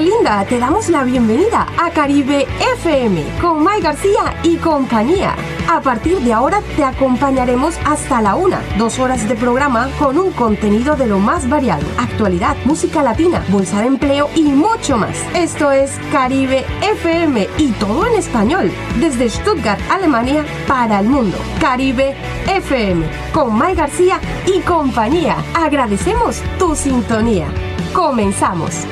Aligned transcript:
Linda, 0.00 0.44
te 0.44 0.58
damos 0.58 0.88
la 0.88 1.02
bienvenida 1.02 1.66
a 1.76 1.90
Caribe 1.90 2.46
FM 2.76 3.24
con 3.40 3.64
May 3.64 3.80
García 3.80 4.34
y 4.44 4.56
compañía. 4.56 5.34
A 5.68 5.80
partir 5.80 6.20
de 6.20 6.32
ahora 6.32 6.62
te 6.76 6.84
acompañaremos 6.84 7.76
hasta 7.84 8.22
la 8.22 8.36
una, 8.36 8.60
dos 8.78 8.98
horas 9.00 9.28
de 9.28 9.34
programa 9.34 9.90
con 9.98 10.16
un 10.16 10.30
contenido 10.32 10.94
de 10.94 11.06
lo 11.06 11.18
más 11.18 11.48
variado, 11.48 11.84
actualidad, 11.98 12.56
música 12.64 13.02
latina, 13.02 13.44
bolsa 13.48 13.80
de 13.80 13.88
empleo 13.88 14.30
y 14.36 14.44
mucho 14.44 14.96
más. 14.96 15.16
Esto 15.34 15.72
es 15.72 15.98
Caribe 16.12 16.64
FM 16.82 17.48
y 17.58 17.72
todo 17.72 18.06
en 18.06 18.14
español, 18.14 18.70
desde 19.00 19.28
Stuttgart, 19.28 19.80
Alemania, 19.90 20.44
para 20.68 21.00
el 21.00 21.08
mundo. 21.08 21.36
Caribe 21.60 22.14
FM 22.46 23.04
con 23.32 23.56
May 23.56 23.74
García 23.74 24.20
y 24.46 24.60
compañía. 24.60 25.36
Agradecemos 25.54 26.40
tu 26.58 26.76
sintonía. 26.76 27.48
Comenzamos. 27.92 28.86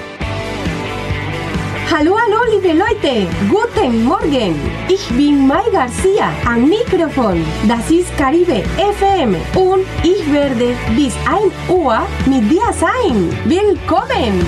Hallo, 1.99 2.15
hallo, 2.19 2.45
liebe 2.53 2.75
Leute. 2.75 3.27
Guten 3.49 4.05
Morgen. 4.05 4.55
Ich 4.87 5.09
bin 5.17 5.47
Mai 5.47 5.65
Garcia 5.73 6.31
am 6.45 6.69
Mikrofon. 6.69 7.43
Das 7.67 7.91
ist 7.91 8.15
Caribe 8.19 8.63
FM 8.77 9.35
und 9.59 9.87
ich 10.03 10.31
werde 10.31 10.77
bis 10.95 11.15
1 11.25 11.51
Uhr 11.71 12.07
mit 12.27 12.51
dir 12.51 12.71
sein. 12.75 13.35
Willkommen. 13.47 14.47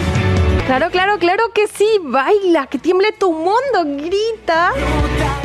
Claro, 0.66 0.91
claro, 0.91 1.16
claro 1.16 1.45
que 1.55 1.66
sí. 1.69 1.88
Baila, 2.02 2.66
que 2.66 2.79
tiemble 2.79 3.12
tu 3.12 3.33
mundo, 3.33 3.96
grita 3.96 4.74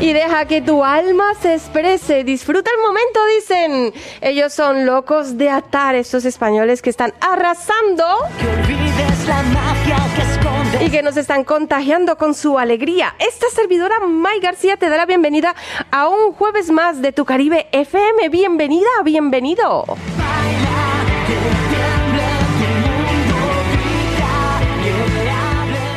y 0.01 0.12
deja 0.12 0.43
que 0.43 0.62
tu 0.62 0.84
alma 0.84 1.34
se 1.41 1.54
exprese. 1.54 2.26
Disfruta 2.26 2.70
el 2.70 2.81
momento, 2.81 3.20
dicen. 3.38 3.93
Ellos 4.20 4.51
son 4.51 4.85
locos 4.85 5.38
de 5.38 5.49
atar 5.49 5.95
estos 5.95 6.26
españoles 6.26 6.81
que 6.81 6.90
están 6.90 7.13
arrasando. 7.21 8.04
Que 8.41 8.48
olvides 8.49 9.26
la 9.26 9.41
magia 9.43 9.98
que 10.17 10.21
esconde. 10.23 10.42
Y 10.82 10.90
que 10.90 11.04
nos 11.04 11.18
están 11.18 11.44
contagiando 11.44 12.18
con 12.18 12.34
su 12.34 12.57
alegría. 12.57 13.16
Esta 13.20 13.48
servidora 13.49 13.99
May 13.99 14.40
García 14.40 14.77
te 14.77 14.90
da 14.90 14.98
la 14.98 15.05
bienvenida 15.05 15.55
a 15.91 16.07
un 16.07 16.34
jueves 16.34 16.71
más 16.71 17.02
de 17.02 17.12
tu 17.12 17.26
Caribe 17.26 17.68
FM. 17.71 18.30
Bienvenida, 18.30 18.88
bienvenido. 19.04 19.85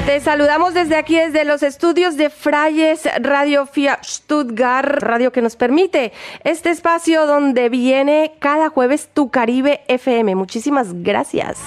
Te 0.07 0.21
saludamos 0.21 0.73
desde 0.73 0.97
aquí, 0.97 1.17
desde 1.17 1.45
los 1.45 1.63
estudios 1.63 2.17
de 2.17 2.31
Frayes 2.31 3.09
Radio 3.21 3.67
FIA 3.67 3.99
Stuttgart, 4.05 5.03
radio 5.03 5.33
que 5.33 5.43
nos 5.43 5.57
permite 5.57 6.13
este 6.45 6.71
espacio 6.71 7.27
donde 7.27 7.69
viene 7.69 8.33
cada 8.39 8.69
jueves 8.69 9.09
tu 9.13 9.31
Caribe 9.31 9.81
FM. 9.89 10.37
Muchísimas 10.37 11.03
gracias. 11.03 11.59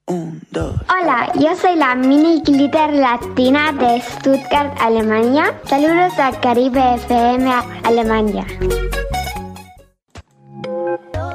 Hola, 0.05 1.31
yo 1.39 1.55
soy 1.55 1.77
la 1.77 1.95
mini 1.95 2.41
glitter 2.41 2.91
latina 2.93 3.71
de 3.71 4.01
Stuttgart, 4.01 4.75
Alemania. 4.81 5.57
Saludos 5.63 6.19
a 6.19 6.37
Caribe 6.41 6.95
FM 6.95 7.49
Alemania. 7.85 8.45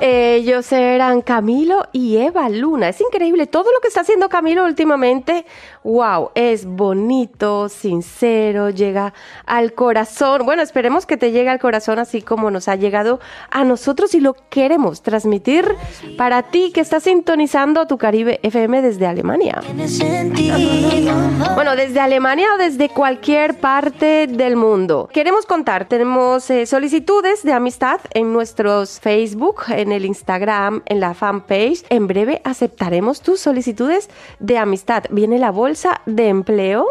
Ellos 0.02 0.70
eran 0.70 1.22
Camilo 1.22 1.88
y 1.92 2.18
Eva 2.18 2.50
Luna. 2.50 2.90
Es 2.90 3.00
increíble 3.00 3.46
todo 3.46 3.72
lo 3.72 3.80
que 3.80 3.88
está 3.88 4.02
haciendo 4.02 4.28
Camilo 4.28 4.66
últimamente. 4.66 5.46
Wow, 5.84 6.30
es 6.34 6.66
bonito, 6.66 7.68
sincero, 7.68 8.70
llega 8.70 9.14
al 9.46 9.72
corazón. 9.74 10.44
Bueno, 10.44 10.62
esperemos 10.62 11.06
que 11.06 11.16
te 11.16 11.32
llegue 11.32 11.48
al 11.48 11.58
corazón 11.58 11.98
así 11.98 12.22
como 12.22 12.50
nos 12.50 12.68
ha 12.68 12.76
llegado 12.76 13.20
a 13.50 13.64
nosotros 13.64 14.14
y 14.14 14.20
lo 14.20 14.34
queremos 14.50 15.02
transmitir 15.02 15.64
para 16.16 16.42
ti 16.42 16.72
que 16.72 16.80
estás 16.80 17.04
sintonizando 17.04 17.86
tu 17.86 17.98
Caribe 17.98 18.40
FM 18.42 18.82
desde 18.82 19.06
Alemania. 19.06 19.62
Bueno, 21.54 21.76
desde 21.76 22.00
Alemania 22.00 22.48
o 22.54 22.58
desde 22.58 22.88
cualquier 22.88 23.58
parte 23.58 24.26
del 24.26 24.56
mundo. 24.56 25.08
Queremos 25.12 25.46
contar, 25.46 25.88
tenemos 25.88 26.48
eh, 26.50 26.66
solicitudes 26.66 27.42
de 27.42 27.52
amistad 27.52 28.00
en 28.12 28.32
nuestros 28.32 29.00
Facebook, 29.00 29.62
en 29.68 29.92
el 29.92 30.04
Instagram, 30.04 30.82
en 30.86 31.00
la 31.00 31.14
fanpage. 31.14 31.84
En 31.90 32.06
breve 32.06 32.40
aceptaremos 32.44 33.20
tus 33.20 33.40
solicitudes 33.40 34.08
de 34.38 34.58
amistad. 34.58 35.04
Viene 35.10 35.38
la 35.38 35.50
bolsa 35.68 36.00
de 36.06 36.28
empleo. 36.28 36.86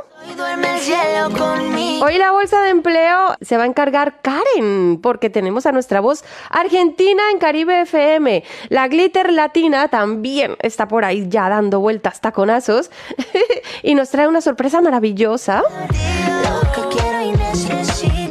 Hoy 2.03 2.17
la 2.19 2.31
bolsa 2.31 2.61
de 2.61 2.69
empleo 2.69 3.35
se 3.41 3.57
va 3.57 3.63
a 3.63 3.65
encargar 3.65 4.21
Karen, 4.21 4.99
porque 5.01 5.31
tenemos 5.31 5.65
a 5.65 5.71
nuestra 5.71 5.99
voz 5.99 6.23
argentina 6.51 7.23
en 7.31 7.39
Caribe 7.39 7.81
FM. 7.81 8.43
La 8.69 8.88
glitter 8.88 9.33
latina 9.33 9.88
también 9.88 10.57
está 10.59 10.88
por 10.88 11.05
ahí 11.05 11.25
ya 11.27 11.49
dando 11.49 11.79
vueltas 11.79 12.21
taconazos 12.21 12.91
y 13.81 13.95
nos 13.95 14.11
trae 14.11 14.27
una 14.27 14.41
sorpresa 14.41 14.79
maravillosa. 14.79 15.63
Lo 15.63 16.71
que 16.71 16.95
quiero 16.95 17.21
y 17.23 17.31
necesito. 17.31 18.26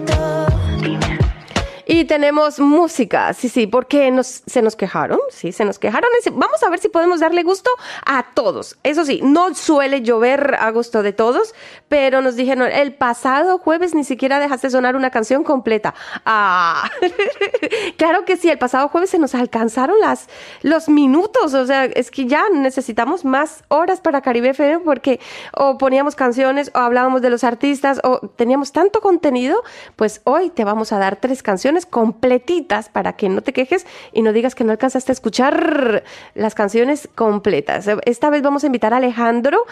Y 1.89 2.05
tenemos 2.07 2.59
música, 2.59 3.33
sí, 3.33 3.49
sí, 3.49 3.69
porque 3.69 4.11
nos, 4.11 4.43
se 4.45 4.61
nos 4.61 4.75
quejaron, 4.75 5.21
sí, 5.31 5.53
se 5.53 5.65
nos 5.65 5.79
quejaron. 5.79 6.11
Vamos 6.33 6.61
a 6.65 6.69
ver 6.69 6.81
si 6.81 6.89
podemos 6.89 7.21
darle 7.21 7.45
gusto 7.45 7.71
a 8.05 8.27
todos. 8.35 8.77
Eso 8.83 9.05
sí, 9.05 9.21
no 9.23 9.55
suele 9.55 10.03
llover 10.03 10.57
a 10.59 10.69
gusto 10.73 11.05
de 11.05 11.13
todos, 11.13 11.55
pero 11.89 12.23
nos 12.23 12.35
dijeron, 12.35 12.69
el 12.73 12.93
pasado 12.93 13.59
jueves 13.59 13.95
ni 13.95 14.03
siquiera 14.03 14.41
dejaste 14.41 14.69
sonar 14.69 14.97
una 14.97 15.11
canción 15.11 15.45
completa. 15.45 15.95
Ah, 16.25 16.91
claro 17.97 18.25
que 18.25 18.37
sí, 18.37 18.51
el 18.51 18.59
pasado 18.59 18.89
jueves 18.89 19.11
se 19.11 19.21
nos 19.21 19.37
alcanzaron 19.37 20.01
las, 20.01 20.29
los 20.63 20.89
minutos, 20.89 21.55
o 21.55 21.67
sea, 21.67 21.85
es 21.85 22.11
que 22.11 22.27
ya 22.27 22.49
necesitamos 22.53 23.25
más 23.25 23.63
horas 23.69 24.01
para 24.01 24.23
Caribe 24.23 24.51
FM 24.51 24.81
porque 24.81 25.21
o 25.53 25.79
poníamos 25.79 26.17
canciones 26.17 26.73
o 26.75 26.79
hablábamos 26.79 27.23
de 27.23 27.31
los 27.31 27.45
artistas 27.45 28.01
o 28.03 28.19
teníamos 28.35 28.73
tanto 28.73 29.01
contenido, 29.01 29.63
pues 29.95 30.21
hoy 30.25 30.51
te 30.51 30.65
vamos 30.65 30.93
a 30.93 30.99
dar 30.99 31.15
tres 31.17 31.45
canciones 31.45 31.76
completitas 31.85 32.89
para 32.89 33.15
que 33.15 33.29
no 33.29 33.43
te 33.43 33.53
quejes 33.53 33.87
y 34.13 34.23
no 34.23 34.33
digas 34.33 34.55
que 34.55 34.65
no 34.65 34.73
alcanzaste 34.73 35.13
a 35.13 35.15
escuchar 35.15 36.05
las 36.35 36.55
canciones 36.55 37.09
completas. 37.15 37.87
Esta 38.07 38.31
vez 38.31 38.41
vamos 38.41 38.63
a 38.65 38.67
invitar 38.67 38.95
a 38.95 38.97
Alejandro 38.97 39.67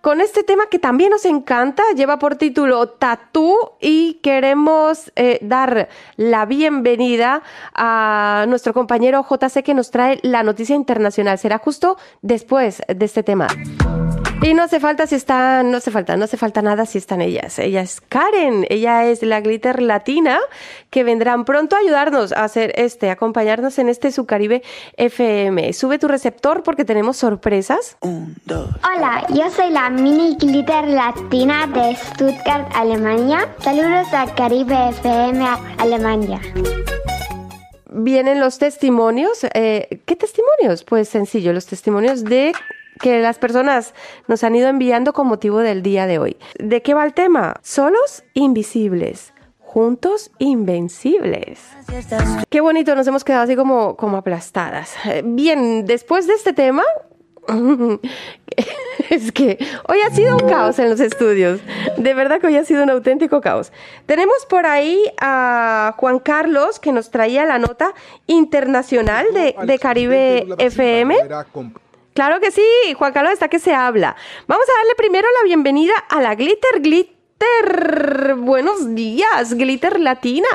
con 0.00 0.20
este 0.20 0.42
tema 0.42 0.64
que 0.70 0.78
también 0.78 1.10
nos 1.10 1.24
encanta, 1.24 1.82
lleva 1.94 2.18
por 2.18 2.36
título 2.36 2.88
Tatú 2.88 3.56
y 3.80 4.14
queremos 4.22 5.12
eh, 5.16 5.38
dar 5.42 5.88
la 6.16 6.46
bienvenida 6.46 7.42
a 7.74 8.46
nuestro 8.48 8.72
compañero 8.72 9.24
JC 9.28 9.62
que 9.62 9.74
nos 9.74 9.90
trae 9.90 10.18
la 10.22 10.42
noticia 10.42 10.74
internacional. 10.74 11.38
Será 11.38 11.58
justo 11.58 11.98
después 12.22 12.82
de 12.88 13.04
este 13.04 13.22
tema. 13.22 13.48
Y 14.44 14.54
no 14.54 14.64
hace 14.64 14.80
falta 14.80 15.06
si 15.06 15.14
está, 15.14 15.62
no 15.62 15.76
hace 15.76 15.92
falta, 15.92 16.16
no 16.16 16.24
hace 16.24 16.36
falta 16.36 16.62
nada 16.62 16.84
si 16.84 16.98
están 16.98 17.20
ellas. 17.20 17.60
Ella 17.60 17.80
es 17.80 18.00
Karen, 18.00 18.66
ella 18.70 19.04
es 19.06 19.22
la 19.22 19.40
glitter 19.40 19.80
latina 19.80 20.40
que 20.90 21.04
vendrán 21.04 21.44
pronto 21.44 21.76
a 21.76 21.78
ayudarnos 21.78 22.32
a 22.32 22.42
hacer 22.42 22.72
este, 22.74 23.10
acompañarnos 23.10 23.78
en 23.78 23.88
este 23.88 24.10
su 24.10 24.26
Caribe 24.26 24.64
FM. 24.96 25.72
Sube 25.72 26.00
tu 26.00 26.08
receptor 26.08 26.64
porque 26.64 26.84
tenemos 26.84 27.18
sorpresas. 27.18 27.96
Hola, 28.00 29.24
yo 29.28 29.48
soy 29.50 29.70
la 29.70 29.88
mini 29.90 30.34
glitter 30.34 30.88
latina 30.88 31.68
de 31.68 31.94
Stuttgart, 31.94 32.68
Alemania. 32.74 33.48
Saludos 33.60 34.12
a 34.12 34.26
Caribe 34.34 34.88
FM 34.88 35.46
Alemania. 35.78 36.40
Vienen 37.94 38.40
los 38.40 38.58
testimonios. 38.58 39.44
eh, 39.54 40.00
¿Qué 40.04 40.16
testimonios? 40.16 40.82
Pues 40.82 41.08
sencillo, 41.08 41.52
los 41.52 41.66
testimonios 41.66 42.24
de 42.24 42.52
que 43.02 43.20
las 43.20 43.38
personas 43.38 43.94
nos 44.28 44.44
han 44.44 44.54
ido 44.54 44.68
enviando 44.68 45.12
con 45.12 45.26
motivo 45.26 45.58
del 45.58 45.82
día 45.82 46.06
de 46.06 46.18
hoy. 46.18 46.36
¿De 46.58 46.80
qué 46.82 46.94
va 46.94 47.04
el 47.04 47.12
tema? 47.12 47.56
Solos 47.60 48.22
invisibles. 48.32 49.34
juntos 49.58 50.30
invencibles. 50.38 51.58
Qué 52.50 52.60
bonito, 52.60 52.94
nos 52.94 53.06
hemos 53.06 53.24
quedado 53.24 53.44
así 53.44 53.56
como, 53.56 53.96
como 53.96 54.18
aplastadas. 54.18 54.94
Bien, 55.24 55.86
después 55.86 56.26
de 56.26 56.34
este 56.34 56.52
tema, 56.52 56.82
es 59.10 59.32
que 59.32 59.58
hoy 59.88 59.98
ha 60.06 60.14
sido 60.14 60.36
un 60.36 60.46
caos 60.46 60.78
en 60.78 60.90
los 60.90 61.00
estudios. 61.00 61.60
De 61.96 62.12
verdad 62.12 62.38
que 62.38 62.48
hoy 62.48 62.56
ha 62.56 62.64
sido 62.66 62.82
un 62.82 62.90
auténtico 62.90 63.40
caos. 63.40 63.72
Tenemos 64.04 64.44
por 64.46 64.66
ahí 64.66 65.02
a 65.18 65.94
Juan 65.96 66.18
Carlos 66.18 66.78
que 66.78 66.92
nos 66.92 67.10
traía 67.10 67.46
la 67.46 67.58
nota 67.58 67.94
internacional 68.26 69.26
de, 69.32 69.56
de 69.64 69.78
Caribe 69.78 70.46
FM. 70.58 71.16
Claro 72.14 72.40
que 72.40 72.50
sí, 72.50 72.62
Juan 72.96 73.12
Carlos 73.12 73.32
está 73.32 73.48
que 73.48 73.58
se 73.58 73.74
habla. 73.74 74.16
Vamos 74.46 74.68
a 74.68 74.78
darle 74.80 74.94
primero 74.96 75.26
la 75.40 75.44
bienvenida 75.44 75.94
a 76.10 76.20
la 76.20 76.34
Glitter 76.34 76.80
Glitter. 76.80 77.21
Buenos 78.36 78.94
días, 78.94 79.54
Glitter 79.54 79.98
Latina. 79.98 80.48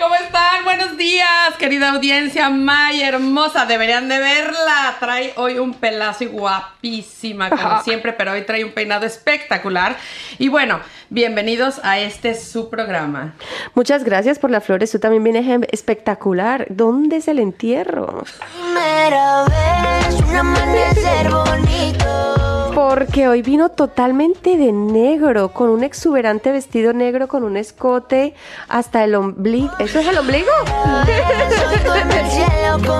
¿Cómo 0.00 0.14
están? 0.14 0.64
Buenos 0.64 0.96
días, 0.96 1.54
querida 1.58 1.90
audiencia. 1.90 2.48
May 2.50 3.02
hermosa, 3.02 3.66
deberían 3.66 4.08
de 4.08 4.18
verla. 4.18 4.96
Trae 5.00 5.32
hoy 5.36 5.58
un 5.58 5.74
pelazo 5.74 6.24
y 6.24 6.28
guapísima, 6.28 7.50
como 7.50 7.82
siempre, 7.82 8.12
pero 8.12 8.32
hoy 8.32 8.42
trae 8.42 8.64
un 8.64 8.72
peinado 8.72 9.06
espectacular. 9.06 9.96
Y 10.38 10.48
bueno, 10.48 10.80
bienvenidos 11.10 11.80
a 11.84 11.98
este 11.98 12.34
su 12.34 12.70
programa. 12.70 13.34
Muchas 13.74 14.04
gracias 14.04 14.38
por 14.38 14.50
las 14.50 14.64
flores. 14.64 14.90
Tú 14.90 14.98
también 14.98 15.24
vienes 15.24 15.68
espectacular. 15.70 16.66
¿Dónde 16.70 17.16
es 17.16 17.28
el 17.28 17.38
entierro? 17.38 18.24
Primera 18.52 19.44
vez, 19.44 20.20
un 20.20 20.36
amanecer 20.36 21.30
bonito. 21.30 22.51
Porque 22.74 23.28
hoy 23.28 23.42
vino 23.42 23.68
totalmente 23.68 24.56
de 24.56 24.72
negro, 24.72 25.52
con 25.52 25.68
un 25.68 25.84
exuberante 25.84 26.50
vestido 26.52 26.94
negro, 26.94 27.28
con 27.28 27.44
un 27.44 27.58
escote 27.58 28.32
hasta 28.68 29.04
el 29.04 29.14
ombligo. 29.14 29.70
¿Eso 29.78 30.00
es 30.00 30.08
el 30.08 30.16
ombligo? 30.16 30.50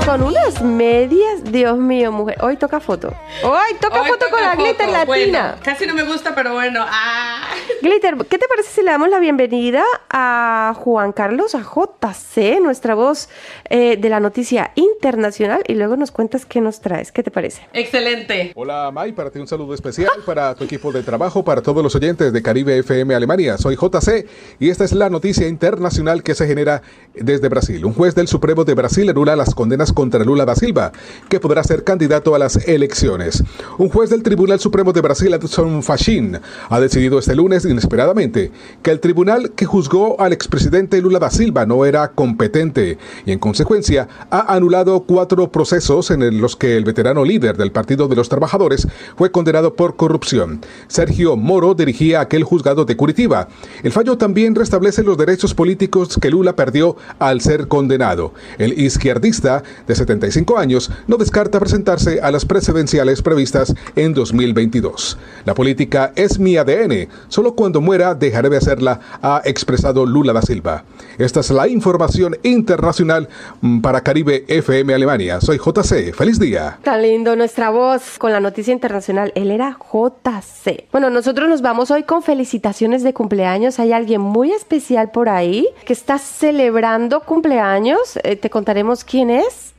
Con 0.04 0.22
unas 0.22 0.62
medias. 0.62 1.44
Dios 1.44 1.78
mío, 1.78 2.12
mujer. 2.12 2.36
Hoy 2.42 2.56
toca 2.56 2.80
foto. 2.80 3.14
Hoy 3.42 3.74
toca 3.80 4.02
Hoy 4.02 4.08
foto 4.08 4.26
con 4.30 4.42
la 4.42 4.54
glitter. 4.54 4.88
Bueno, 5.06 5.32
latina. 5.32 5.56
casi 5.62 5.86
no 5.86 5.94
me 5.94 6.02
gusta, 6.02 6.34
pero 6.34 6.52
bueno. 6.52 6.84
Ah. 6.86 7.48
Glitter, 7.80 8.16
¿qué 8.28 8.38
te 8.38 8.46
parece 8.48 8.70
si 8.70 8.82
le 8.82 8.90
damos 8.90 9.08
la 9.08 9.18
bienvenida 9.18 9.82
a 10.10 10.74
Juan 10.78 11.12
Carlos, 11.12 11.54
a 11.54 11.60
JC, 11.62 12.60
nuestra 12.60 12.94
voz 12.94 13.28
eh, 13.70 13.96
de 13.96 14.08
la 14.08 14.20
noticia 14.20 14.72
internacional, 14.74 15.62
y 15.66 15.74
luego 15.74 15.96
nos 15.96 16.10
cuentas 16.10 16.44
qué 16.44 16.60
nos 16.60 16.80
traes? 16.80 17.10
¿Qué 17.10 17.22
te 17.22 17.30
parece? 17.30 17.66
Excelente. 17.72 18.52
Hola 18.54 18.90
May, 18.92 19.12
para 19.12 19.30
ti 19.30 19.38
un 19.38 19.48
saludo 19.48 19.61
especial 19.70 20.10
para 20.26 20.54
tu 20.54 20.64
equipo 20.64 20.90
de 20.90 21.02
trabajo, 21.02 21.44
para 21.44 21.62
todos 21.62 21.82
los 21.82 21.94
oyentes 21.94 22.32
de 22.32 22.42
Caribe 22.42 22.78
FM 22.78 23.14
Alemania. 23.14 23.56
Soy 23.58 23.76
JC 23.76 24.26
y 24.58 24.70
esta 24.70 24.84
es 24.84 24.92
la 24.92 25.08
noticia 25.08 25.46
internacional 25.46 26.24
que 26.24 26.34
se 26.34 26.46
genera 26.48 26.82
desde 27.14 27.48
Brasil. 27.48 27.84
Un 27.84 27.94
juez 27.94 28.16
del 28.16 28.26
Supremo 28.26 28.64
de 28.64 28.74
Brasil 28.74 29.08
anula 29.08 29.36
las 29.36 29.54
condenas 29.54 29.92
contra 29.92 30.24
Lula 30.24 30.44
da 30.44 30.56
Silva, 30.56 30.90
que 31.28 31.38
podrá 31.38 31.62
ser 31.62 31.84
candidato 31.84 32.34
a 32.34 32.38
las 32.40 32.66
elecciones. 32.66 33.44
Un 33.78 33.88
juez 33.88 34.10
del 34.10 34.24
Tribunal 34.24 34.58
Supremo 34.58 34.92
de 34.92 35.00
Brasil, 35.00 35.32
Edson 35.32 35.84
Fachin, 35.84 36.40
ha 36.68 36.80
decidido 36.80 37.20
este 37.20 37.36
lunes 37.36 37.64
inesperadamente 37.64 38.50
que 38.82 38.90
el 38.90 38.98
tribunal 38.98 39.52
que 39.52 39.64
juzgó 39.64 40.20
al 40.20 40.32
expresidente 40.32 41.00
Lula 41.00 41.20
da 41.20 41.30
Silva 41.30 41.66
no 41.66 41.84
era 41.84 42.08
competente 42.08 42.98
y 43.24 43.30
en 43.30 43.38
consecuencia 43.38 44.08
ha 44.28 44.52
anulado 44.54 45.04
cuatro 45.04 45.52
procesos 45.52 46.10
en 46.10 46.40
los 46.40 46.56
que 46.56 46.76
el 46.76 46.84
veterano 46.84 47.24
líder 47.24 47.56
del 47.56 47.70
Partido 47.70 48.08
de 48.08 48.16
los 48.16 48.28
Trabajadores 48.28 48.88
fue 49.16 49.30
condenado 49.30 49.51
por 49.52 49.96
corrupción. 49.96 50.60
Sergio 50.88 51.36
Moro 51.36 51.74
dirigía 51.74 52.20
aquel 52.20 52.42
juzgado 52.42 52.86
de 52.86 52.96
Curitiba. 52.96 53.48
El 53.82 53.92
fallo 53.92 54.16
también 54.16 54.54
restablece 54.54 55.02
los 55.02 55.18
derechos 55.18 55.54
políticos 55.54 56.18
que 56.20 56.30
Lula 56.30 56.56
perdió 56.56 56.96
al 57.18 57.42
ser 57.42 57.68
condenado. 57.68 58.32
El 58.56 58.80
izquierdista 58.80 59.62
de 59.86 59.94
75 59.94 60.56
años 60.56 60.90
no 61.06 61.18
descarta 61.18 61.60
presentarse 61.60 62.20
a 62.22 62.30
las 62.30 62.46
presidenciales 62.46 63.20
previstas 63.20 63.74
en 63.94 64.14
2022. 64.14 65.18
La 65.44 65.54
política 65.54 66.12
es 66.16 66.38
mi 66.38 66.56
ADN. 66.56 67.08
Solo 67.28 67.54
cuando 67.54 67.82
muera 67.82 68.14
dejaré 68.14 68.48
de 68.48 68.56
hacerla, 68.56 69.00
ha 69.20 69.42
expresado 69.44 70.06
Lula 70.06 70.32
da 70.32 70.40
Silva. 70.40 70.84
Esta 71.18 71.40
es 71.40 71.50
la 71.50 71.68
información 71.68 72.36
internacional 72.42 73.28
mm, 73.60 73.80
para 73.80 74.00
Caribe 74.00 74.44
FM 74.48 74.94
Alemania. 74.94 75.40
Soy 75.42 75.58
JC. 75.58 76.14
Feliz 76.14 76.38
día. 76.38 76.78
Tan 76.82 77.02
lindo 77.02 77.36
nuestra 77.36 77.68
voz 77.68 78.18
con 78.18 78.32
la 78.32 78.40
noticia 78.40 78.72
internacional. 78.72 79.32
Él 79.42 79.50
era 79.50 79.76
JC. 79.78 80.86
Bueno, 80.90 81.10
nosotros 81.10 81.48
nos 81.48 81.62
vamos 81.62 81.90
hoy 81.90 82.04
con 82.04 82.22
felicitaciones 82.22 83.02
de 83.02 83.12
cumpleaños. 83.12 83.78
Hay 83.78 83.92
alguien 83.92 84.20
muy 84.20 84.52
especial 84.52 85.10
por 85.10 85.28
ahí 85.28 85.68
que 85.84 85.92
está 85.92 86.18
celebrando 86.18 87.20
cumpleaños. 87.20 88.16
Eh, 88.22 88.36
te 88.36 88.50
contaremos 88.50 89.04
quién 89.04 89.30
es. 89.30 89.74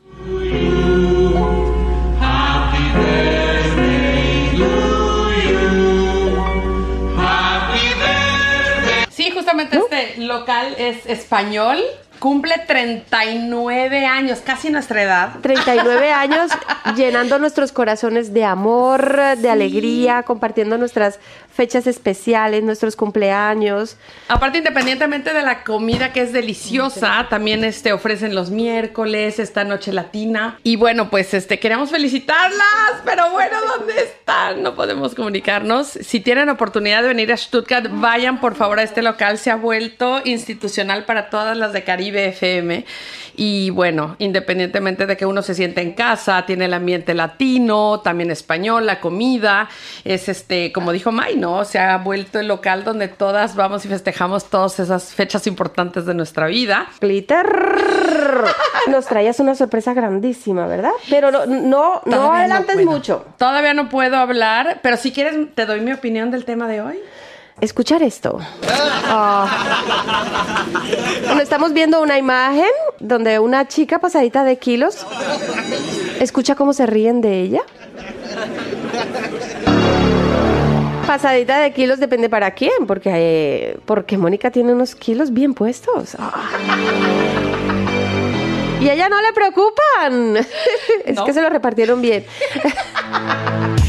Sí, 9.10 9.30
justamente 9.30 9.78
este 9.78 10.20
local 10.22 10.74
es 10.76 11.06
español. 11.06 11.78
Cumple 12.24 12.56
39 12.66 14.06
años, 14.06 14.38
casi 14.42 14.70
nuestra 14.70 15.02
edad. 15.02 15.40
39 15.42 16.10
años 16.12 16.50
llenando 16.96 17.38
nuestros 17.38 17.70
corazones 17.70 18.32
de 18.32 18.46
amor, 18.46 19.36
de 19.36 19.50
alegría, 19.50 20.22
compartiendo 20.22 20.78
nuestras 20.78 21.20
fechas 21.54 21.86
especiales, 21.86 22.64
nuestros 22.64 22.96
cumpleaños. 22.96 23.96
Aparte, 24.28 24.58
independientemente 24.58 25.32
de 25.32 25.42
la 25.42 25.62
comida 25.62 26.12
que 26.12 26.20
es 26.22 26.32
deliciosa, 26.32 27.28
también 27.30 27.64
este 27.64 27.92
ofrecen 27.92 28.34
los 28.34 28.50
miércoles, 28.50 29.38
esta 29.38 29.62
noche 29.64 29.92
latina. 29.92 30.58
Y 30.64 30.76
bueno, 30.76 31.10
pues 31.10 31.32
este 31.32 31.60
queremos 31.60 31.90
felicitarlas, 31.90 33.02
pero 33.04 33.30
bueno, 33.30 33.56
¿dónde 33.76 33.94
están? 34.02 34.62
No 34.62 34.74
podemos 34.74 35.14
comunicarnos. 35.14 35.86
Si 35.88 36.20
tienen 36.20 36.48
oportunidad 36.48 37.02
de 37.02 37.08
venir 37.08 37.32
a 37.32 37.36
Stuttgart, 37.36 37.86
vayan 37.88 38.40
por 38.40 38.56
favor 38.56 38.80
a 38.80 38.82
este 38.82 39.02
local. 39.02 39.38
Se 39.38 39.50
ha 39.50 39.56
vuelto 39.56 40.20
institucional 40.24 41.04
para 41.04 41.30
todas 41.30 41.56
las 41.56 41.72
de 41.72 41.84
Caribe 41.84 42.28
FM. 42.28 42.84
Y 43.36 43.70
bueno, 43.70 44.16
independientemente 44.18 45.06
de 45.06 45.16
que 45.16 45.26
uno 45.26 45.42
se 45.42 45.54
siente 45.54 45.80
en 45.80 45.92
casa, 45.92 46.46
tiene 46.46 46.66
el 46.66 46.74
ambiente 46.74 47.14
latino, 47.14 48.00
también 48.00 48.30
español, 48.30 48.86
la 48.86 49.00
comida, 49.00 49.68
es 50.04 50.28
este, 50.28 50.72
como 50.72 50.92
dijo 50.92 51.10
May, 51.12 51.36
¿no? 51.36 51.64
Se 51.64 51.78
ha 51.78 51.96
vuelto 51.98 52.38
el 52.38 52.48
local 52.48 52.84
donde 52.84 53.08
todas 53.08 53.56
vamos 53.56 53.84
y 53.84 53.88
festejamos 53.88 54.44
todas 54.46 54.78
esas 54.80 55.14
fechas 55.14 55.46
importantes 55.46 56.06
de 56.06 56.14
nuestra 56.14 56.46
vida. 56.46 56.86
Glitter. 57.00 57.46
Nos 58.88 59.06
traías 59.06 59.40
una 59.40 59.54
sorpresa 59.54 59.94
grandísima, 59.94 60.66
¿verdad? 60.66 60.92
Pero 61.10 61.30
no, 61.30 61.46
no, 61.46 62.02
no 62.04 62.32
adelantes 62.32 62.84
mucho. 62.84 63.24
Todavía 63.38 63.74
no 63.74 63.88
puedo 63.88 64.16
hablar, 64.16 64.80
pero 64.82 64.96
si 64.96 65.12
quieres 65.12 65.54
te 65.54 65.66
doy 65.66 65.80
mi 65.80 65.92
opinión 65.92 66.30
del 66.30 66.44
tema 66.44 66.68
de 66.68 66.80
hoy. 66.80 66.98
Escuchar 67.60 68.02
esto. 68.02 68.38
Ah. 69.06 69.46
Bueno, 71.26 71.40
estamos 71.40 71.72
viendo 71.72 72.02
una 72.02 72.18
imagen 72.18 72.70
donde 72.98 73.38
una 73.38 73.68
chica 73.68 74.00
pasadita 74.00 74.44
de 74.44 74.58
kilos 74.58 75.06
escucha 76.20 76.56
cómo 76.56 76.72
se 76.72 76.86
ríen 76.86 77.20
de 77.20 77.40
ella. 77.40 77.62
Pasadita 81.06 81.58
de 81.58 81.72
kilos 81.72 82.00
depende 82.00 82.28
para 82.28 82.50
quién, 82.52 82.86
porque, 82.86 83.10
eh, 83.14 83.78
porque 83.84 84.18
Mónica 84.18 84.50
tiene 84.50 84.72
unos 84.72 84.94
kilos 84.94 85.32
bien 85.32 85.54
puestos. 85.54 86.16
Ah. 86.18 86.32
Y 88.80 88.88
a 88.88 88.94
ella 88.94 89.08
no 89.08 89.22
le 89.22 89.32
preocupan. 89.32 90.36
es 91.04 91.20
que 91.20 91.32
se 91.32 91.40
lo 91.40 91.50
repartieron 91.50 92.02
bien. 92.02 92.26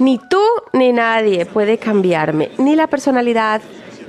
Ni 0.00 0.18
tú 0.18 0.42
ni 0.72 0.92
nadie 0.92 1.44
puede 1.44 1.76
cambiarme, 1.76 2.50
ni 2.56 2.74
la 2.74 2.86
personalidad, 2.86 3.60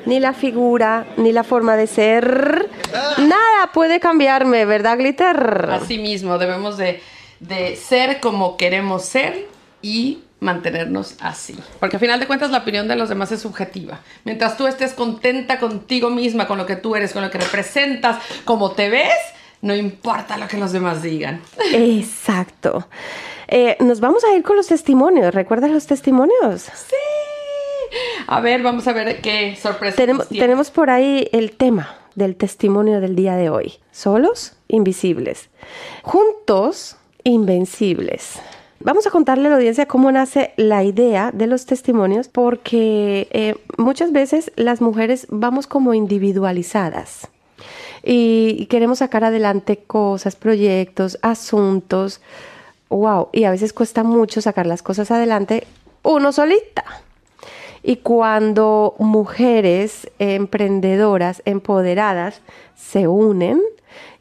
ni 0.05 0.19
la 0.21 0.33
figura, 0.33 1.05
ni 1.17 1.33
la 1.33 1.43
forma 1.43 1.75
de 1.75 1.85
ser. 1.85 2.69
Nada 3.17 3.71
puede 3.73 3.99
cambiarme, 3.99 4.63
¿verdad, 4.63 4.97
Glitter? 4.97 5.69
Así 5.69 5.97
mismo, 5.97 6.37
debemos 6.37 6.77
de, 6.77 7.01
de 7.41 7.75
ser 7.75 8.21
como 8.21 8.55
queremos 8.55 9.03
ser 9.03 9.47
y 9.81 10.23
mantenernos 10.39 11.15
así. 11.19 11.57
Porque 11.79 11.97
al 11.97 11.99
final 11.99 12.19
de 12.21 12.27
cuentas 12.27 12.51
la 12.51 12.59
opinión 12.59 12.87
de 12.87 12.95
los 12.95 13.09
demás 13.09 13.31
es 13.33 13.41
subjetiva. 13.41 13.99
Mientras 14.23 14.57
tú 14.57 14.67
estés 14.67 14.93
contenta 14.93 15.59
contigo 15.59 16.09
misma, 16.09 16.47
con 16.47 16.57
lo 16.57 16.65
que 16.65 16.77
tú 16.77 16.95
eres, 16.95 17.13
con 17.13 17.21
lo 17.21 17.29
que 17.29 17.37
representas, 17.37 18.17
como 18.43 18.71
te 18.71 18.89
ves, 18.89 19.13
no 19.61 19.75
importa 19.75 20.37
lo 20.37 20.47
que 20.47 20.57
los 20.57 20.71
demás 20.71 21.01
digan. 21.01 21.41
Exacto. 21.73 22.87
Eh, 23.47 23.77
nos 23.79 23.99
vamos 23.99 24.23
a 24.23 24.35
ir 24.35 24.43
con 24.43 24.55
los 24.55 24.67
testimonios. 24.67 25.33
¿Recuerdas 25.33 25.71
los 25.71 25.85
testimonios? 25.85 26.69
A 28.27 28.39
ver, 28.39 28.63
vamos 28.63 28.87
a 28.87 28.93
ver 28.93 29.21
qué 29.21 29.55
sorpresa. 29.55 29.97
Tenemos, 29.97 30.29
tenemos 30.29 30.71
por 30.71 30.89
ahí 30.89 31.27
el 31.31 31.51
tema 31.51 31.97
del 32.15 32.35
testimonio 32.35 33.01
del 33.01 33.15
día 33.15 33.35
de 33.35 33.49
hoy. 33.49 33.73
Solos, 33.91 34.55
invisibles. 34.67 35.49
Juntos, 36.03 36.97
invencibles. 37.23 38.39
Vamos 38.79 39.05
a 39.05 39.11
contarle 39.11 39.47
a 39.47 39.49
la 39.51 39.55
audiencia 39.57 39.85
cómo 39.85 40.11
nace 40.11 40.53
la 40.57 40.83
idea 40.83 41.31
de 41.31 41.45
los 41.45 41.67
testimonios, 41.67 42.29
porque 42.29 43.27
eh, 43.31 43.55
muchas 43.77 44.11
veces 44.11 44.51
las 44.55 44.81
mujeres 44.81 45.27
vamos 45.29 45.67
como 45.67 45.93
individualizadas 45.93 47.29
y, 48.03 48.65
queremos 48.67 48.99
sacar 48.99 49.23
adelante 49.23 49.77
cosas, 49.77 50.35
proyectos, 50.35 51.19
asuntos. 51.21 52.21
Wow, 52.89 53.29
y 53.31 53.45
a 53.45 53.51
veces 53.51 53.73
cuesta 53.73 54.03
mucho 54.03 54.41
sacar 54.41 54.65
las 54.65 54.81
cosas 54.83 55.11
adelante 55.11 55.65
uno 56.03 56.31
solita. 56.31 56.83
Y 57.83 57.97
cuando 57.97 58.95
mujeres 58.99 60.09
emprendedoras, 60.19 61.41
empoderadas, 61.45 62.41
se 62.75 63.07
unen 63.07 63.61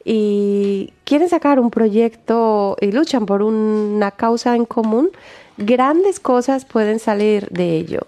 y 0.05 0.93
quieren 1.05 1.29
sacar 1.29 1.61
un 1.61 1.71
proyecto 1.71 2.77
y 2.81 2.91
luchan 2.91 3.27
por 3.27 3.43
una 3.43 4.13
causa 4.13 4.57
en 4.57 4.65
común, 4.65 5.11
grandes 5.59 6.21
cosas 6.21 6.65
pueden 6.65 6.99
salir 6.99 7.49
de 7.51 7.77
ello. 7.77 8.01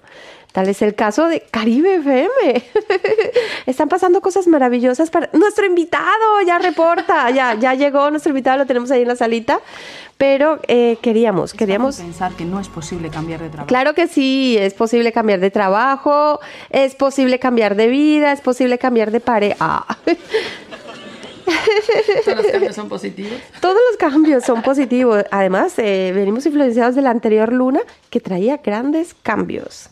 Tal 0.52 0.68
es 0.68 0.82
el 0.82 0.94
caso 0.94 1.28
de 1.28 1.40
Caribe 1.50 1.96
FM. 1.96 2.62
Están 3.66 3.88
pasando 3.88 4.20
cosas 4.20 4.46
maravillosas 4.46 5.10
para 5.10 5.30
nuestro 5.32 5.64
invitado, 5.64 6.42
ya 6.46 6.58
reporta, 6.58 7.30
ya, 7.30 7.54
ya 7.54 7.74
llegó 7.74 8.10
nuestro 8.10 8.30
invitado, 8.30 8.58
lo 8.58 8.66
tenemos 8.66 8.90
ahí 8.90 9.02
en 9.02 9.08
la 9.08 9.16
salita. 9.16 9.60
Pero 10.18 10.60
eh, 10.68 10.98
queríamos, 11.00 11.54
queríamos 11.54 11.96
pensar 11.96 12.32
que 12.32 12.44
no 12.44 12.60
es 12.60 12.68
posible 12.68 13.08
cambiar 13.08 13.40
de 13.40 13.48
trabajo. 13.48 13.66
Claro 13.66 13.94
que 13.94 14.06
sí, 14.06 14.56
es 14.58 14.74
posible 14.74 15.10
cambiar 15.10 15.40
de 15.40 15.50
trabajo, 15.50 16.38
es 16.70 16.94
posible 16.94 17.38
cambiar 17.38 17.74
de 17.74 17.88
vida, 17.88 18.32
es 18.32 18.40
posible 18.40 18.78
cambiar 18.78 19.10
de 19.10 19.20
pareja. 19.20 19.86
Todos 22.24 22.36
los 22.36 22.52
cambios 22.52 22.76
son 22.76 22.88
positivos. 22.88 23.32
Todos 23.60 23.78
los 23.90 23.96
cambios 23.98 24.44
son 24.44 24.62
positivos. 24.62 25.24
Además, 25.30 25.74
eh, 25.78 26.12
venimos 26.14 26.46
influenciados 26.46 26.94
de 26.94 27.02
la 27.02 27.10
anterior 27.10 27.52
luna 27.52 27.80
que 28.10 28.20
traía 28.20 28.58
grandes 28.58 29.14
cambios. 29.14 29.90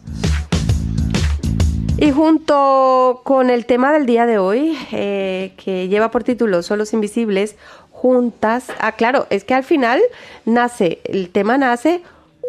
Y 2.01 2.13
junto 2.13 3.21
con 3.25 3.51
el 3.51 3.67
tema 3.67 3.93
del 3.93 4.07
día 4.07 4.25
de 4.25 4.39
hoy, 4.39 4.75
eh, 4.91 5.53
que 5.63 5.87
lleva 5.89 6.11
por 6.11 6.25
título 6.25 6.63
Solos 6.63 6.95
Invisibles, 6.95 7.57
juntas. 7.91 8.69
Ah, 8.79 8.93
claro, 8.93 9.27
es 9.29 9.45
que 9.45 9.53
al 9.53 9.65
final 9.65 10.01
nace, 10.47 11.01
el 11.05 11.29
tema 11.29 11.59
nace 11.59 12.01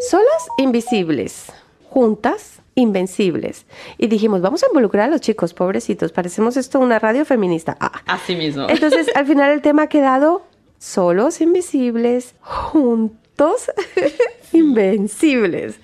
solas 0.10 0.48
invisibles, 0.58 1.52
juntas 1.90 2.62
invencibles. 2.76 3.66
Y 3.98 4.08
dijimos, 4.08 4.40
vamos 4.40 4.64
a 4.64 4.68
involucrar 4.68 5.10
a 5.10 5.12
los 5.12 5.20
chicos, 5.20 5.54
pobrecitos, 5.54 6.14
parecemos 6.14 6.56
esto 6.56 6.80
una 6.80 6.98
radio 6.98 7.26
feminista. 7.26 7.76
Ah. 7.82 8.02
Así 8.06 8.38
mismo. 8.38 8.68
Entonces, 8.70 9.14
al 9.16 9.26
final 9.26 9.52
el 9.52 9.62
tema 9.62 9.84
ha 9.84 9.88
quedado 9.88 10.44
solos 10.80 11.42
invisibles, 11.42 12.36
juntos 12.40 13.70
invencibles. 14.54 15.76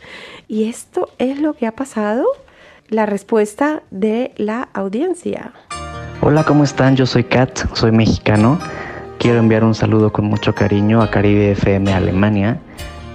Y 0.47 0.69
esto 0.69 1.09
es 1.17 1.41
lo 1.41 1.53
que 1.53 1.67
ha 1.67 1.74
pasado, 1.74 2.25
la 2.89 3.06
respuesta 3.06 3.84
de 3.91 4.32
la 4.38 4.70
audiencia. 4.74 5.53
Hola, 6.22 6.44
¿cómo 6.44 6.63
están? 6.63 6.96
Yo 6.96 7.06
soy 7.06 7.24
Kat, 7.24 7.74
soy 7.74 7.91
mexicano. 7.91 8.60
Quiero 9.20 9.39
enviar 9.39 9.63
un 9.63 9.75
saludo 9.75 10.12
con 10.12 10.25
mucho 10.25 10.56
cariño 10.56 11.01
a 11.01 11.10
Caribe 11.10 11.51
FM 11.51 11.94
Alemania, 11.94 12.60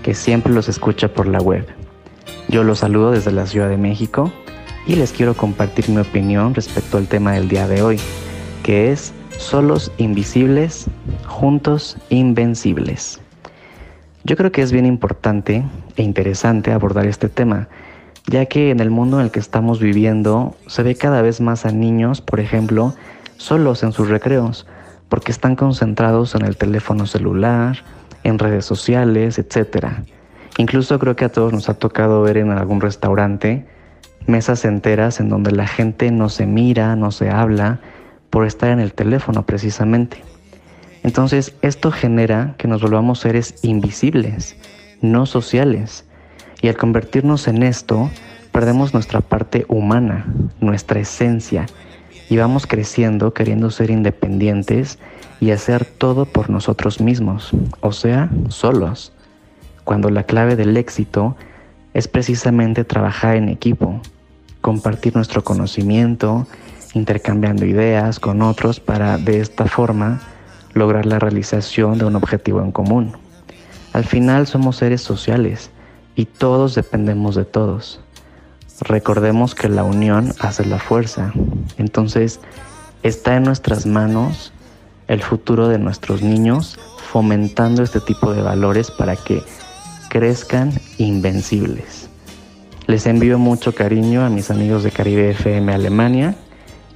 que 0.03 0.15
siempre 0.15 0.53
los 0.53 0.69
escucha 0.69 1.09
por 1.09 1.27
la 1.27 1.39
web. 1.41 1.67
Yo 2.49 2.65
los 2.65 2.81
saludo 2.81 3.13
desde 3.13 3.33
la 3.33 3.47
Ciudad 3.47 3.69
de 3.69 3.79
México 3.79 4.31
y 4.87 4.97
les 4.97 5.13
quiero 5.13 5.35
compartir 5.35 5.89
mi 5.89 5.99
opinión 5.99 6.55
respecto 6.55 6.99
al 6.99 7.09
tema 7.09 7.33
del 7.33 7.49
día 7.49 7.67
de 7.67 7.83
hoy, 7.83 8.01
que 8.63 8.93
es 8.93 9.15
solos 9.39 9.91
invisibles, 9.97 10.87
juntos 11.27 11.97
invencibles. 12.11 13.21
Yo 14.25 14.37
creo 14.37 14.53
que 14.53 14.63
es 14.63 14.71
bien 14.71 14.87
importante 14.87 15.65
e 15.97 16.03
interesante 16.03 16.73
abordar 16.73 17.07
este 17.07 17.29
tema, 17.29 17.69
ya 18.27 18.47
que 18.47 18.71
en 18.71 18.81
el 18.81 18.91
mundo 18.91 19.19
en 19.19 19.27
el 19.27 19.31
que 19.31 19.41
estamos 19.41 19.81
viviendo 19.81 20.55
se 20.67 20.83
ve 20.83 20.95
cada 20.95 21.23
vez 21.23 21.41
más 21.41 21.67
a 21.67 21.73
niños, 21.73 22.21
por 22.21 22.41
ejemplo, 22.41 22.95
solos 23.37 23.83
en 23.83 23.93
sus 23.93 24.09
recreos, 24.09 24.67
porque 25.09 25.33
están 25.33 25.57
concentrados 25.57 26.35
en 26.35 26.45
el 26.45 26.57
teléfono 26.57 27.07
celular, 27.07 27.85
en 28.25 28.39
redes 28.39 28.65
sociales, 28.65 29.39
etc. 29.39 29.87
Incluso 30.59 30.99
creo 30.99 31.17
que 31.17 31.25
a 31.25 31.33
todos 31.33 31.53
nos 31.53 31.69
ha 31.69 31.75
tocado 31.75 32.23
ver 32.23 32.37
en 32.37 32.51
algún 32.51 32.81
restaurante 32.81 33.67
mesas 34.27 34.65
enteras 34.65 35.21
en 35.21 35.29
donde 35.29 35.53
la 35.53 35.67
gente 35.67 36.11
no 36.11 36.29
se 36.29 36.47
mira, 36.47 36.97
no 36.97 37.11
se 37.11 37.31
habla, 37.31 37.81
por 38.31 38.47
estar 38.47 38.71
en 38.71 38.81
el 38.81 38.93
teléfono 38.93 39.45
precisamente. 39.45 40.23
Entonces 41.03 41.55
esto 41.63 41.91
genera 41.91 42.55
que 42.59 42.69
nos 42.69 42.81
volvamos 42.81 43.21
seres 43.21 43.57
invisibles, 43.63 44.57
no 45.01 45.27
sociales. 45.27 46.07
Y 46.63 46.69
al 46.69 46.77
convertirnos 46.77 47.49
en 47.49 47.63
esto, 47.63 48.09
perdemos 48.53 48.95
nuestra 48.95 49.21
parte 49.21 49.67
humana, 49.69 50.25
nuestra 50.61 51.01
esencia, 51.01 51.67
y 52.31 52.37
vamos 52.37 52.67
creciendo 52.67 53.35
queriendo 53.35 53.71
ser 53.71 53.91
independientes 53.91 54.99
y 55.41 55.51
hacer 55.51 55.85
todo 55.85 56.25
por 56.25 56.49
nosotros 56.49 57.01
mismos, 57.01 57.51
o 57.81 57.93
sea, 57.93 58.31
solos, 58.49 59.13
cuando 59.85 60.09
la 60.09 60.23
clave 60.23 60.57
del 60.57 60.77
éxito 60.77 61.37
es 61.95 62.09
precisamente 62.09 62.85
trabajar 62.85 63.37
en 63.37 63.49
equipo, 63.49 64.01
compartir 64.61 65.17
nuestro 65.17 65.43
conocimiento, 65.43 66.47
intercambiando 66.95 67.67
ideas 67.67 68.21
con 68.21 68.41
otros 68.41 68.79
para 68.79 69.19
de 69.19 69.41
esta 69.41 69.67
forma 69.67 70.21
lograr 70.75 71.07
la 71.07 71.19
realización 71.19 71.99
de 71.99 72.05
un 72.05 72.17
objetivo 72.17 72.63
en 72.63 72.71
común. 72.71 73.13
Al 73.93 74.05
final 74.05 74.47
somos 74.47 74.77
seres 74.77 75.03
sociales 75.03 75.71
y 76.17 76.27
todos 76.27 76.75
dependemos 76.75 77.35
de 77.35 77.45
todos. 77.45 78.01
Recordemos 78.81 79.55
que 79.55 79.69
la 79.69 79.85
unión 79.85 80.33
hace 80.41 80.65
la 80.65 80.79
fuerza. 80.79 81.33
Entonces, 81.79 82.41
está 83.03 83.37
en 83.37 83.45
nuestras 83.45 83.87
manos 83.87 84.53
el 85.09 85.23
futuro 85.23 85.69
de 85.69 85.79
nuestros 85.79 86.23
niños 86.23 86.79
fomentando 87.11 87.83
este 87.83 88.01
tipo 88.01 88.33
de 88.33 88.43
valores 88.43 88.91
para 88.91 89.17
que 89.17 89.43
crezcan 90.09 90.73
invencibles. 90.99 92.09
Les 92.87 93.07
envío 93.07 93.39
mucho 93.39 93.75
cariño 93.75 94.25
a 94.25 94.31
mis 94.31 94.51
amigos 94.51 94.83
de 94.83 94.91
Caribe 94.91 95.31
FM 95.31 95.73
Alemania 95.73 96.35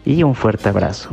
y 0.05 0.23
un 0.23 0.35
fuerte 0.35 0.69
abrazo. 0.69 1.11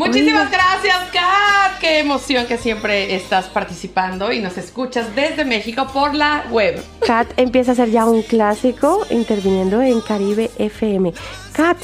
Muchísimas 0.00 0.50
gracias, 0.50 0.96
Kat. 1.12 1.78
Qué 1.78 1.98
emoción 1.98 2.46
que 2.46 2.56
siempre 2.56 3.14
estás 3.14 3.48
participando 3.48 4.32
y 4.32 4.40
nos 4.40 4.56
escuchas 4.56 5.14
desde 5.14 5.44
México 5.44 5.86
por 5.92 6.14
la 6.14 6.46
web. 6.50 6.82
Kat 7.06 7.28
empieza 7.36 7.72
a 7.72 7.74
ser 7.74 7.90
ya 7.90 8.06
un 8.06 8.22
clásico 8.22 9.06
interviniendo 9.10 9.82
en 9.82 10.00
Caribe 10.00 10.50
FM. 10.56 11.12
Kat, 11.52 11.76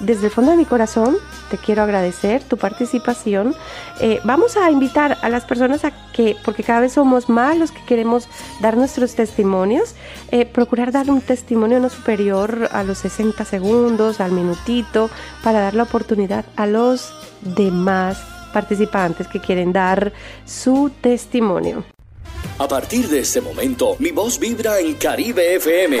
desde 0.00 0.26
el 0.26 0.32
fondo 0.32 0.50
de 0.50 0.56
mi 0.56 0.64
corazón 0.64 1.16
te 1.50 1.58
quiero 1.58 1.82
agradecer 1.82 2.42
tu 2.42 2.56
participación. 2.56 3.54
Eh, 4.00 4.20
vamos 4.24 4.56
a 4.56 4.70
invitar 4.70 5.18
a 5.22 5.28
las 5.28 5.44
personas 5.44 5.84
a 5.84 5.92
que, 6.12 6.36
porque 6.44 6.62
cada 6.62 6.80
vez 6.80 6.92
somos 6.92 7.28
más 7.28 7.56
los 7.56 7.70
que 7.70 7.84
queremos 7.84 8.28
dar 8.60 8.76
nuestros 8.76 9.14
testimonios, 9.14 9.94
eh, 10.30 10.46
procurar 10.46 10.92
dar 10.92 11.10
un 11.10 11.20
testimonio 11.20 11.80
no 11.80 11.90
superior 11.90 12.68
a 12.72 12.82
los 12.82 12.98
60 12.98 13.44
segundos, 13.44 14.20
al 14.20 14.32
minutito, 14.32 15.10
para 15.42 15.60
dar 15.60 15.74
la 15.74 15.84
oportunidad 15.84 16.44
a 16.56 16.66
los 16.66 17.12
demás 17.42 18.18
participantes 18.52 19.28
que 19.28 19.40
quieren 19.40 19.72
dar 19.72 20.12
su 20.44 20.90
testimonio. 21.00 21.84
A 22.58 22.68
partir 22.68 23.08
de 23.08 23.20
este 23.20 23.40
momento, 23.40 23.96
mi 23.98 24.10
voz 24.10 24.38
vibra 24.38 24.78
en 24.78 24.94
Caribe 24.94 25.54
FM. 25.56 26.00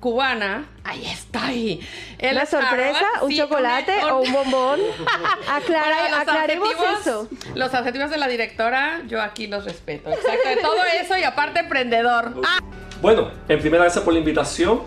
cubana. 0.00 0.68
Ahí 0.84 1.04
estoy. 1.06 1.80
En 2.18 2.36
¿Una 2.36 2.46
sorpresa? 2.46 3.04
¿Un 3.22 3.30
sí, 3.30 3.36
chocolate 3.38 3.92
un- 4.04 4.10
o 4.10 4.20
un 4.20 4.32
bombón? 4.32 4.80
Aclara- 5.48 6.20
aclaremos 6.20 6.68
adjetivos- 6.68 7.00
eso. 7.00 7.28
Los 7.54 7.74
adjetivos 7.74 8.10
de 8.10 8.18
la 8.18 8.28
directora, 8.28 9.02
yo 9.08 9.20
aquí 9.22 9.46
los 9.46 9.64
respeto. 9.64 10.10
Exacto, 10.10 10.48
de 10.48 10.56
todo 10.56 10.76
eso 11.00 11.16
y 11.16 11.22
aparte 11.24 11.60
emprendedor. 11.60 12.34
Ah, 12.44 12.58
Bueno, 13.02 13.30
en 13.48 13.60
primera 13.60 13.84
gracias 13.84 14.04
por 14.04 14.12
la 14.12 14.18
invitación. 14.20 14.80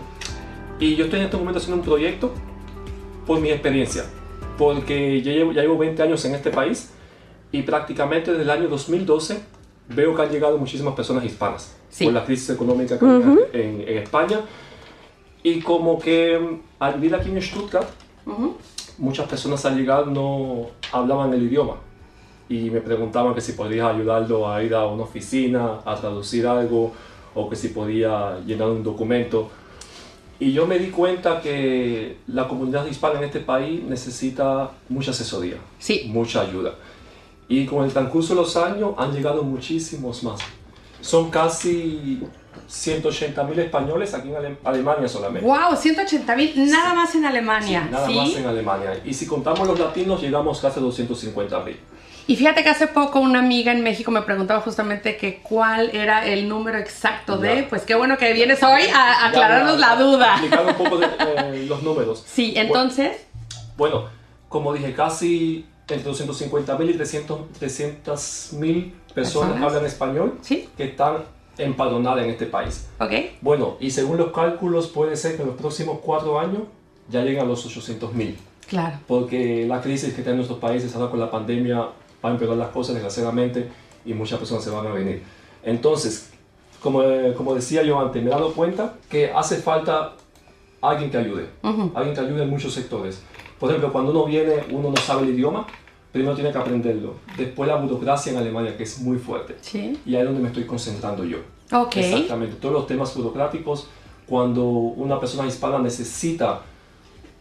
Y 0.78 0.96
yo 0.96 1.04
estoy 1.04 1.20
en 1.20 1.26
este 1.26 1.36
momento 1.36 1.58
haciendo 1.58 1.76
un 1.80 1.84
proyecto 1.86 2.32
por 3.26 3.38
mi 3.40 3.50
experiencia. 3.50 4.04
Porque 4.56 5.20
ya 5.22 5.32
llevo, 5.32 5.52
ya 5.52 5.62
llevo 5.62 5.76
20 5.78 6.02
años 6.02 6.24
en 6.24 6.34
este 6.34 6.50
país 6.50 6.90
y 7.52 7.62
prácticamente 7.62 8.30
desde 8.30 8.44
el 8.44 8.50
año 8.50 8.68
2012 8.68 9.40
veo 9.88 10.14
que 10.14 10.22
han 10.22 10.30
llegado 10.30 10.56
muchísimas 10.58 10.94
personas 10.94 11.24
hispanas 11.24 11.76
Sí. 11.90 12.04
por 12.04 12.12
la 12.14 12.24
crisis 12.24 12.50
económica 12.50 12.98
que 12.98 13.04
hay 13.04 13.12
en, 13.60 13.84
en 13.88 13.98
España. 13.98 14.40
Y 15.42 15.60
como 15.60 15.98
que 15.98 16.58
al 16.78 16.94
vivir 16.94 17.14
aquí 17.14 17.30
en 17.30 17.40
Stuttgart, 17.40 17.88
muchas 18.98 19.26
personas 19.28 19.64
al 19.64 19.76
llegar 19.76 20.06
no 20.06 20.66
hablaban 20.92 21.32
el 21.32 21.42
idioma 21.44 21.76
y 22.48 22.68
me 22.70 22.80
preguntaban 22.80 23.34
que 23.34 23.40
si 23.40 23.52
podía 23.52 23.88
ayudarlo 23.88 24.50
a 24.50 24.62
ir 24.62 24.74
a 24.74 24.86
una 24.86 25.04
oficina, 25.04 25.78
a 25.84 25.94
traducir 25.94 26.46
algo 26.46 26.92
o 27.34 27.48
que 27.48 27.56
si 27.56 27.68
podía 27.68 28.38
llenar 28.46 28.68
un 28.68 28.82
documento. 28.82 29.48
Y 30.40 30.52
yo 30.52 30.66
me 30.66 30.78
di 30.78 30.90
cuenta 30.90 31.40
que 31.40 32.16
la 32.26 32.48
comunidad 32.48 32.86
hispana 32.86 33.18
en 33.20 33.26
este 33.26 33.40
país 33.40 33.82
necesita 33.84 34.70
mucha 34.88 35.10
asesoría, 35.12 35.56
Sí. 35.78 36.10
mucha 36.12 36.40
ayuda. 36.42 36.74
Y 37.48 37.66
con 37.66 37.84
el 37.84 37.92
transcurso 37.92 38.34
de 38.34 38.40
los 38.40 38.56
años 38.56 38.94
han 38.96 39.12
llegado 39.12 39.42
muchísimos 39.42 40.22
más. 40.24 40.40
Son 41.00 41.30
casi 41.30 42.20
180 42.66 43.42
mil 43.44 43.58
españoles 43.58 44.14
aquí 44.14 44.28
en 44.28 44.36
Ale- 44.36 44.56
Alemania 44.64 45.08
solamente. 45.08 45.46
Wow, 45.46 45.76
180 45.76 46.36
mil, 46.36 46.70
nada 46.70 46.94
más 46.94 47.14
en 47.14 47.24
Alemania. 47.26 47.88
Nada 47.90 48.06
¿sí? 48.06 48.14
más 48.14 48.34
en 48.36 48.46
Alemania. 48.46 49.00
Y 49.04 49.12
si 49.14 49.26
contamos 49.26 49.66
los 49.66 49.78
latinos, 49.78 50.20
llegamos 50.20 50.60
casi 50.60 50.78
a 50.78 50.82
250 50.82 51.60
mil. 51.60 51.78
Y 52.26 52.36
fíjate 52.36 52.62
que 52.62 52.68
hace 52.68 52.86
poco 52.86 53.18
una 53.18 53.40
amiga 53.40 53.72
en 53.72 53.82
México 53.82 54.12
me 54.12 54.22
preguntaba 54.22 54.60
justamente 54.60 55.16
que 55.16 55.40
cuál 55.42 55.90
era 55.92 56.24
el 56.26 56.48
número 56.48 56.78
exacto 56.78 57.38
de, 57.38 57.62
Ya. 57.62 57.68
pues 57.68 57.82
qué 57.82 57.96
bueno 57.96 58.16
que 58.18 58.32
vienes 58.32 58.62
hoy 58.62 58.82
a 58.94 59.26
aclararnos 59.26 59.80
la 59.80 59.96
duda. 59.96 60.32
Explicar 60.34 60.64
un 60.66 60.74
poco 60.74 60.98
de, 60.98 61.06
eh, 61.18 61.66
los 61.66 61.82
números. 61.82 62.22
Sí, 62.26 62.52
entonces, 62.56 63.16
Bueno, 63.76 64.04
como 64.48 64.72
dije, 64.72 64.92
casi 64.94 65.66
entre 65.88 66.04
250 66.04 66.76
mil 66.78 66.90
y 66.90 66.94
300 66.94 68.52
mil 68.52 68.94
personas 69.12 69.50
Personas. 69.50 69.62
hablan 69.62 69.86
español 69.86 70.38
Sí. 70.42 70.68
que 70.76 70.84
están 70.84 71.24
empadronadas 71.60 72.24
en 72.24 72.30
este 72.30 72.46
país. 72.46 72.88
ok. 72.98 73.12
Bueno, 73.40 73.76
y 73.80 73.90
según 73.90 74.16
los 74.16 74.32
cálculos 74.32 74.88
puede 74.88 75.16
ser 75.16 75.36
que 75.36 75.42
en 75.42 75.48
los 75.48 75.56
próximos 75.56 75.98
cuatro 76.02 76.38
años 76.38 76.62
ya 77.08 77.22
lleguen 77.22 77.40
a 77.40 77.44
los 77.44 77.64
800 77.64 78.14
mil. 78.14 78.36
Claro. 78.68 78.98
Porque 79.06 79.66
la 79.66 79.80
crisis 79.80 80.14
que 80.14 80.22
tienen 80.22 80.36
nuestros 80.36 80.60
países 80.60 80.94
ahora 80.94 81.10
con 81.10 81.18
la 81.18 81.30
pandemia 81.30 81.78
va 82.24 82.28
a 82.28 82.30
empeorar 82.30 82.56
las 82.56 82.68
cosas 82.68 82.94
desgraciadamente 82.94 83.68
y 84.04 84.14
muchas 84.14 84.38
personas 84.38 84.62
se 84.62 84.70
van 84.70 84.86
a 84.86 84.92
venir. 84.92 85.22
Entonces, 85.62 86.30
como, 86.80 87.02
eh, 87.02 87.34
como 87.36 87.54
decía 87.54 87.82
yo 87.82 88.00
antes, 88.00 88.22
me 88.22 88.28
he 88.28 88.32
dado 88.32 88.52
cuenta 88.52 88.94
que 89.08 89.30
hace 89.32 89.56
falta 89.56 90.14
alguien 90.80 91.10
que 91.10 91.18
ayude, 91.18 91.46
alguien 91.62 92.14
que 92.14 92.20
ayude 92.20 92.42
en 92.42 92.50
muchos 92.50 92.72
sectores. 92.72 93.22
Por 93.58 93.68
ejemplo, 93.68 93.92
cuando 93.92 94.12
uno 94.12 94.24
viene, 94.24 94.64
uno 94.70 94.90
no 94.90 94.96
sabe 94.96 95.22
el 95.22 95.30
idioma, 95.30 95.66
primero 96.12 96.34
tiene 96.34 96.52
que 96.52 96.58
aprenderlo. 96.58 97.14
Después 97.36 97.68
la 97.68 97.76
burocracia 97.76 98.32
en 98.32 98.38
Alemania, 98.38 98.76
que 98.76 98.82
es 98.82 99.00
muy 99.00 99.18
fuerte. 99.18 99.56
Sí. 99.60 99.98
Y 100.04 100.14
ahí 100.14 100.22
es 100.22 100.26
donde 100.26 100.40
me 100.40 100.48
estoy 100.48 100.64
concentrando 100.64 101.24
yo. 101.24 101.38
Ok. 101.72 101.96
Exactamente, 101.96 102.56
todos 102.56 102.74
los 102.74 102.86
temas 102.86 103.14
burocráticos, 103.14 103.88
cuando 104.26 104.64
una 104.64 105.18
persona 105.20 105.46
hispana 105.46 105.78
necesita 105.78 106.62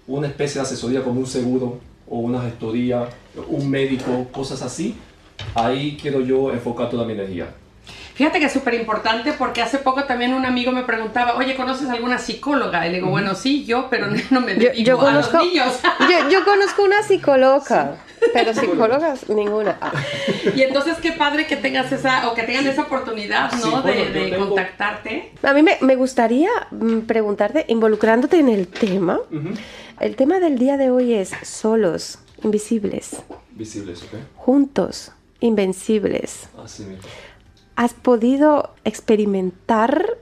una 0.08 0.28
especie 0.28 0.60
de 0.60 0.68
asesoría 0.68 1.04
como 1.04 1.20
un 1.20 1.28
seguro 1.28 1.80
o 2.08 2.20
una 2.20 2.42
gestoría, 2.42 3.08
un 3.48 3.70
médico, 3.70 4.28
cosas 4.32 4.62
así, 4.62 4.96
ahí 5.54 5.98
quiero 6.02 6.22
yo 6.22 6.52
enfocar 6.52 6.90
toda 6.90 7.06
mi 7.06 7.14
energía. 7.14 7.54
Fíjate 8.20 8.40
que 8.42 8.48
es 8.48 8.52
súper 8.52 8.74
importante 8.74 9.32
porque 9.32 9.62
hace 9.62 9.78
poco 9.78 10.04
también 10.04 10.34
un 10.34 10.46
amigo 10.46 10.74
me 10.74 10.84
preguntaba, 10.84 11.38
oye, 11.38 11.56
¿conoces 11.56 11.88
alguna 11.90 12.18
psicóloga? 12.18 12.86
Y 12.86 12.90
le 12.90 12.96
digo, 12.98 13.10
bueno, 13.10 13.34
sí, 13.34 13.64
yo, 13.64 13.88
pero 13.90 14.08
no 14.30 14.42
me 14.42 14.56
Yo, 14.56 14.72
dedico 14.72 14.84
yo 14.84 15.08
a 15.08 15.12
los 15.14 15.28
conozco, 15.30 15.46
niños. 15.50 15.80
yo, 16.02 16.30
yo 16.30 16.44
conozco 16.44 16.84
una 16.84 17.02
psicóloga, 17.02 17.96
pero 18.34 18.54
psicólogas 18.54 19.30
ninguna. 19.30 19.78
Ah, 19.80 19.94
y 20.54 20.64
entonces 20.64 20.98
qué 21.02 21.14
padre 21.14 21.48
que 21.48 21.56
tengas 21.56 21.94
esa, 21.94 22.28
o 22.30 22.34
que 22.34 22.44
tengan 22.44 22.68
esa 22.68 22.82
oportunidad, 22.82 23.54
¿no? 23.54 23.58
Sí, 23.64 23.70
bueno, 23.70 23.88
de 23.88 24.06
yo 24.06 24.12
de 24.12 24.32
tengo- 24.32 24.48
contactarte. 24.48 25.32
A 25.42 25.54
mí 25.54 25.64
me, 25.64 25.78
me 25.80 25.96
gustaría 25.96 26.50
mm, 26.72 27.00
preguntarte, 27.08 27.64
involucrándote 27.70 28.38
en 28.38 28.50
el 28.50 28.68
tema, 28.68 29.22
el 30.02 30.16
tema 30.18 30.40
del 30.42 30.58
día 30.60 30.76
de 30.76 30.90
hoy 30.90 31.14
es 31.14 31.32
solos, 31.44 32.20
invisibles, 32.44 33.16
Visibles, 33.52 34.04
¿ok? 34.04 34.20
juntos, 34.36 35.14
invencibles. 35.40 36.50
Así 36.62 36.84
mismo. 36.84 37.04
¿Has 37.80 37.94
podido 37.94 38.72
experimentar 38.84 40.18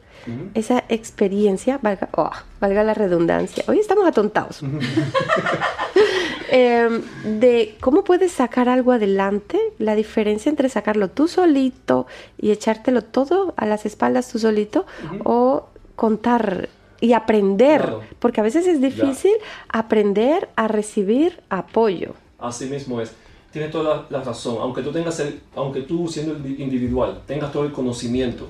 esa 0.53 0.83
experiencia, 0.89 1.79
valga, 1.81 2.09
oh, 2.15 2.29
valga 2.61 2.83
la 2.83 2.93
redundancia, 2.93 3.63
hoy 3.67 3.79
estamos 3.79 4.05
atontados, 4.05 4.61
Em, 6.49 7.01
de 7.39 7.75
cómo 7.81 8.03
puedes 8.03 8.31
sacar 8.31 8.69
algo 8.69 8.91
adelante, 8.91 9.59
la 9.79 9.95
diferencia 9.95 10.49
entre 10.51 10.69
sacarlo 10.69 11.09
tú 11.09 11.27
solito 11.27 12.05
y 12.37 12.51
echártelo 12.51 13.01
todo 13.01 13.53
a 13.57 13.65
las 13.65 13.85
espaldas 13.85 14.29
tú 14.31 14.37
solito 14.39 14.85
o 15.25 15.65
contar 15.95 16.69
y 17.01 17.13
aprender, 17.13 17.81
Claro. 17.81 18.03
porque 18.19 18.39
a 18.39 18.43
veces 18.43 18.67
es 18.67 18.79
difícil 18.81 19.33
aprender 19.69 20.47
a 20.55 20.67
recibir 20.67 21.41
apoyo. 21.49 22.13
Así 22.39 22.65
mismo 22.67 23.01
es. 23.01 23.13
Tienes 23.57 23.71
toda 23.71 23.95
la, 23.95 24.05
la 24.19 24.23
razón. 24.23 24.57
Aunque 24.61 24.83
tú 24.83 24.91
tengas 24.91 25.19
el, 25.19 25.39
aunque 25.55 25.81
tú 25.81 26.07
siendo 26.07 26.35
indi- 26.37 26.59
individual 26.59 27.21
tengas 27.25 27.51
todo 27.51 27.65
el 27.65 27.71
conocimiento 27.71 28.45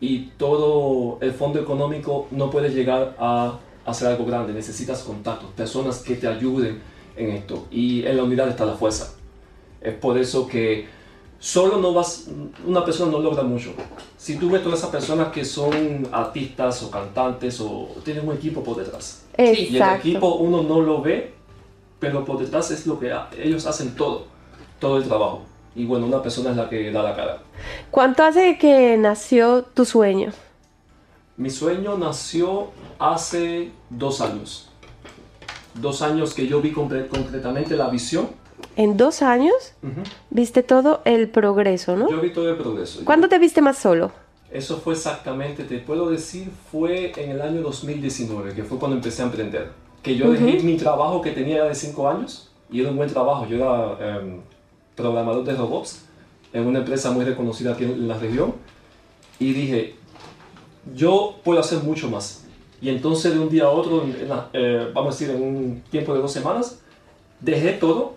y 0.00 0.20
todo 0.38 1.18
el 1.20 1.32
fondo 1.32 1.60
económico, 1.60 2.28
no 2.30 2.50
puedes 2.50 2.74
llegar 2.74 3.14
a 3.18 3.58
hacer 3.84 4.08
algo 4.08 4.24
grande. 4.24 4.54
Necesitas 4.54 5.02
contactos, 5.02 5.50
personas 5.50 5.98
que 5.98 6.14
te 6.14 6.26
ayuden 6.26 6.80
en 7.14 7.30
esto. 7.30 7.66
Y 7.70 8.06
en 8.06 8.16
la 8.16 8.22
unidad 8.22 8.48
está 8.48 8.64
la 8.64 8.72
fuerza. 8.74 9.12
Es 9.82 9.92
por 9.94 10.16
eso 10.16 10.46
que 10.46 10.86
solo 11.38 11.76
no 11.76 11.92
vas, 11.92 12.28
una 12.66 12.84
persona 12.84 13.12
no 13.12 13.18
logra 13.20 13.42
mucho. 13.42 13.72
Si 14.16 14.38
tú 14.38 14.48
ves 14.48 14.62
todas 14.62 14.78
esas 14.78 14.90
personas 14.90 15.28
que 15.30 15.44
son 15.44 16.08
artistas 16.10 16.82
o 16.84 16.90
cantantes 16.90 17.60
o 17.60 17.88
tienen 18.02 18.26
un 18.26 18.34
equipo 18.34 18.64
por 18.64 18.76
detrás. 18.78 19.26
Y 19.36 19.42
el 19.42 19.58
Exacto. 19.76 20.08
equipo 20.08 20.34
uno 20.36 20.62
no 20.62 20.80
lo 20.80 21.02
ve, 21.02 21.34
pero 22.00 22.24
por 22.24 22.38
detrás 22.38 22.70
es 22.70 22.86
lo 22.86 22.98
que 22.98 23.12
ellos 23.42 23.66
hacen 23.66 23.94
todo, 23.96 24.26
todo 24.78 24.98
el 24.98 25.04
trabajo. 25.04 25.42
Y 25.74 25.84
bueno, 25.84 26.06
una 26.06 26.22
persona 26.22 26.50
es 26.50 26.56
la 26.56 26.68
que 26.68 26.90
da 26.90 27.02
la 27.02 27.14
cara. 27.14 27.38
¿Cuánto 27.90 28.22
hace 28.24 28.58
que 28.58 28.96
nació 28.96 29.62
tu 29.62 29.84
sueño? 29.84 30.32
Mi 31.36 31.50
sueño 31.50 31.96
nació 31.96 32.68
hace 32.98 33.70
dos 33.90 34.20
años. 34.20 34.68
Dos 35.74 36.02
años 36.02 36.34
que 36.34 36.46
yo 36.46 36.60
vi 36.60 36.72
comple- 36.72 37.06
concretamente 37.08 37.76
la 37.76 37.88
visión. 37.88 38.28
En 38.74 38.96
dos 38.96 39.22
años 39.22 39.54
Ujú. 39.82 40.02
viste 40.30 40.62
todo 40.64 41.00
el 41.04 41.28
progreso, 41.28 41.96
¿no? 41.96 42.10
Yo 42.10 42.20
vi 42.20 42.32
todo 42.32 42.48
el 42.50 42.56
progreso. 42.56 43.04
¿Cuándo 43.04 43.28
te 43.28 43.38
viste 43.38 43.60
más 43.60 43.78
solo? 43.78 44.10
Eso 44.50 44.78
fue 44.78 44.94
exactamente, 44.94 45.62
te 45.64 45.78
puedo 45.78 46.10
decir, 46.10 46.50
fue 46.72 47.12
en 47.16 47.30
el 47.32 47.42
año 47.42 47.60
2019, 47.60 48.54
que 48.54 48.64
fue 48.64 48.78
cuando 48.78 48.96
empecé 48.96 49.22
a 49.22 49.26
emprender. 49.26 49.70
Que 50.02 50.16
yo 50.16 50.30
dejé 50.32 50.56
Ujú. 50.56 50.64
mi 50.66 50.76
trabajo 50.76 51.20
que 51.20 51.32
tenía 51.32 51.64
de 51.64 51.74
5 51.74 52.08
años, 52.08 52.50
y 52.70 52.80
era 52.80 52.90
un 52.90 52.96
buen 52.96 53.10
trabajo. 53.10 53.46
Yo 53.46 53.56
era 53.56 54.16
em, 54.18 54.40
programador 55.02 55.44
de 55.44 55.54
robots 55.54 56.02
en 56.52 56.66
una 56.66 56.80
empresa 56.80 57.10
muy 57.10 57.24
reconocida 57.24 57.72
aquí 57.72 57.84
en 57.84 58.06
la 58.08 58.18
región. 58.18 58.54
Y 59.38 59.52
dije, 59.52 59.94
yo 60.94 61.36
puedo 61.44 61.60
hacer 61.60 61.78
mucho 61.78 62.10
más. 62.10 62.44
Y 62.82 62.90
entonces 62.90 63.32
de 63.32 63.38
un 63.40 63.48
día 63.48 63.64
a 63.64 63.70
otro, 63.70 64.02
en- 64.04 64.16
en 64.20 64.28
la- 64.28 64.48
eh, 64.52 64.90
vamos 64.92 65.14
a 65.14 65.18
decir 65.18 65.34
en 65.34 65.42
un 65.42 65.82
tiempo 65.90 66.14
de 66.14 66.20
dos 66.20 66.32
semanas, 66.32 66.80
dejé 67.40 67.72
todo, 67.72 68.14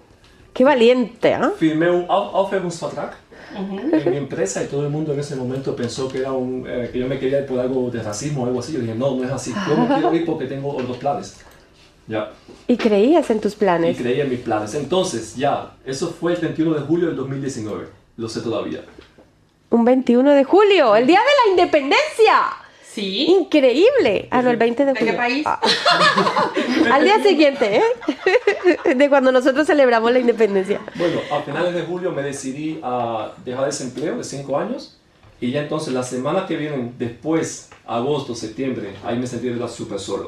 Qué 0.53 0.63
valiente, 0.65 1.33
¿ah? 1.33 1.51
firmé 1.57 1.89
un 1.89 2.03
Au- 2.09 2.31
Aufhebungsvertrag 2.35 3.13
en 3.55 4.11
mi 4.11 4.17
empresa 4.17 4.61
y 4.63 4.67
todo 4.67 4.83
el 4.83 4.89
mundo 4.89 5.13
en 5.13 5.19
ese 5.19 5.35
momento 5.35 5.75
pensó 5.75 6.07
que, 6.09 6.17
era 6.19 6.31
un, 6.33 6.65
eh, 6.67 6.89
que 6.91 6.99
yo 6.99 7.07
me 7.07 7.17
quería 7.19 7.39
ir 7.41 7.45
por 7.45 7.59
algo 7.59 7.89
de 7.89 8.01
racismo 8.03 8.43
o 8.43 8.45
algo 8.47 8.59
así. 8.59 8.73
Yo 8.73 8.79
dije, 8.79 8.93
no, 8.95 9.15
no 9.15 9.23
es 9.23 9.31
así. 9.31 9.53
Yo 9.67 9.75
me 9.77 9.87
quiero 9.95 10.13
ir 10.13 10.25
porque 10.25 10.45
tengo 10.45 10.75
otros 10.75 10.97
planes. 10.97 11.37
Ya, 12.07 12.31
Y 12.67 12.77
creías 12.77 13.29
en 13.29 13.39
tus 13.39 13.53
y 13.53 13.57
planes. 13.57 13.97
creí 13.97 14.19
en 14.19 14.29
mis 14.29 14.39
planes. 14.39 14.73
Entonces, 14.75 15.35
ya, 15.35 15.73
eso 15.85 16.13
fue 16.19 16.33
el 16.33 16.39
31 16.39 16.73
de 16.73 16.81
julio 16.81 17.07
del 17.07 17.15
2019. 17.15 17.87
Lo 18.17 18.27
sé 18.27 18.41
todavía. 18.41 18.83
Un 19.69 19.85
21 19.85 20.31
de 20.31 20.43
julio, 20.43 20.95
el 20.95 21.07
día 21.07 21.19
de 21.19 21.25
la 21.25 21.51
independencia. 21.51 22.41
Sí. 22.83 23.25
Increíble. 23.27 24.27
Ah, 24.31 24.41
no, 24.41 24.49
el 24.49 24.57
20 24.57 24.83
de 24.85 24.91
¿De 24.93 24.99
julio. 24.99 25.13
qué 25.13 25.17
país? 25.17 25.43
Ah. 25.47 25.61
Al 26.91 27.05
día 27.05 27.23
siguiente, 27.23 27.77
¿eh? 27.77 27.83
De 28.95 29.07
cuando 29.07 29.31
nosotros 29.31 29.65
celebramos 29.65 30.11
la 30.11 30.19
independencia. 30.19 30.81
Bueno, 30.95 31.21
a 31.31 31.41
finales 31.41 31.73
de 31.73 31.83
julio 31.83 32.11
me 32.11 32.21
decidí 32.21 32.81
a 32.83 33.31
dejar 33.45 33.69
ese 33.69 33.85
empleo 33.85 34.17
de 34.17 34.25
5 34.25 34.57
años. 34.57 34.97
Y 35.39 35.51
ya 35.51 35.61
entonces, 35.61 35.93
las 35.93 36.09
semanas 36.09 36.45
que 36.47 36.57
vienen 36.57 36.95
después, 36.99 37.69
agosto, 37.87 38.35
septiembre, 38.35 38.93
ahí 39.05 39.17
me 39.17 39.25
sentí 39.25 39.47
de 39.47 39.67
súper 39.69 39.97
solo. 39.99 40.27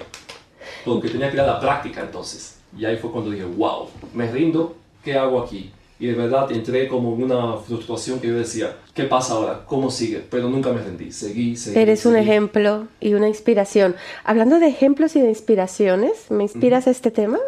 Porque 0.86 1.10
tenía 1.10 1.30
que 1.30 1.36
ir 1.36 1.41
a 1.41 1.48
la 1.48 1.60
práctica 1.60 2.02
entonces. 2.02 2.58
Y 2.78 2.86
ahí 2.86 2.98
fue 2.98 3.12
cuando 3.12 3.32
dije, 3.32 3.46
wow, 3.46 3.88
me 4.13 4.30
rindo, 4.32 4.76
¿qué 5.04 5.17
hago 5.17 5.41
aquí? 5.41 5.72
Y 6.00 6.08
de 6.08 6.13
verdad 6.15 6.52
entré 6.52 6.88
como 6.88 7.13
en 7.15 7.24
una 7.24 7.58
frustración 7.58 8.19
que 8.19 8.28
yo 8.28 8.36
decía, 8.36 8.76
¿qué 8.93 9.04
pasa 9.04 9.34
ahora? 9.36 9.63
¿Cómo 9.65 9.89
sigue? 9.91 10.24
Pero 10.30 10.50
nunca 10.50 10.72
me 10.72 10.82
rendí, 10.82 11.12
seguí, 11.12 11.56
seguí. 11.56 11.80
Eres 11.80 12.06
un 12.06 12.13
seguí. 12.13 12.24
ejemplo 12.24 12.88
y 13.00 13.13
una 13.13 13.28
inspiración. 13.28 13.96
Hablando 14.24 14.60
de 14.60 14.67
ejemplos 14.67 15.15
y 15.15 15.22
de 15.22 15.30
inspiraciones, 15.30 16.30
¿me 16.30 16.43
inspiras 16.43 16.88
a 16.88 16.91
este 16.91 17.12
tema? 17.12 17.39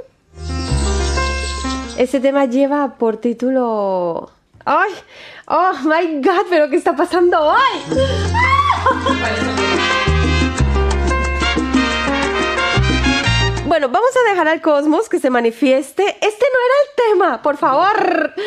Este 1.97 2.19
tema 2.19 2.45
lleva 2.45 2.95
por 2.97 3.17
título 3.17 4.29
Ay, 4.63 4.91
oh 5.47 5.73
my 5.83 6.21
God, 6.21 6.45
pero 6.49 6.69
¿qué 6.69 6.75
está 6.75 6.95
pasando 6.95 7.37
hoy? 7.39 7.55
Bueno, 13.67 13.89
vamos 13.89 14.11
a 14.15 14.29
dejar 14.29 14.47
al 14.47 14.61
cosmos 14.61 15.09
que 15.09 15.17
se 15.17 15.31
manifieste. 15.31 16.03
Este 16.03 16.45
no 16.53 16.59
era 16.65 16.75
el 16.83 17.13
tema, 17.13 17.41
por 17.41 17.57
favor. 17.57 18.33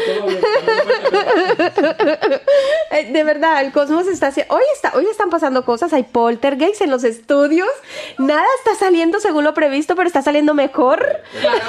Eh, 2.90 3.12
de 3.12 3.22
verdad, 3.22 3.62
el 3.62 3.70
cosmos 3.70 4.06
está 4.06 4.28
haciendo. 4.28 4.54
Hoy, 4.54 4.62
está, 4.74 4.92
hoy 4.96 5.04
están 5.10 5.28
pasando 5.28 5.62
cosas. 5.64 5.92
Hay 5.92 6.04
poltergeist 6.04 6.80
en 6.80 6.90
los 6.90 7.04
estudios. 7.04 7.68
Nada 8.16 8.46
está 8.58 8.74
saliendo 8.76 9.20
según 9.20 9.44
lo 9.44 9.52
previsto, 9.52 9.94
pero 9.94 10.06
está 10.06 10.22
saliendo 10.22 10.54
mejor. 10.54 11.04
Claro, 11.38 11.60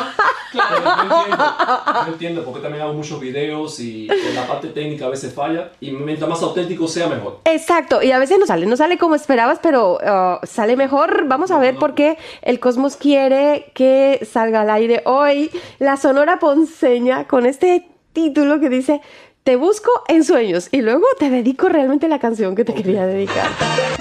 claro. 0.52 0.78
Yo 1.10 1.26
entiendo, 1.26 2.06
yo 2.06 2.14
entiendo, 2.14 2.46
porque 2.46 2.62
también 2.62 2.84
hago 2.84 2.94
muchos 2.94 3.20
videos 3.20 3.80
y 3.82 4.08
la 4.34 4.48
parte 4.48 4.70
técnica 4.70 5.06
a 5.06 5.10
veces 5.10 5.34
falla. 5.34 5.72
Y 5.82 5.92
mientras 5.92 6.30
más 6.30 6.42
auténtico 6.42 6.88
sea, 6.88 7.08
mejor. 7.08 7.42
Exacto, 7.44 8.02
y 8.02 8.12
a 8.12 8.20
veces 8.20 8.40
no 8.40 8.46
sale, 8.46 8.66
no 8.66 8.78
sale 8.78 8.98
como 8.98 9.16
esperabas, 9.16 9.60
pero 9.62 9.96
uh, 9.96 10.46
sale 10.46 10.78
mejor. 10.78 11.26
Vamos 11.28 11.52
a 11.52 11.60
ver 11.60 11.76
por 11.76 11.96
qué 11.96 12.18
el 12.42 12.62
cosmos 12.62 12.96
quiere 12.96 13.39
que 13.74 14.26
salga 14.30 14.62
al 14.62 14.70
aire 14.70 15.02
hoy 15.06 15.52
la 15.80 15.98
Sonora 15.98 16.40
Ponceña 16.40 17.28
con 17.28 17.46
este 17.46 17.88
título 18.14 18.60
que 18.60 18.70
dice 18.70 19.02
te 19.44 19.56
busco 19.56 19.90
en 20.08 20.24
sueños 20.24 20.68
y 20.72 20.82
luego 20.82 21.06
te 21.18 21.30
dedico 21.30 21.70
realmente 21.70 22.08
la 22.08 22.20
canción 22.20 22.56
que 22.56 22.66
te 22.66 22.74
quería 22.74 23.08
dedicar. 23.08 23.48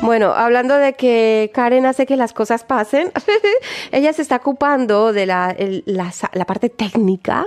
Bueno, 0.02 0.34
hablando 0.34 0.76
de 0.76 0.92
que 0.92 1.50
Karen 1.54 1.86
hace 1.86 2.04
que 2.04 2.16
las 2.16 2.32
cosas 2.32 2.64
pasen, 2.64 3.12
ella 3.92 4.12
se 4.12 4.22
está 4.22 4.36
ocupando 4.36 5.12
de 5.12 5.26
la, 5.26 5.56
la 5.86 6.12
la 6.32 6.44
parte 6.44 6.68
técnica 6.68 7.46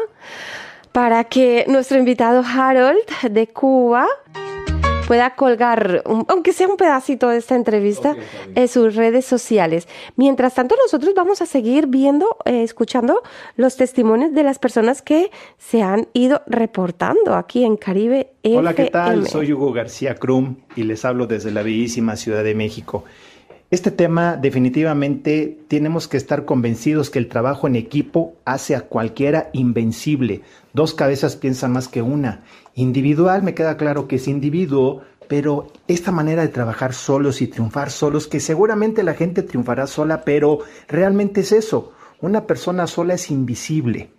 para 0.92 1.26
que 1.26 1.66
nuestro 1.68 1.98
invitado 1.98 2.44
Harold 2.44 3.06
de 3.30 3.48
Cuba 3.48 4.08
pueda 5.12 5.36
colgar, 5.36 6.04
un- 6.06 6.24
aunque 6.30 6.54
sea 6.54 6.70
un 6.70 6.78
pedacito 6.78 7.28
de 7.28 7.38
esta 7.38 7.56
entrevista, 7.56 8.16
en 8.56 8.68
sus 8.70 8.96
redes 8.96 9.26
sociales. 9.26 9.90
Mientras 10.16 10.54
tanto, 10.56 10.76
nosotros 10.82 11.14
vamos 11.14 11.42
a 11.42 11.46
seguir 11.46 11.88
viendo, 11.88 12.38
eh, 12.46 12.64
escuchando 12.64 13.22
los 13.58 13.76
testimonios 13.76 14.32
de 14.34 14.44
las 14.44 14.58
personas 14.58 15.02
que 15.02 15.30
se 15.58 15.82
han 15.82 16.08
ido 16.14 16.42
reportando 16.48 17.36
aquí 17.36 17.66
en 17.66 17.76
Caribe 17.76 18.30
Hola, 18.44 18.74
¿qué 18.74 18.86
tal? 18.86 19.28
Soy 19.28 19.52
Hugo 19.52 19.74
García 19.74 20.16
Crum 20.16 20.56
y 20.78 20.84
les 20.84 21.04
hablo 21.04 21.28
desde 21.28 21.52
la 21.52 21.62
bellísima 21.62 22.16
Ciudad 22.16 22.46
de 22.46 22.56
México. 22.56 23.04
Este 23.72 23.90
tema 23.90 24.36
definitivamente 24.36 25.58
tenemos 25.70 26.10
que 26.10 26.18
estar 26.18 26.44
convencidos 26.44 27.10
que 27.10 27.20
el 27.20 27.30
trabajo 27.30 27.68
en 27.68 27.78
equipo 27.78 28.34
hace 28.44 28.76
a 28.76 28.82
cualquiera 28.82 29.50
invencible. 29.54 30.42
Dos 30.74 30.94
cabezas 30.94 31.38
piensan 31.38 31.72
más 31.72 31.88
que 31.88 32.02
una. 32.02 32.44
Individual 32.76 33.44
me 33.44 33.54
queda 33.54 33.78
claro 33.78 34.10
que 34.10 34.18
es 34.18 34.28
individuo, 34.28 35.04
pero 35.30 35.72
esta 35.88 36.12
manera 36.12 36.42
de 36.42 36.50
trabajar 36.50 36.94
solos 36.94 37.42
y 37.42 37.48
triunfar 37.48 37.92
solos, 37.92 38.28
que 38.28 38.42
seguramente 38.42 39.04
la 39.04 39.14
gente 39.14 39.42
triunfará 39.42 39.88
sola, 39.88 40.26
pero 40.26 40.60
realmente 40.90 41.40
es 41.40 41.54
eso. 41.54 41.94
Una 42.20 42.46
persona 42.48 42.88
sola 42.88 43.14
es 43.14 43.32
invisible. 43.32 44.10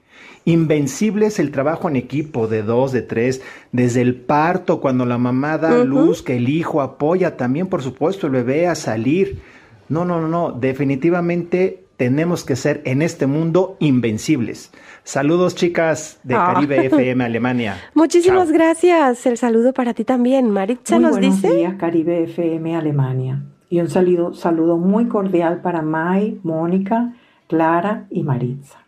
Invencible 0.44 1.26
es 1.26 1.38
el 1.38 1.50
trabajo 1.52 1.88
en 1.88 1.96
equipo 1.96 2.48
de 2.48 2.62
dos, 2.62 2.90
de 2.92 3.02
tres, 3.02 3.42
desde 3.70 4.00
el 4.00 4.16
parto, 4.16 4.80
cuando 4.80 5.06
la 5.06 5.18
mamá 5.18 5.56
da 5.58 5.70
a 5.70 5.78
Ujú. 5.78 5.86
luz, 5.86 6.22
que 6.22 6.36
el 6.36 6.48
hijo 6.48 6.80
apoya 6.80 7.36
también, 7.36 7.68
por 7.68 7.82
supuesto, 7.82 8.26
el 8.26 8.32
bebé 8.32 8.66
a 8.66 8.74
salir. 8.74 9.40
No, 9.88 10.04
no, 10.04 10.20
no, 10.20 10.28
no, 10.28 10.52
definitivamente 10.52 11.84
tenemos 11.96 12.44
que 12.44 12.56
ser 12.56 12.82
en 12.84 13.02
este 13.02 13.26
mundo 13.26 13.76
invencibles. 13.78 14.72
Saludos 15.04 15.54
chicas 15.54 16.18
de 16.24 16.34
Ah. 16.34 16.52
Caribe 16.54 16.86
FM 16.86 17.24
Alemania. 17.24 17.76
Muchísimas 17.94 18.48
Chao. 18.48 18.54
gracias. 18.54 19.26
El 19.26 19.36
saludo 19.36 19.72
para 19.72 19.94
ti 19.94 20.04
también. 20.04 20.50
Maritza 20.50 20.96
Muy 20.96 21.02
nos 21.04 21.12
buenos 21.18 21.40
dice. 21.42 21.54
días, 21.56 21.74
Caribe 21.78 22.24
FM 22.24 22.74
Alemania. 22.76 23.42
Y 23.70 23.80
un 23.80 23.88
saludo, 23.88 24.34
saludo 24.34 24.76
muy 24.76 25.06
cordial 25.06 25.60
para 25.62 25.82
Mai, 25.82 26.38
Mónica, 26.42 27.14
Clara 27.48 28.06
y 28.10 28.22
Maritza. 28.22 28.78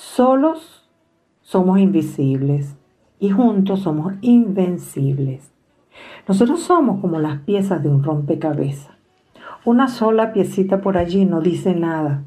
Solos 0.00 0.88
somos 1.42 1.80
invisibles 1.80 2.76
y 3.18 3.30
juntos 3.30 3.80
somos 3.80 4.14
invencibles. 4.20 5.50
Nosotros 6.28 6.60
somos 6.60 7.00
como 7.00 7.18
las 7.18 7.40
piezas 7.40 7.82
de 7.82 7.88
un 7.88 8.04
rompecabezas. 8.04 8.96
Una 9.64 9.88
sola 9.88 10.32
piecita 10.32 10.80
por 10.80 10.98
allí 10.98 11.24
no 11.24 11.40
dice 11.40 11.74
nada. 11.74 12.22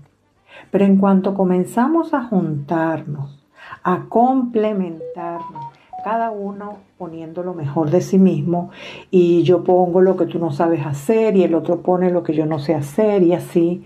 Pero 0.69 0.83
en 0.83 0.97
cuanto 0.97 1.33
comenzamos 1.33 2.13
a 2.13 2.23
juntarnos, 2.23 3.41
a 3.83 4.03
complementarnos, 4.09 5.70
cada 6.03 6.31
uno 6.31 6.77
poniendo 6.97 7.43
lo 7.43 7.53
mejor 7.53 7.89
de 7.89 8.01
sí 8.01 8.17
mismo 8.17 8.69
y 9.09 9.43
yo 9.43 9.63
pongo 9.63 10.01
lo 10.01 10.17
que 10.17 10.25
tú 10.25 10.39
no 10.39 10.51
sabes 10.51 10.85
hacer 10.85 11.35
y 11.35 11.43
el 11.43 11.55
otro 11.55 11.81
pone 11.81 12.11
lo 12.11 12.23
que 12.23 12.33
yo 12.33 12.45
no 12.45 12.59
sé 12.59 12.75
hacer 12.75 13.23
y 13.23 13.33
así. 13.33 13.83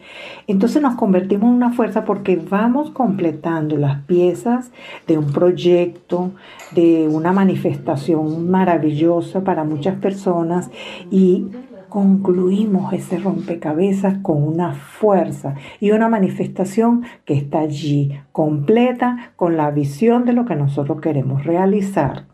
Entonces 0.47 0.81
nos 0.81 0.95
convertimos 0.95 1.49
en 1.49 1.55
una 1.55 1.71
fuerza 1.71 2.03
porque 2.03 2.35
vamos 2.35 2.91
completando 2.91 3.77
las 3.77 4.03
piezas 4.03 4.71
de 5.07 5.17
un 5.17 5.31
proyecto, 5.31 6.31
de 6.71 7.07
una 7.07 7.31
manifestación 7.31 8.49
maravillosa 8.49 9.43
para 9.43 9.63
muchas 9.63 9.95
personas 9.95 10.69
y 11.09 11.45
concluimos 11.89 12.93
ese 12.93 13.17
rompecabezas 13.17 14.17
con 14.21 14.43
una 14.43 14.73
fuerza 14.73 15.55
y 15.79 15.91
una 15.91 16.09
manifestación 16.09 17.03
que 17.25 17.33
está 17.33 17.59
allí, 17.59 18.19
completa, 18.31 19.33
con 19.35 19.57
la 19.57 19.71
visión 19.71 20.25
de 20.25 20.33
lo 20.33 20.45
que 20.45 20.55
nosotros 20.55 21.01
queremos 21.01 21.43
realizar. 21.45 22.25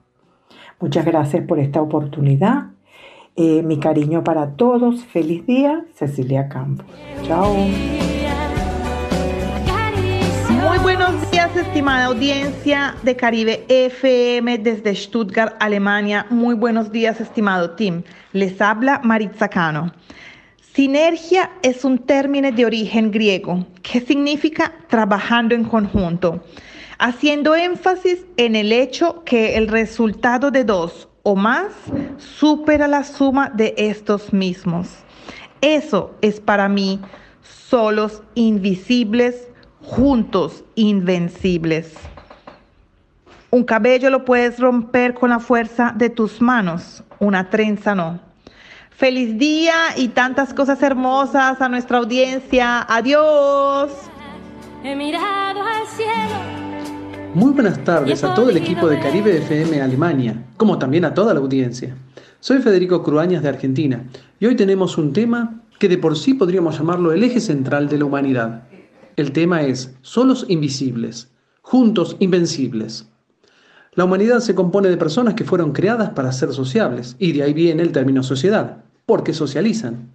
Muchas 0.80 1.06
gracias 1.06 1.46
por 1.46 1.60
esta 1.60 1.82
oportunidad. 1.82 2.72
Eh, 3.36 3.64
mi 3.64 3.80
cariño 3.80 4.24
para 4.24 4.56
todos. 4.56 5.06
Feliz 5.06 5.46
día, 5.46 5.86
Cecilia 5.94 6.50
Campos. 6.50 6.86
Chao. 7.24 7.54
Muy 10.50 10.78
buenos 10.80 11.12
días, 11.22 11.31
estimada 11.50 12.06
audiencia 12.06 12.96
de 13.02 13.16
Caribe 13.16 13.66
FM 13.68 14.60
desde 14.60 14.96
Stuttgart, 14.96 15.56
Alemania. 15.60 16.28
Muy 16.30 16.54
buenos 16.54 16.92
días, 16.92 17.20
estimado 17.20 17.72
team. 17.72 18.04
Les 18.32 18.62
habla 18.62 19.02
Maritza 19.04 19.50
Cano. 19.50 19.92
Sinergia 20.74 21.50
es 21.64 21.84
un 21.84 21.98
término 21.98 22.52
de 22.52 22.64
origen 22.64 23.10
griego 23.10 23.66
que 23.82 24.02
significa 24.02 24.72
trabajando 24.88 25.56
en 25.56 25.64
conjunto, 25.64 26.44
haciendo 27.00 27.56
énfasis 27.56 28.24
en 28.38 28.56
el 28.56 28.72
hecho 28.72 29.24
que 29.26 29.58
el 29.58 29.68
resultado 29.68 30.52
de 30.52 30.64
dos 30.64 31.10
o 31.24 31.36
más 31.36 31.74
supera 32.18 32.88
la 32.88 33.04
suma 33.04 33.50
de 33.50 33.74
estos 33.78 34.32
mismos. 34.32 34.90
Eso 35.60 36.16
es 36.22 36.40
para 36.40 36.70
mí 36.70 37.00
solos 37.42 38.22
invisibles, 38.36 39.48
juntos 39.84 40.64
invencibles. 40.76 41.94
Un 43.50 43.64
cabello 43.64 44.10
lo 44.10 44.24
puedes 44.24 44.60
romper 44.60 45.14
con 45.14 45.30
la 45.30 45.40
fuerza 45.40 45.94
de 45.98 46.10
tus 46.10 46.42
manos, 46.42 47.04
una 47.20 47.50
trenza 47.50 47.96
no. 47.96 48.20
Feliz 48.92 49.38
día 49.38 49.74
y 49.98 50.10
tantas 50.10 50.54
cosas 50.54 50.82
hermosas 50.84 51.60
a 51.60 51.68
nuestra 51.68 51.98
audiencia. 51.98 52.86
Adiós. 52.88 53.92
He 54.84 54.96
mirado 54.96 55.62
al 55.64 55.88
cielo. 55.88 56.62
Muy 57.34 57.52
buenas 57.52 57.84
tardes 57.84 58.24
a 58.24 58.34
todo 58.34 58.50
el 58.50 58.58
equipo 58.58 58.88
de 58.88 59.00
Caribe 59.00 59.38
FM 59.38 59.82
Alemania, 59.82 60.36
como 60.58 60.78
también 60.78 61.06
a 61.06 61.14
toda 61.14 61.34
la 61.34 61.40
audiencia. 61.40 61.96
Soy 62.40 62.60
Federico 62.60 63.04
Cruañas 63.04 63.44
de 63.44 63.50
Argentina 63.50 64.04
y 64.40 64.46
hoy 64.46 64.56
tenemos 64.56 64.98
un 64.98 65.14
tema 65.14 65.62
que 65.80 65.88
de 65.88 65.98
por 65.98 66.18
sí 66.18 66.34
podríamos 66.34 66.78
llamarlo 66.78 67.12
el 67.12 67.24
eje 67.24 67.40
central 67.40 67.90
de 67.90 67.98
la 67.98 68.06
humanidad. 68.06 68.64
El 69.18 69.34
tema 69.34 69.64
es 69.64 69.94
Solos 70.02 70.46
Invisibles, 70.48 71.30
Juntos 71.62 72.16
Invencibles. 72.20 73.10
La 73.94 74.06
humanidad 74.06 74.40
se 74.40 74.56
compone 74.56 74.88
de 74.88 74.96
personas 74.96 75.34
que 75.34 75.44
fueron 75.44 75.74
creadas 75.74 76.12
para 76.12 76.32
ser 76.32 76.54
sociables, 76.54 77.18
y 77.20 77.34
de 77.34 77.44
ahí 77.44 77.52
viene 77.52 77.84
el 77.84 77.92
término 77.92 78.24
sociedad, 78.24 78.86
porque 79.06 79.34
socializan. 79.34 80.14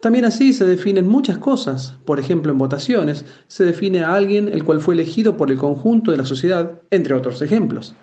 También 0.00 0.24
así 0.24 0.52
se 0.52 0.64
definen 0.64 1.08
muchas 1.08 1.38
cosas, 1.38 1.96
por 2.04 2.20
ejemplo 2.20 2.52
en 2.52 2.58
votaciones 2.58 3.24
se 3.48 3.64
define 3.64 4.04
a 4.04 4.14
alguien 4.14 4.48
el 4.48 4.62
cual 4.62 4.80
fue 4.80 4.94
elegido 4.94 5.36
por 5.36 5.50
el 5.50 5.58
conjunto 5.58 6.12
de 6.12 6.18
la 6.18 6.24
sociedad, 6.24 6.80
entre 6.92 7.14
otros 7.14 7.42
ejemplos. 7.42 7.96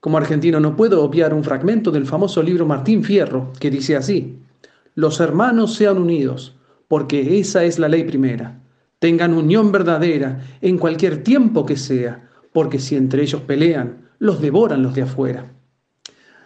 Como 0.00 0.18
argentino 0.18 0.58
no 0.58 0.74
puedo 0.74 1.04
obviar 1.04 1.32
un 1.32 1.44
fragmento 1.44 1.92
del 1.92 2.06
famoso 2.06 2.42
libro 2.42 2.66
Martín 2.66 3.04
Fierro, 3.04 3.52
que 3.60 3.70
dice 3.70 3.94
así, 3.94 4.40
Los 4.96 5.20
hermanos 5.20 5.74
sean 5.74 5.98
unidos, 5.98 6.56
porque 6.88 7.38
esa 7.38 7.62
es 7.62 7.78
la 7.78 7.88
ley 7.88 8.02
primera. 8.02 8.61
Tengan 9.02 9.34
unión 9.34 9.72
verdadera 9.72 10.42
en 10.60 10.78
cualquier 10.78 11.24
tiempo 11.24 11.66
que 11.66 11.76
sea, 11.76 12.30
porque 12.52 12.78
si 12.78 12.94
entre 12.94 13.22
ellos 13.22 13.40
pelean, 13.40 14.10
los 14.20 14.40
devoran 14.40 14.84
los 14.84 14.94
de 14.94 15.02
afuera. 15.02 15.54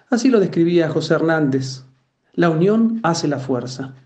Así 0.08 0.30
lo 0.30 0.40
describía 0.40 0.88
José 0.88 1.12
Hernández. 1.12 1.84
La 2.32 2.48
unión 2.48 2.98
hace 3.02 3.28
la 3.28 3.40
fuerza. 3.40 3.96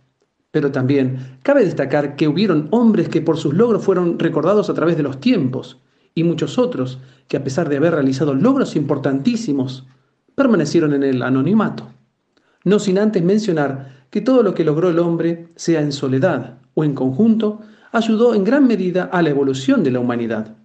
Pero 0.50 0.72
también 0.72 1.38
cabe 1.44 1.64
destacar 1.64 2.16
que 2.16 2.26
hubieron 2.26 2.66
hombres 2.72 3.08
que 3.08 3.20
por 3.20 3.36
sus 3.36 3.54
logros 3.54 3.84
fueron 3.84 4.18
recordados 4.18 4.68
a 4.68 4.74
través 4.74 4.96
de 4.96 5.04
los 5.04 5.20
tiempos, 5.20 5.80
y 6.12 6.24
muchos 6.24 6.58
otros 6.58 6.98
que 7.28 7.36
a 7.36 7.44
pesar 7.44 7.68
de 7.68 7.76
haber 7.76 7.94
realizado 7.94 8.34
logros 8.34 8.74
importantísimos, 8.74 9.86
permanecieron 10.34 10.92
en 10.92 11.04
el 11.04 11.22
anonimato. 11.22 11.92
No 12.64 12.80
sin 12.80 12.98
antes 12.98 13.22
mencionar 13.22 14.06
que 14.10 14.20
todo 14.20 14.42
lo 14.42 14.54
que 14.54 14.64
logró 14.64 14.88
el 14.88 14.98
hombre, 14.98 15.50
sea 15.54 15.80
en 15.82 15.92
soledad 15.92 16.58
o 16.74 16.82
en 16.82 16.96
conjunto, 16.96 17.60
ayudó 17.92 18.34
en 18.34 18.44
gran 18.44 18.66
medida 18.66 19.08
a 19.12 19.22
la 19.22 19.30
evolución 19.30 19.82
de 19.82 19.90
la 19.90 20.00
humanidad. 20.00 20.56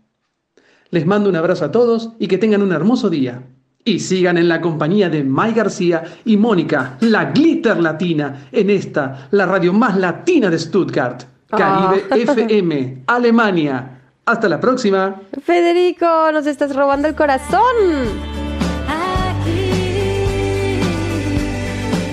Les 0.92 1.06
mando 1.06 1.30
un 1.30 1.36
abrazo 1.36 1.66
a 1.66 1.72
todos 1.72 2.12
y 2.20 2.28
que 2.28 2.38
tengan 2.38 2.62
un 2.62 2.72
hermoso 2.72 3.10
día. 3.10 3.44
Y 3.84 4.00
sigan 4.00 4.38
en 4.38 4.48
la 4.48 4.62
compañía 4.62 5.10
de 5.10 5.24
May 5.24 5.54
García 5.54 6.04
y 6.26 6.38
Mónica, 6.38 6.98
la 7.02 7.26
glitter 7.26 7.80
latina, 7.80 8.48
en 8.52 8.70
esta, 8.72 9.28
la 9.32 9.46
radio 9.46 9.74
más 9.74 9.96
latina 9.98 10.50
de 10.50 10.58
Stuttgart, 10.58 11.24
Caribe 11.50 12.06
Ah. 12.12 12.16
FM, 12.18 13.04
Alemania. 13.06 13.92
Hasta 14.26 14.50
la 14.50 14.60
próxima. 14.60 15.22
Federico, 15.44 16.32
nos 16.34 16.48
estás 16.48 16.76
robando 16.76 17.08
el 17.08 17.14
corazón. 17.14 17.62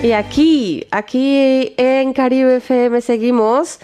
Y 0.03 0.11
aquí, 0.11 0.85
aquí 0.90 1.75
en 1.77 2.12
Caribe 2.12 2.57
FM 2.57 3.01
seguimos 3.01 3.79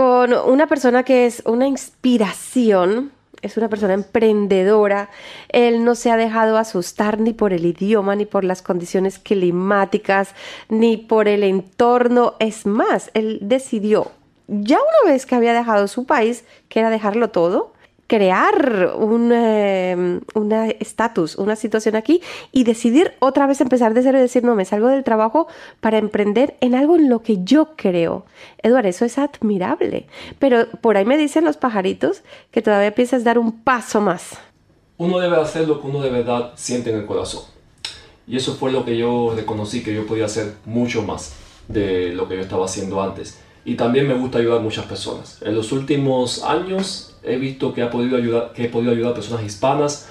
con 0.00 0.32
una 0.32 0.66
persona 0.66 1.02
que 1.02 1.26
es 1.26 1.42
una 1.44 1.68
inspiración, 1.68 3.12
es 3.42 3.58
una 3.58 3.68
persona 3.68 3.92
emprendedora. 3.92 5.10
Él 5.50 5.84
no 5.84 5.94
se 5.94 6.10
ha 6.10 6.16
dejado 6.16 6.56
asustar 6.56 7.20
ni 7.20 7.34
por 7.34 7.52
el 7.52 7.66
idioma, 7.66 8.16
ni 8.16 8.24
por 8.24 8.42
las 8.42 8.62
condiciones 8.62 9.18
climáticas, 9.18 10.34
ni 10.70 10.96
por 10.96 11.28
el 11.28 11.44
entorno. 11.44 12.36
Es 12.38 12.64
más, 12.64 13.10
él 13.12 13.40
decidió, 13.42 14.10
ya 14.48 14.78
una 14.78 15.12
vez 15.12 15.26
que 15.26 15.34
había 15.34 15.52
dejado 15.52 15.86
su 15.86 16.06
país, 16.06 16.46
que 16.70 16.80
era 16.80 16.88
dejarlo 16.88 17.28
todo, 17.28 17.74
crear 18.10 18.92
un 18.98 19.30
eh, 19.32 20.18
una 20.34 20.66
estatus, 20.68 21.36
una 21.36 21.54
situación 21.54 21.94
aquí 21.94 22.20
y 22.50 22.64
decidir 22.64 23.12
otra 23.20 23.46
vez 23.46 23.60
empezar 23.60 23.94
de 23.94 24.02
cero 24.02 24.18
y 24.18 24.22
decir, 24.22 24.42
no, 24.42 24.56
me 24.56 24.64
salgo 24.64 24.88
del 24.88 25.04
trabajo 25.04 25.46
para 25.78 25.98
emprender 25.98 26.56
en 26.60 26.74
algo 26.74 26.96
en 26.96 27.08
lo 27.08 27.22
que 27.22 27.44
yo 27.44 27.76
creo. 27.76 28.26
Eduardo, 28.64 28.88
eso 28.88 29.04
es 29.04 29.16
admirable. 29.16 30.08
Pero 30.40 30.68
por 30.80 30.96
ahí 30.96 31.04
me 31.04 31.16
dicen 31.16 31.44
los 31.44 31.56
pajaritos 31.56 32.22
que 32.50 32.62
todavía 32.62 32.92
piensas 32.96 33.22
dar 33.22 33.38
un 33.38 33.60
paso 33.62 34.00
más. 34.00 34.32
Uno 34.98 35.20
debe 35.20 35.36
hacer 35.36 35.68
lo 35.68 35.80
que 35.80 35.86
uno 35.86 36.02
de 36.02 36.10
verdad 36.10 36.50
siente 36.56 36.90
en 36.90 36.96
el 36.96 37.06
corazón. 37.06 37.44
Y 38.26 38.36
eso 38.38 38.56
fue 38.56 38.72
lo 38.72 38.84
que 38.84 38.98
yo 38.98 39.34
reconocí 39.36 39.84
que 39.84 39.94
yo 39.94 40.04
podía 40.04 40.24
hacer 40.24 40.54
mucho 40.64 41.02
más 41.02 41.34
de 41.68 42.12
lo 42.12 42.26
que 42.26 42.34
yo 42.34 42.40
estaba 42.40 42.64
haciendo 42.64 43.00
antes. 43.00 43.38
Y 43.64 43.76
también 43.76 44.08
me 44.08 44.14
gusta 44.14 44.38
ayudar 44.38 44.58
a 44.58 44.62
muchas 44.62 44.86
personas. 44.86 45.40
En 45.42 45.54
los 45.54 45.70
últimos 45.70 46.42
años 46.42 47.09
he 47.22 47.36
visto 47.36 47.72
que, 47.72 47.82
ha 47.82 47.90
podido 47.90 48.16
ayudar, 48.16 48.52
que 48.52 48.64
he 48.64 48.68
podido 48.68 48.92
ayudar 48.92 49.12
a 49.12 49.14
personas 49.14 49.44
hispanas 49.44 50.08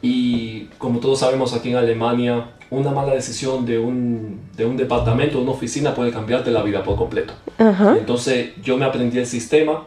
y 0.00 0.64
como 0.78 0.98
todos 0.98 1.20
sabemos 1.20 1.54
aquí 1.54 1.70
en 1.70 1.76
Alemania, 1.76 2.50
una 2.70 2.90
mala 2.90 3.14
decisión 3.14 3.64
de 3.64 3.78
un, 3.78 4.40
de 4.56 4.64
un 4.64 4.76
departamento, 4.76 5.36
de 5.36 5.44
una 5.44 5.52
oficina 5.52 5.94
puede 5.94 6.10
cambiarte 6.10 6.50
la 6.50 6.62
vida 6.62 6.82
por 6.82 6.96
completo. 6.96 7.34
Ajá. 7.58 7.96
Entonces 7.98 8.50
yo 8.62 8.76
me 8.76 8.84
aprendí 8.84 9.18
el 9.18 9.26
sistema, 9.26 9.84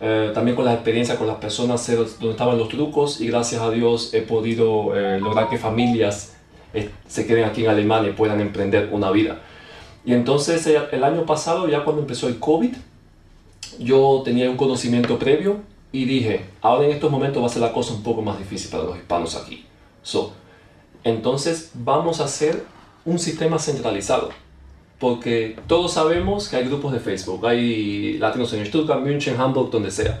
eh, 0.00 0.30
también 0.32 0.56
con 0.56 0.64
la 0.64 0.72
experiencia 0.72 1.16
con 1.16 1.26
las 1.26 1.36
personas, 1.36 1.82
sé 1.82 1.96
donde 1.96 2.30
estaban 2.30 2.56
los 2.56 2.68
trucos 2.68 3.20
y 3.20 3.26
gracias 3.26 3.60
a 3.60 3.70
Dios 3.70 4.14
he 4.14 4.22
podido 4.22 4.96
eh, 4.96 5.20
lograr 5.20 5.50
que 5.50 5.58
familias 5.58 6.36
eh, 6.72 6.88
se 7.06 7.26
queden 7.26 7.44
aquí 7.44 7.64
en 7.64 7.70
Alemania 7.70 8.10
y 8.10 8.14
puedan 8.14 8.40
emprender 8.40 8.88
una 8.92 9.10
vida. 9.10 9.40
Y 10.04 10.14
entonces 10.14 10.66
el 10.66 11.04
año 11.04 11.26
pasado, 11.26 11.68
ya 11.68 11.84
cuando 11.84 12.00
empezó 12.00 12.28
el 12.28 12.38
COVID, 12.38 12.74
yo 13.78 14.22
tenía 14.24 14.48
un 14.48 14.56
conocimiento 14.56 15.18
previo 15.18 15.58
y 15.92 16.04
dije, 16.04 16.44
ahora 16.60 16.86
en 16.86 16.92
estos 16.92 17.10
momentos 17.10 17.42
va 17.42 17.46
a 17.46 17.50
ser 17.50 17.62
la 17.62 17.72
cosa 17.72 17.94
un 17.94 18.02
poco 18.02 18.22
más 18.22 18.38
difícil 18.38 18.70
para 18.70 18.84
los 18.84 18.96
hispanos 18.96 19.34
aquí. 19.36 19.64
So, 20.02 20.32
entonces 21.04 21.72
vamos 21.74 22.20
a 22.20 22.24
hacer 22.24 22.64
un 23.04 23.18
sistema 23.18 23.58
centralizado. 23.58 24.30
Porque 24.98 25.56
todos 25.66 25.94
sabemos 25.94 26.48
que 26.48 26.56
hay 26.56 26.64
grupos 26.66 26.92
de 26.92 27.00
Facebook, 27.00 27.46
hay 27.46 28.18
latinos 28.18 28.52
en 28.52 28.66
Stuttgart, 28.66 29.00
München, 29.00 29.40
Hamburg, 29.40 29.70
donde 29.70 29.90
sea. 29.90 30.20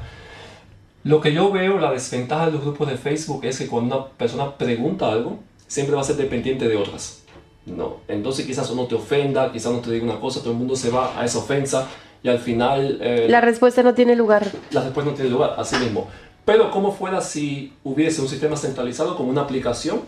Lo 1.04 1.20
que 1.20 1.34
yo 1.34 1.52
veo, 1.52 1.78
la 1.78 1.92
desventaja 1.92 2.46
de 2.46 2.52
los 2.52 2.62
grupos 2.62 2.88
de 2.88 2.96
Facebook 2.96 3.44
es 3.44 3.58
que 3.58 3.66
cuando 3.66 3.96
una 3.96 4.06
persona 4.08 4.56
pregunta 4.56 5.12
algo, 5.12 5.38
siempre 5.66 5.94
va 5.94 6.00
a 6.00 6.04
ser 6.04 6.16
dependiente 6.16 6.66
de 6.66 6.76
otras. 6.76 7.22
No, 7.66 7.98
entonces 8.08 8.46
quizás 8.46 8.70
uno 8.70 8.86
te 8.86 8.94
ofenda, 8.94 9.52
quizás 9.52 9.70
no 9.70 9.80
te 9.80 9.90
diga 9.90 10.04
una 10.04 10.18
cosa, 10.18 10.40
todo 10.40 10.52
el 10.52 10.58
mundo 10.58 10.74
se 10.74 10.90
va 10.90 11.18
a 11.20 11.26
esa 11.26 11.38
ofensa 11.38 11.86
y 12.22 12.28
al 12.28 12.38
final... 12.38 12.98
eh, 13.00 13.26
La 13.30 13.40
respuesta 13.40 13.82
no 13.82 13.94
tiene 13.94 14.14
lugar. 14.16 14.46
la 14.70 14.82
respuesta 14.82 15.10
no 15.10 15.16
tiene 15.16 15.30
lugar, 15.30 15.54
así 15.58 15.76
mismo. 15.76 16.08
Pero 16.44 16.70
¿cómo 16.70 16.92
fuera 16.92 17.20
si 17.20 17.72
hubiese 17.84 18.20
un 18.20 18.28
sistema 18.28 18.56
centralizado 18.56 19.16
como 19.16 19.30
una 19.30 19.42
aplicación 19.42 20.00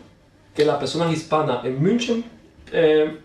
que 0.54 0.64
la 0.64 0.78
persona 0.78 1.10
hispana 1.10 1.60
en 1.64 1.82
München 1.82 2.24
eh, 2.72 3.18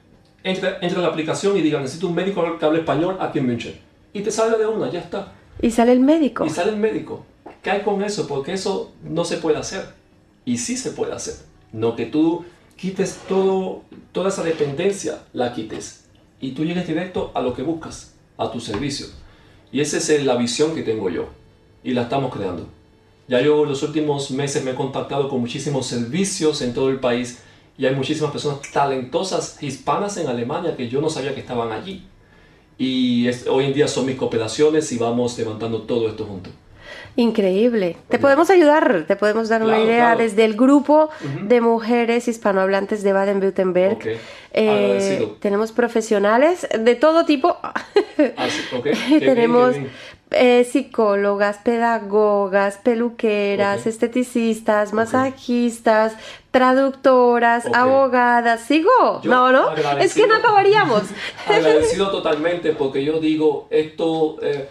entre, 0.44 0.76
entre 0.82 1.00
a 1.00 1.02
la 1.02 1.08
aplicación 1.08 1.58
y 1.58 1.62
diga 1.62 1.80
necesito 1.80 2.08
un 2.08 2.16
médico 2.16 2.58
que 2.60 2.66
hable 2.66 2.80
español 2.80 3.18
aquí 3.20 3.40
en 3.40 3.48
München? 3.48 3.80
Y 4.14 4.22
te 4.22 4.32
sale 4.32 4.58
de 4.58 4.66
una, 4.66 4.90
ya 4.92 5.00
está. 5.00 5.34
Y 5.62 5.72
sale 5.72 5.92
el 5.94 6.00
médico. 6.00 6.46
Y 6.46 6.50
sale 6.50 6.72
el 6.72 6.78
médico. 6.78 7.26
¿Qué 7.64 7.72
hay 7.72 7.82
con 7.82 8.04
eso? 8.04 8.28
Porque 8.28 8.54
eso 8.54 8.92
no 9.04 9.26
se 9.26 9.38
puede 9.38 9.58
hacer. 9.58 9.86
Y 10.46 10.60
sí 10.60 10.78
se 10.78 10.92
puede 10.92 11.14
hacer. 11.14 11.36
No 11.74 11.96
que 11.96 12.06
tú 12.06 12.46
quites 12.78 13.20
todo, 13.28 13.82
toda 14.12 14.30
esa 14.30 14.44
dependencia, 14.44 15.20
la 15.34 15.54
quites. 15.54 16.06
Y 16.40 16.52
tú 16.52 16.64
llegues 16.64 16.88
directo 16.88 17.32
a 17.34 17.42
lo 17.42 17.54
que 17.54 17.64
buscas, 17.64 18.14
a 18.38 18.52
tu 18.52 18.60
servicio. 18.60 19.08
Y 19.72 19.82
esa 19.82 19.98
es 19.98 20.24
la 20.24 20.36
visión 20.36 20.76
que 20.76 20.84
tengo 20.84 21.10
yo. 21.10 21.28
Y 21.84 21.94
la 21.94 22.04
estamos 22.04 22.34
creando. 22.34 22.68
Ya 23.28 23.42
yo 23.42 23.66
los 23.66 23.84
últimos 23.84 24.32
meses 24.32 24.64
me 24.64 24.72
he 24.72 24.76
contactado 24.76 25.28
con 25.28 25.42
muchísimos 25.42 25.88
servicios 25.88 26.62
en 26.62 26.74
todo 26.74 26.90
el 26.90 27.00
país. 27.00 27.40
Y 27.78 27.86
hay 27.86 27.96
muchísimas 27.96 28.32
personas 28.32 28.60
talentosas 28.72 29.62
hispanas 29.62 30.18
en 30.18 30.28
Alemania 30.28 30.76
que 30.76 30.88
yo 30.88 31.02
no 31.02 31.10
sabía 31.10 31.34
que 31.34 31.42
estaban 31.42 31.72
allí. 31.72 32.06
Y 32.78 33.28
hoy 33.50 33.66
en 33.66 33.74
día 33.74 33.88
son 33.88 34.06
mis 34.06 34.16
cooperaciones 34.16 34.92
y 34.92 34.98
vamos 34.98 35.38
levantando 35.38 35.82
todo 35.82 36.08
esto 36.08 36.26
juntos. 36.26 36.54
Increíble. 37.18 37.98
Te 38.10 38.20
podemos 38.20 38.50
ayudar, 38.52 39.06
te 39.08 39.16
podemos 39.16 39.50
dar 39.50 39.64
una 39.64 39.80
idea 39.80 40.06
claro. 40.12 40.20
desde 40.20 40.46
el 40.46 40.54
grupo 40.56 41.10
de 41.42 41.62
mujeres 41.62 42.28
hispanohablantes 42.28 43.02
de 43.02 43.12
Baden-Württemberg. 43.12 43.98
Ok. 43.98 44.06
Eh, 44.54 45.28
tenemos 45.40 45.72
profesionales 45.72 46.68
de 46.80 46.96
todo 46.96 47.26
tipo. 47.26 47.58
Ah, 47.62 47.74
sí, 48.50 49.20
tenemos 49.20 49.74
bien. 49.74 49.92
eh, 50.30 50.64
psicólogas, 50.64 51.58
pedagogas, 51.58 52.78
peluqueras, 52.78 53.88
esteticistas, 53.88 54.94
masajistas, 54.94 56.14
traductoras, 56.52 57.66
abogadas. 57.74 58.62
¿Sigo? 58.62 59.22
Yo 59.24 59.30
no, 59.32 59.52
no. 59.52 59.72
Es 60.00 60.14
que 60.14 60.28
no 60.28 60.36
acabaríamos. 60.36 61.02
Agradecido 61.48 62.12
totalmente 62.12 62.74
porque 62.74 63.04
yo 63.04 63.20
digo, 63.20 63.68
esto 63.72 64.38
eh, 64.44 64.70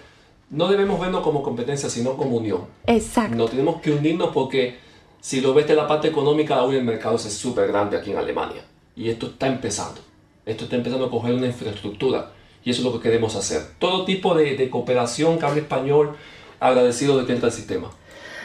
no 0.51 0.69
debemos 0.69 1.01
vernos 1.01 1.23
como 1.23 1.43
competencia, 1.43 1.91
sino 1.91 2.17
como 2.17 2.37
unión. 2.37 2.67
Exacto. 2.87 3.37
No 3.37 3.47
tenemos 3.47 3.81
que 3.81 3.93
unirnos 3.93 4.31
porque 4.33 4.79
si 5.21 5.41
lo 5.41 5.55
ves 5.55 5.67
de 5.67 5.75
la 5.75 5.89
parte 5.89 6.09
económica, 6.09 6.57
aún 6.57 6.75
el 6.75 6.85
mercado 6.85 7.17
es 7.17 7.23
súper 7.23 7.69
grande 7.69 7.97
aquí 7.97 8.13
en 8.13 8.19
Alemania. 8.19 8.63
Y 8.95 9.11
esto 9.11 9.27
está 9.27 9.49
empezando. 9.49 10.01
Esto 10.45 10.65
está 10.65 10.77
empezando 10.77 11.07
a 11.07 11.11
coger 11.11 11.35
una 11.35 11.47
infraestructura. 11.47 12.33
Y 12.65 12.71
eso 12.71 12.81
es 12.81 12.85
lo 12.87 12.93
que 12.93 13.01
queremos 13.01 13.35
hacer. 13.37 13.63
Todo 13.79 14.05
tipo 14.05 14.35
de, 14.35 14.57
de 14.57 14.71
cooperación 14.71 15.39
que 15.39 15.47
español, 15.59 16.17
agradecido 16.61 17.19
de 17.19 17.27
que 17.27 17.33
entra 17.33 17.49
el 17.49 17.55
sistema. 17.55 17.91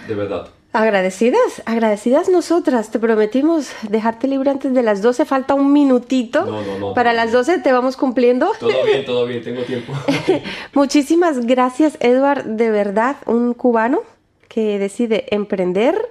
De 0.07 0.15
verdad. 0.15 0.49
Agradecidas, 0.73 1.61
agradecidas 1.65 2.29
nosotras. 2.29 2.91
Te 2.91 2.99
prometimos 2.99 3.73
dejarte 3.89 4.27
libre 4.27 4.51
antes 4.51 4.73
de 4.73 4.81
las 4.81 5.01
12. 5.01 5.25
Falta 5.25 5.53
un 5.53 5.73
minutito. 5.73 6.45
No, 6.45 6.61
no, 6.61 6.79
no. 6.79 6.93
Para 6.93 7.11
las 7.11 7.33
12 7.33 7.59
te 7.59 7.73
vamos 7.73 7.97
cumpliendo. 7.97 8.53
Todo 8.57 8.71
bien, 8.85 9.03
todo 9.03 9.25
bien, 9.25 9.43
tengo 9.43 9.63
tiempo. 9.63 9.91
Muchísimas 10.73 11.45
gracias, 11.45 11.97
Edward. 11.99 12.45
De 12.45 12.71
verdad, 12.71 13.17
un 13.25 13.53
cubano 13.53 13.99
que 14.47 14.79
decide 14.79 15.25
emprender, 15.31 16.09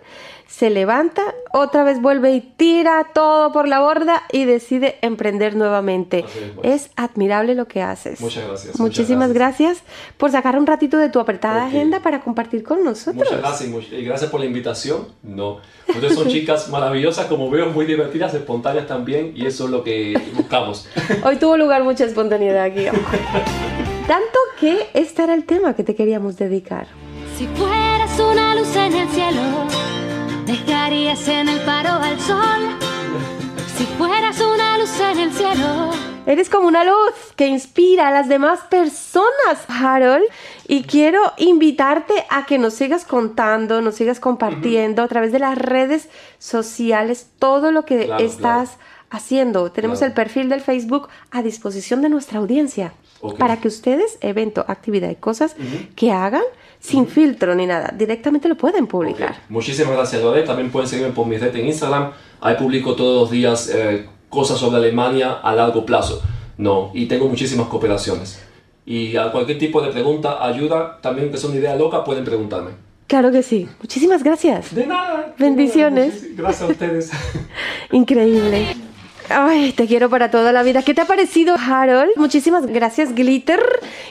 se 0.50 0.68
levanta, 0.68 1.22
otra 1.52 1.84
vez 1.84 2.02
vuelve 2.02 2.32
y 2.32 2.40
tira 2.40 3.06
todo 3.14 3.52
por 3.52 3.68
la 3.68 3.80
borda 3.80 4.24
y 4.32 4.46
decide 4.46 4.98
emprender 5.00 5.54
nuevamente. 5.54 6.18
Es, 6.18 6.26
pues. 6.56 6.86
Es 6.86 6.90
admirable 6.96 7.54
lo 7.54 7.68
que 7.68 7.82
haces. 7.82 8.20
Muchas 8.20 8.46
gracias. 8.46 8.80
Muchísimas 8.80 9.28
muchas 9.28 9.34
gracias. 9.34 9.82
por 10.16 10.32
sacar 10.32 10.58
un 10.58 10.66
ratito 10.66 10.98
de 10.98 11.08
tu 11.08 11.20
apretada 11.20 11.62
Ok. 11.62 11.68
agenda 11.68 12.00
para 12.00 12.20
compartir 12.20 12.64
con 12.64 12.82
nosotros. 12.82 13.14
Muchas 13.30 13.38
gracias 13.38 13.70
y 13.92 14.02
gracias 14.04 14.28
por 14.30 14.40
la 14.40 14.46
invitación. 14.46 15.06
No, 15.22 15.60
ustedes 15.88 16.14
son 16.14 16.26
chicas 16.26 16.68
maravillosas, 16.70 17.26
como 17.26 17.48
veo, 17.48 17.66
muy 17.70 17.86
divertidas, 17.86 18.34
espontáneas 18.34 18.88
también, 18.88 19.32
y 19.36 19.46
eso 19.46 19.66
es 19.66 19.70
lo 19.70 19.84
que 19.84 20.20
buscamos. 20.34 20.88
Hoy 21.24 21.36
tuvo 21.36 21.56
lugar 21.56 21.84
mucha 21.84 22.04
espontaneidad 22.04 22.64
aquí. 22.64 22.84
Tanto 24.08 24.38
que 24.58 24.88
este 24.94 25.22
era 25.22 25.34
el 25.34 25.44
tema 25.44 25.74
que 25.74 25.84
te 25.84 25.94
queríamos 25.94 26.36
dedicar. 26.36 26.88
Si 27.38 27.46
fueras 27.46 28.18
una 28.18 28.56
luz 28.56 28.74
en 28.74 28.92
el 28.94 29.08
cielo, 29.10 29.40
dejarías 30.50 31.28
en 31.28 31.48
el 31.48 31.60
paro 31.60 31.90
al 31.90 32.20
sol. 32.20 32.76
Si 33.76 33.84
fueras 33.96 34.40
una 34.40 34.78
luz 34.78 35.00
en 35.00 35.18
el 35.18 35.32
cielo, 35.32 35.90
Eres 36.26 36.50
como 36.50 36.68
una 36.68 36.84
luz 36.84 37.14
que 37.34 37.46
inspira 37.46 38.08
a 38.08 38.10
las 38.10 38.28
demás 38.28 38.60
personas, 38.70 39.64
Harold. 39.68 40.24
Y 40.68 40.82
quiero 40.82 41.20
invitarte 41.38 42.12
a 42.28 42.44
que 42.46 42.58
nos 42.58 42.74
sigas 42.74 43.04
contando, 43.04 43.80
nos 43.80 43.94
sigas 43.94 44.20
compartiendo 44.20 45.02
a 45.02 45.08
través 45.08 45.32
de 45.32 45.38
las 45.38 45.56
redes 45.56 46.08
sociales 46.38 47.30
todo 47.38 47.72
lo 47.72 47.84
que 47.84 48.04
Claro, 48.04 48.22
estás 48.22 48.76
haciendo. 49.08 49.72
Tenemos 49.72 50.02
el 50.02 50.12
perfil 50.12 50.50
del 50.50 50.60
Facebook 50.60 51.08
a 51.30 51.42
disposición 51.42 52.02
de 52.02 52.10
nuestra 52.10 52.38
audiencia 52.38 52.92
para 53.38 53.56
que 53.56 53.68
ustedes, 53.68 54.18
evento, 54.20 54.64
actividad 54.68 55.10
y 55.10 55.16
cosas 55.16 55.56
que 55.96 56.12
hagan 56.12 56.44
sin 56.80 57.06
filtro 57.06 57.54
ni 57.54 57.66
nada, 57.66 57.94
directamente 57.96 58.48
lo 58.48 58.56
pueden 58.56 58.86
publicar. 58.86 59.36
Muchísimas 59.48 59.92
gracias, 59.92 60.22
Lore. 60.22 60.42
También 60.42 60.70
pueden 60.70 60.88
seguirme 60.88 61.12
por 61.12 61.26
mi 61.26 61.36
red 61.36 61.54
en 61.54 61.66
Instagram. 61.66 62.12
Ahí 62.40 62.56
publico 62.56 62.94
todos 62.94 63.20
los 63.20 63.30
días 63.30 63.70
eh, 63.72 64.06
cosas 64.30 64.58
sobre 64.58 64.78
Alemania 64.78 65.34
a 65.34 65.54
largo 65.54 65.84
plazo. 65.84 66.22
No, 66.56 66.90
y 66.94 67.06
tengo 67.06 67.28
muchísimas 67.28 67.68
cooperaciones. 67.68 68.42
Y 68.86 69.16
a 69.16 69.30
cualquier 69.30 69.58
tipo 69.58 69.80
de 69.82 69.90
pregunta, 69.92 70.44
ayuda, 70.44 70.98
también 71.00 71.30
que 71.30 71.36
es 71.36 71.44
una 71.44 71.56
idea 71.56 71.76
loca, 71.76 72.02
pueden 72.02 72.24
preguntarme. 72.24 72.70
Claro 73.06 73.30
que 73.30 73.42
sí. 73.42 73.68
Muchísimas 73.80 74.22
gracias. 74.22 74.74
De 74.74 74.86
nada. 74.86 75.34
Bendiciones. 75.38 76.36
Gracias 76.36 76.62
a 76.62 76.72
ustedes. 76.72 77.10
Increíble. 77.92 78.76
Ay, 79.32 79.72
te 79.72 79.86
quiero 79.86 80.10
para 80.10 80.28
toda 80.28 80.50
la 80.50 80.64
vida. 80.64 80.82
¿Qué 80.82 80.92
te 80.92 81.02
ha 81.02 81.04
parecido, 81.04 81.54
Harold? 81.54 82.10
Muchísimas 82.16 82.66
gracias, 82.66 83.14
Glitter. 83.14 83.60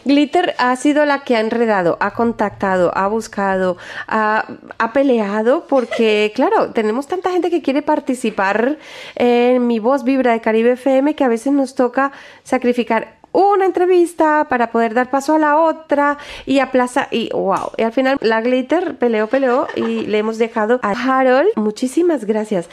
Glitter 0.05 0.55
ha 0.58 0.73
sido 0.77 1.05
la 1.05 1.25
que 1.25 1.36
ha 1.36 1.41
enredado, 1.41 1.97
ha 1.99 2.12
contactado, 2.12 2.91
ha 2.95 3.05
buscado, 3.08 3.75
ha, 4.08 4.45
ha 4.77 4.93
peleado, 4.93 5.65
porque, 5.67 6.32
claro, 6.36 6.71
tenemos 6.71 7.08
tanta 7.08 7.32
gente 7.32 7.49
que 7.49 7.62
quiere 7.62 7.82
participar 7.82 8.77
en 9.15 9.67
Mi 9.67 9.79
Voz 9.79 10.05
Vibra 10.05 10.32
de 10.32 10.39
Caribe 10.39 10.71
FM 10.71 11.15
que 11.15 11.25
a 11.25 11.27
veces 11.27 11.51
nos 11.51 11.75
toca 11.75 12.13
sacrificar 12.43 13.18
una 13.41 13.65
entrevista 13.65 14.47
para 14.49 14.71
poder 14.71 14.93
dar 14.93 15.10
paso 15.10 15.36
a 15.36 15.39
la 15.39 15.58
otra 15.58 16.17
y 16.45 16.60
aplaza 16.60 17.08
y 17.12 17.30
wow. 17.32 17.71
Y 17.78 17.84
al 17.84 17.91
final 17.91 18.17
la 18.21 18.41
Glitter 18.41 18.95
peleó, 18.95 19.28
peleó 19.28 19.67
y 19.75 20.06
le 20.06 20.17
hemos 20.17 20.38
dejado 20.38 20.80
a 20.84 20.91
Harold. 20.91 21.49
Muchísimas 21.56 22.25
gracias. 22.25 22.69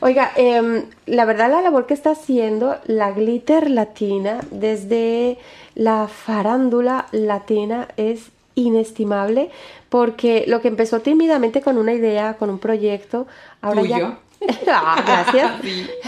Oiga, 0.00 0.32
em, 0.36 0.84
la 1.06 1.24
verdad 1.24 1.50
la 1.50 1.62
labor 1.62 1.86
que 1.86 1.94
está 1.94 2.10
haciendo 2.10 2.76
la 2.86 3.12
Glitter 3.12 3.70
Latina 3.70 4.40
desde 4.50 5.38
la 5.74 6.08
farándula 6.08 7.06
latina 7.12 7.88
es 7.96 8.30
inestimable 8.54 9.50
porque 9.88 10.44
lo 10.46 10.60
que 10.60 10.68
empezó 10.68 11.00
tímidamente 11.00 11.60
con 11.60 11.78
una 11.78 11.92
idea, 11.92 12.34
con 12.34 12.50
un 12.50 12.58
proyecto, 12.58 13.26
ahora 13.60 13.82
ya... 13.82 14.18
Ah, 14.66 15.02
gracias. 15.06 15.52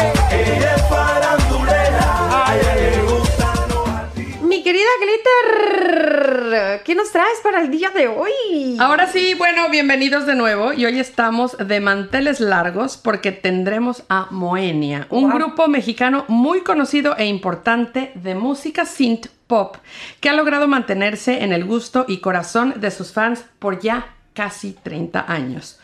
¿Qué 6.85 6.95
nos 6.95 7.11
traes 7.11 7.41
para 7.43 7.61
el 7.61 7.71
día 7.71 7.91
de 7.91 8.09
hoy? 8.09 8.77
Ahora 8.79 9.07
sí, 9.07 9.35
bueno, 9.35 9.69
bienvenidos 9.71 10.27
de 10.27 10.35
nuevo 10.35 10.73
y 10.73 10.85
hoy 10.87 10.99
estamos 10.99 11.57
de 11.59 11.81
manteles 11.81 12.41
largos 12.41 12.97
porque 12.97 13.33
tendremos 13.33 14.05
a 14.09 14.29
Moenia, 14.31 15.07
un 15.11 15.31
Wow. 15.31 15.39
grupo 15.39 15.69
mexicano 15.69 16.25
muy 16.29 16.61
conocido 16.63 17.17
e 17.17 17.27
importante 17.27 18.13
de 18.15 18.35
música 18.35 18.85
synth 18.85 19.27
pop 19.47 19.77
que 20.21 20.29
ha 20.29 20.35
logrado 20.35 20.69
mantenerse 20.69 21.43
en 21.43 21.53
el 21.53 21.65
gusto 21.65 22.05
y 22.09 22.19
corazón 22.19 22.75
de 22.77 22.91
sus 22.91 23.13
fans 23.13 23.45
por 23.59 23.81
ya 23.81 24.15
casi 24.35 24.73
30 24.73 25.25
años. 25.27 25.81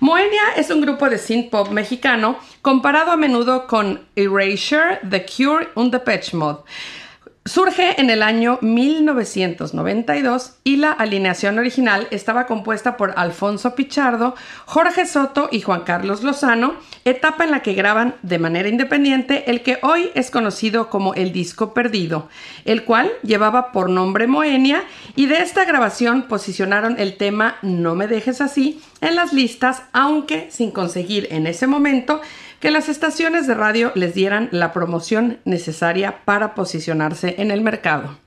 Moenia 0.00 0.42
es 0.56 0.70
un 0.70 0.80
grupo 0.80 1.10
de 1.10 1.18
synth 1.18 1.50
pop 1.50 1.68
mexicano 1.70 2.38
comparado 2.62 3.10
a 3.10 3.16
menudo 3.16 3.66
con 3.66 4.00
Erasure, 4.16 5.00
The 5.08 5.26
Cure 5.26 5.68
y 5.76 5.90
Depeche 5.90 6.36
Mode. 6.36 6.60
Surge 7.48 7.98
en 7.98 8.10
el 8.10 8.22
año 8.22 8.58
1992 8.60 10.56
y 10.64 10.76
la 10.76 10.92
alineación 10.92 11.58
original 11.58 12.06
estaba 12.10 12.44
compuesta 12.44 12.98
por 12.98 13.14
Alfonso 13.16 13.74
Pichardo, 13.74 14.34
Jorge 14.66 15.06
Soto 15.06 15.48
y 15.50 15.62
Juan 15.62 15.80
Carlos 15.84 16.22
Lozano, 16.22 16.74
etapa 17.06 17.44
en 17.44 17.52
la 17.52 17.62
que 17.62 17.72
graban 17.72 18.16
de 18.22 18.38
manera 18.38 18.68
independiente 18.68 19.50
el 19.50 19.62
que 19.62 19.78
hoy 19.80 20.10
es 20.14 20.30
conocido 20.30 20.90
como 20.90 21.14
el 21.14 21.32
disco 21.32 21.72
perdido, 21.72 22.28
el 22.66 22.84
cual 22.84 23.10
llevaba 23.22 23.72
por 23.72 23.88
nombre 23.88 24.26
Moenia 24.26 24.84
y 25.16 25.24
de 25.24 25.40
esta 25.40 25.64
grabación 25.64 26.24
posicionaron 26.28 26.96
el 26.98 27.16
tema 27.16 27.56
No 27.62 27.94
me 27.94 28.08
dejes 28.08 28.42
así 28.42 28.82
en 29.00 29.16
las 29.16 29.32
listas, 29.32 29.84
aunque 29.94 30.50
sin 30.50 30.70
conseguir 30.70 31.28
en 31.30 31.46
ese 31.46 31.66
momento 31.66 32.20
que 32.60 32.70
las 32.70 32.88
estaciones 32.88 33.46
de 33.46 33.54
radio 33.54 33.92
les 33.94 34.14
dieran 34.14 34.48
la 34.50 34.72
promoción 34.72 35.38
necesaria 35.44 36.24
para 36.24 36.54
posicionarse 36.54 37.36
en 37.38 37.50
el 37.50 37.60
mercado. 37.60 38.18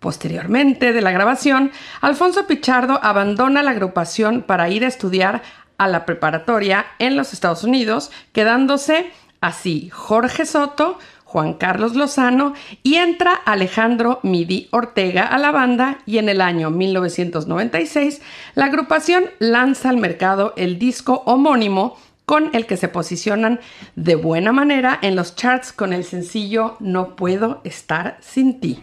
Posteriormente 0.00 0.92
de 0.92 1.00
la 1.00 1.12
grabación, 1.12 1.72
Alfonso 2.02 2.46
Pichardo 2.46 3.00
abandona 3.02 3.62
la 3.62 3.70
agrupación 3.70 4.42
para 4.42 4.68
ir 4.68 4.84
a 4.84 4.88
estudiar 4.88 5.42
a 5.78 5.88
la 5.88 6.04
preparatoria 6.04 6.84
en 6.98 7.16
los 7.16 7.32
Estados 7.32 7.64
Unidos, 7.64 8.10
quedándose 8.32 9.10
así 9.40 9.88
Jorge 9.90 10.44
Soto, 10.44 10.98
Juan 11.34 11.54
Carlos 11.54 11.96
Lozano 11.96 12.54
y 12.84 12.94
entra 12.94 13.34
Alejandro 13.34 14.20
Midi 14.22 14.68
Ortega 14.70 15.26
a 15.26 15.36
la 15.38 15.50
banda 15.50 15.98
y 16.06 16.18
en 16.18 16.28
el 16.28 16.40
año 16.40 16.70
1996 16.70 18.22
la 18.54 18.66
agrupación 18.66 19.24
lanza 19.40 19.88
al 19.88 19.96
mercado 19.96 20.52
el 20.56 20.78
disco 20.78 21.24
homónimo 21.26 21.96
con 22.26 22.50
el 22.54 22.66
que 22.66 22.76
se 22.76 22.88
posicionan 22.88 23.60
de 23.96 24.14
buena 24.14 24.52
manera 24.52 24.98
en 25.02 25.16
los 25.16 25.36
charts 25.36 25.72
con 25.72 25.92
el 25.92 26.04
sencillo 26.04 26.76
No 26.80 27.16
puedo 27.16 27.60
estar 27.64 28.16
sin 28.20 28.60
ti. 28.60 28.82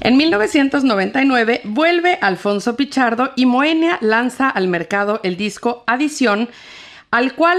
En 0.00 0.16
1999 0.16 1.62
vuelve 1.64 2.18
Alfonso 2.20 2.76
Pichardo 2.76 3.32
y 3.36 3.46
Moenia 3.46 3.98
lanza 4.00 4.48
al 4.48 4.68
mercado 4.68 5.20
el 5.22 5.36
disco 5.36 5.84
Adición, 5.86 6.48
al 7.10 7.34
cual 7.34 7.58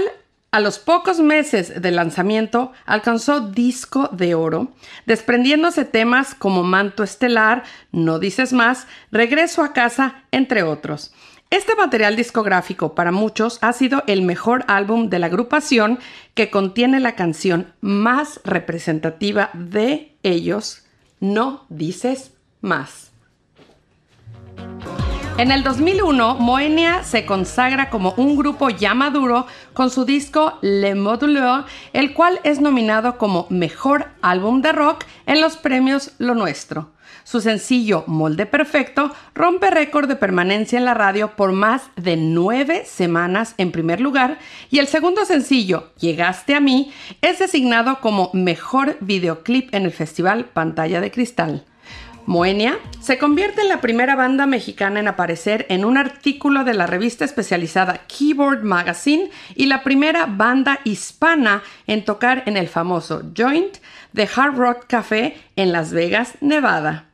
a 0.50 0.60
los 0.60 0.78
pocos 0.78 1.20
meses 1.20 1.82
de 1.82 1.90
lanzamiento 1.90 2.72
alcanzó 2.86 3.40
disco 3.40 4.08
de 4.12 4.34
oro, 4.34 4.72
desprendiéndose 5.04 5.84
temas 5.84 6.34
como 6.34 6.62
Manto 6.62 7.02
Estelar, 7.02 7.64
No 7.92 8.18
Dices 8.18 8.54
Más, 8.54 8.86
Regreso 9.12 9.62
a 9.62 9.74
Casa, 9.74 10.22
entre 10.30 10.62
otros. 10.62 11.12
Este 11.50 11.74
material 11.74 12.14
discográfico 12.14 12.94
para 12.94 13.10
muchos 13.10 13.58
ha 13.62 13.72
sido 13.72 14.04
el 14.06 14.20
mejor 14.20 14.64
álbum 14.68 15.08
de 15.08 15.18
la 15.18 15.26
agrupación 15.26 15.98
que 16.34 16.50
contiene 16.50 17.00
la 17.00 17.14
canción 17.14 17.72
más 17.80 18.40
representativa 18.44 19.48
de 19.54 20.14
ellos, 20.22 20.84
No 21.20 21.64
Dices 21.70 22.32
Más. 22.60 23.07
En 25.38 25.52
el 25.52 25.62
2001, 25.62 26.34
Moenia 26.34 27.04
se 27.04 27.24
consagra 27.24 27.90
como 27.90 28.12
un 28.16 28.36
grupo 28.36 28.70
ya 28.70 28.92
maduro 28.94 29.46
con 29.72 29.88
su 29.88 30.04
disco 30.04 30.58
Le 30.62 30.96
Moduleur, 30.96 31.64
el 31.92 32.12
cual 32.12 32.40
es 32.42 32.60
nominado 32.60 33.18
como 33.18 33.46
Mejor 33.48 34.08
Álbum 34.20 34.62
de 34.62 34.72
Rock 34.72 35.04
en 35.26 35.40
los 35.40 35.56
premios 35.56 36.10
Lo 36.18 36.34
Nuestro. 36.34 36.90
Su 37.22 37.40
sencillo 37.40 38.02
Molde 38.08 38.46
Perfecto 38.46 39.14
rompe 39.32 39.70
récord 39.70 40.08
de 40.08 40.16
permanencia 40.16 40.76
en 40.76 40.84
la 40.84 40.94
radio 40.94 41.36
por 41.36 41.52
más 41.52 41.82
de 41.94 42.16
nueve 42.16 42.82
semanas 42.84 43.54
en 43.58 43.70
primer 43.70 44.00
lugar 44.00 44.40
y 44.70 44.80
el 44.80 44.88
segundo 44.88 45.24
sencillo, 45.24 45.92
Llegaste 46.00 46.56
a 46.56 46.60
mí, 46.60 46.92
es 47.22 47.38
designado 47.38 48.00
como 48.00 48.30
mejor 48.32 48.96
videoclip 48.98 49.72
en 49.72 49.84
el 49.84 49.92
festival 49.92 50.46
Pantalla 50.46 51.00
de 51.00 51.12
Cristal. 51.12 51.64
Moenia 52.28 52.78
se 53.00 53.16
convierte 53.16 53.62
en 53.62 53.68
la 53.68 53.80
primera 53.80 54.14
banda 54.14 54.44
mexicana 54.44 55.00
en 55.00 55.08
aparecer 55.08 55.64
en 55.70 55.82
un 55.86 55.96
artículo 55.96 56.62
de 56.62 56.74
la 56.74 56.86
revista 56.86 57.24
especializada 57.24 58.02
Keyboard 58.06 58.64
Magazine 58.64 59.30
y 59.54 59.64
la 59.64 59.82
primera 59.82 60.26
banda 60.26 60.78
hispana 60.84 61.62
en 61.86 62.04
tocar 62.04 62.42
en 62.44 62.58
el 62.58 62.68
famoso 62.68 63.22
Joint 63.34 63.78
de 64.12 64.28
Hard 64.36 64.56
Rock 64.58 64.84
Café 64.88 65.38
en 65.56 65.72
Las 65.72 65.94
Vegas, 65.94 66.34
Nevada. 66.42 67.06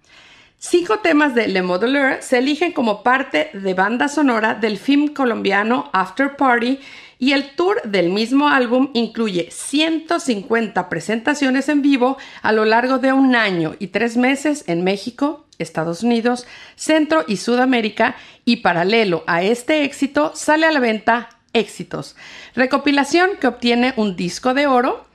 Cinco 0.59 0.99
temas 0.99 1.33
de 1.37 1.47
Le 1.47 1.63
Modular 1.63 2.21
se 2.21 2.39
eligen 2.39 2.73
como 2.73 3.05
parte 3.05 3.51
de 3.53 3.75
banda 3.75 4.09
sonora 4.09 4.55
del 4.55 4.79
film 4.79 5.15
colombiano 5.15 5.91
After 5.93 6.35
Party 6.35 6.81
y 7.25 7.33
el 7.33 7.53
tour 7.57 7.81
del 7.85 8.11
mismo 8.11 8.51
álbum 8.51 8.91
incluye 8.93 9.49
150 9.51 10.91
presentaciones 10.91 11.71
en 11.71 11.81
vivo 11.81 12.19
a 12.43 12.53
lo 12.53 12.67
largo 12.67 12.99
de 12.99 13.15
un 13.15 13.35
año 13.35 13.77
y 13.79 13.87
tres 13.87 14.19
meses 14.19 14.63
en 14.67 14.85
México, 14.85 15.47
Estados 15.59 16.03
Unidos, 16.03 16.47
Centro 16.77 17.25
y 17.27 17.39
Sudamérica 17.39 18.15
y 18.45 18.57
paralelo 18.57 19.25
a 19.27 19.43
este 19.43 19.85
éxito 19.85 20.33
sale 20.35 20.67
a 20.67 20.71
la 20.71 20.81
venta 20.81 21.31
Éxitos, 21.55 22.15
recopilación 22.55 23.31
que 23.41 23.47
obtiene 23.47 23.95
un 23.97 24.17
disco 24.17 24.53
de 24.53 24.67
oro 24.67 25.07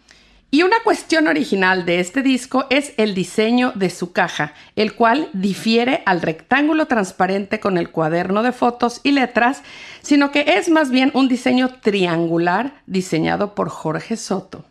y 0.51 0.63
una 0.63 0.77
cuestión 0.83 1.27
original 1.27 1.85
de 1.85 1.99
este 1.99 2.23
disco 2.23 2.65
es 2.71 2.93
el 2.97 3.13
diseño 3.13 3.71
de 3.75 3.91
su 3.91 4.13
caja, 4.13 4.53
el 4.75 4.95
cual 4.95 5.29
difiere 5.33 6.01
al 6.07 6.21
rectángulo 6.21 6.87
transparente 6.87 7.59
con 7.59 7.77
el 7.77 7.91
cuaderno 7.91 8.41
de 8.41 8.51
fotos 8.51 8.99
y 9.03 9.11
letras, 9.11 9.61
sino 10.01 10.31
que 10.31 10.45
es 10.57 10.69
más 10.69 10.89
bien 10.89 11.11
un 11.13 11.27
diseño 11.27 11.69
triangular 11.81 12.81
diseñado 12.87 13.53
por 13.53 13.69
Jorge 13.69 14.17
Soto. 14.17 14.65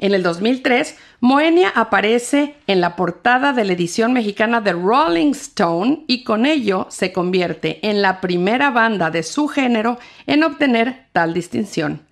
En 0.00 0.12
el 0.14 0.24
2003, 0.24 0.96
Moenia 1.20 1.68
aparece 1.68 2.56
en 2.66 2.80
la 2.80 2.96
portada 2.96 3.52
de 3.52 3.64
la 3.64 3.72
edición 3.72 4.12
mexicana 4.12 4.60
de 4.60 4.72
Rolling 4.72 5.30
Stone 5.30 6.04
y 6.08 6.24
con 6.24 6.44
ello 6.44 6.88
se 6.90 7.12
convierte 7.12 7.78
en 7.88 8.02
la 8.02 8.20
primera 8.20 8.70
banda 8.70 9.12
de 9.12 9.22
su 9.22 9.46
género 9.46 9.98
en 10.26 10.42
obtener 10.42 11.06
tal 11.12 11.32
distinción. 11.32 12.02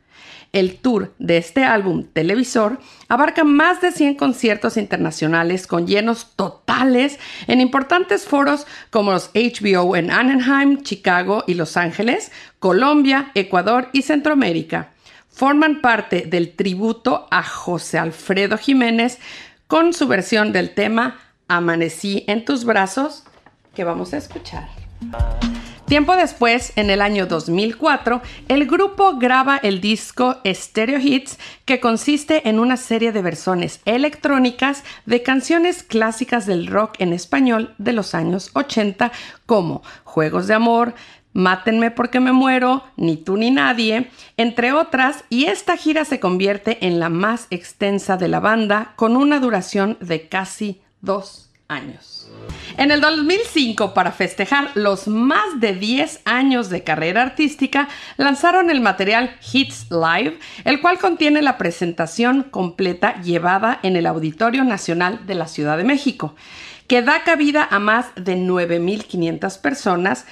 El 0.52 0.76
tour 0.76 1.14
de 1.18 1.38
este 1.38 1.64
álbum 1.64 2.04
televisor 2.04 2.78
abarca 3.08 3.42
más 3.42 3.80
de 3.80 3.90
100 3.90 4.16
conciertos 4.16 4.76
internacionales 4.76 5.66
con 5.66 5.86
llenos 5.86 6.32
totales 6.36 7.18
en 7.46 7.62
importantes 7.62 8.26
foros 8.26 8.66
como 8.90 9.12
los 9.12 9.30
HBO 9.32 9.96
en 9.96 10.10
Anaheim, 10.10 10.82
Chicago 10.82 11.42
y 11.46 11.54
Los 11.54 11.78
Ángeles, 11.78 12.32
Colombia, 12.58 13.30
Ecuador 13.34 13.88
y 13.94 14.02
Centroamérica. 14.02 14.90
Forman 15.30 15.80
parte 15.80 16.26
del 16.26 16.52
tributo 16.54 17.28
a 17.30 17.42
José 17.42 17.98
Alfredo 17.98 18.58
Jiménez 18.58 19.18
con 19.66 19.94
su 19.94 20.06
versión 20.06 20.52
del 20.52 20.74
tema 20.74 21.18
Amanecí 21.48 22.24
en 22.28 22.44
tus 22.44 22.64
brazos 22.64 23.24
que 23.74 23.84
vamos 23.84 24.12
a 24.12 24.18
escuchar. 24.18 24.68
Tiempo 25.92 26.16
después, 26.16 26.72
en 26.76 26.88
el 26.88 27.02
año 27.02 27.26
2004, 27.26 28.22
el 28.48 28.64
grupo 28.64 29.18
graba 29.18 29.58
el 29.58 29.82
disco 29.82 30.38
Stereo 30.42 30.98
Hits, 30.98 31.38
que 31.66 31.80
consiste 31.80 32.48
en 32.48 32.60
una 32.60 32.78
serie 32.78 33.12
de 33.12 33.20
versiones 33.20 33.78
electrónicas 33.84 34.84
de 35.04 35.22
canciones 35.22 35.82
clásicas 35.82 36.46
del 36.46 36.66
rock 36.66 36.94
en 36.98 37.12
español 37.12 37.74
de 37.76 37.92
los 37.92 38.14
años 38.14 38.52
80, 38.54 39.12
como 39.44 39.82
Juegos 40.04 40.46
de 40.46 40.54
Amor, 40.54 40.94
Mátenme 41.34 41.90
porque 41.90 42.20
me 42.20 42.32
muero, 42.32 42.84
Ni 42.96 43.18
tú 43.18 43.36
ni 43.36 43.50
nadie, 43.50 44.10
entre 44.38 44.72
otras, 44.72 45.24
y 45.28 45.44
esta 45.44 45.76
gira 45.76 46.06
se 46.06 46.20
convierte 46.20 46.86
en 46.86 47.00
la 47.00 47.10
más 47.10 47.48
extensa 47.50 48.16
de 48.16 48.28
la 48.28 48.40
banda, 48.40 48.94
con 48.96 49.14
una 49.14 49.40
duración 49.40 49.98
de 50.00 50.26
casi 50.26 50.80
dos 51.02 51.50
años. 51.68 52.21
En 52.78 52.90
el 52.90 53.00
2005, 53.00 53.92
para 53.92 54.12
festejar 54.12 54.70
los 54.74 55.06
más 55.06 55.60
de 55.60 55.74
10 55.74 56.22
años 56.24 56.70
de 56.70 56.82
carrera 56.82 57.22
artística, 57.22 57.88
lanzaron 58.16 58.70
el 58.70 58.80
material 58.80 59.36
Hits 59.52 59.88
Live, 59.90 60.38
el 60.64 60.80
cual 60.80 60.98
contiene 60.98 61.42
la 61.42 61.58
presentación 61.58 62.44
completa 62.44 63.20
llevada 63.20 63.78
en 63.82 63.96
el 63.96 64.06
Auditorio 64.06 64.64
Nacional 64.64 65.26
de 65.26 65.34
la 65.34 65.48
Ciudad 65.48 65.76
de 65.76 65.84
México, 65.84 66.34
que 66.86 67.02
da 67.02 67.24
cabida 67.24 67.68
a 67.70 67.78
más 67.78 68.06
de 68.16 68.36
9.500 68.36 69.60
personas 69.60 70.26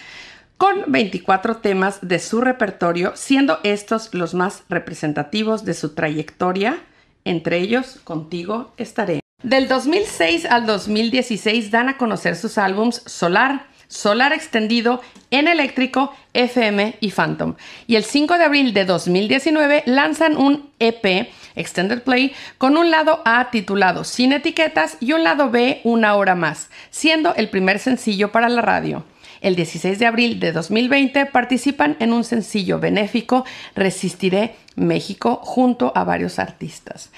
con 0.56 0.84
24 0.88 1.58
temas 1.58 2.00
de 2.02 2.18
su 2.18 2.40
repertorio, 2.40 3.12
siendo 3.16 3.60
estos 3.62 4.12
los 4.14 4.34
más 4.34 4.64
representativos 4.68 5.64
de 5.64 5.74
su 5.74 5.94
trayectoria, 5.94 6.78
entre 7.24 7.58
ellos 7.58 8.00
Contigo 8.04 8.72
estaré. 8.76 9.20
Del 9.42 9.68
2006 9.68 10.44
al 10.44 10.66
2016 10.66 11.70
dan 11.70 11.88
a 11.88 11.96
conocer 11.96 12.36
sus 12.36 12.58
álbums 12.58 13.02
Solar, 13.06 13.64
Solar 13.88 14.34
Extendido, 14.34 15.00
En 15.30 15.48
Eléctrico, 15.48 16.14
FM 16.34 16.98
y 17.00 17.10
Phantom. 17.10 17.54
Y 17.86 17.96
el 17.96 18.04
5 18.04 18.36
de 18.36 18.44
abril 18.44 18.74
de 18.74 18.84
2019 18.84 19.84
lanzan 19.86 20.36
un 20.36 20.68
EP, 20.78 21.30
Extended 21.56 22.02
Play, 22.02 22.34
con 22.58 22.76
un 22.76 22.90
lado 22.90 23.22
A 23.24 23.50
titulado 23.50 24.04
Sin 24.04 24.34
etiquetas 24.34 24.98
y 25.00 25.14
un 25.14 25.24
lado 25.24 25.48
B 25.48 25.80
Una 25.84 26.16
hora 26.16 26.34
más, 26.34 26.68
siendo 26.90 27.34
el 27.34 27.48
primer 27.48 27.78
sencillo 27.78 28.32
para 28.32 28.50
la 28.50 28.60
radio. 28.60 29.04
El 29.40 29.56
16 29.56 29.98
de 29.98 30.06
abril 30.06 30.38
de 30.38 30.52
2020 30.52 31.26
participan 31.26 31.96
en 31.98 32.12
un 32.12 32.24
sencillo 32.24 32.78
benéfico 32.78 33.44
Resistiré 33.74 34.54
México 34.76 35.40
junto 35.42 35.92
a 35.94 36.04
varios 36.04 36.38
artistas. 36.38 37.10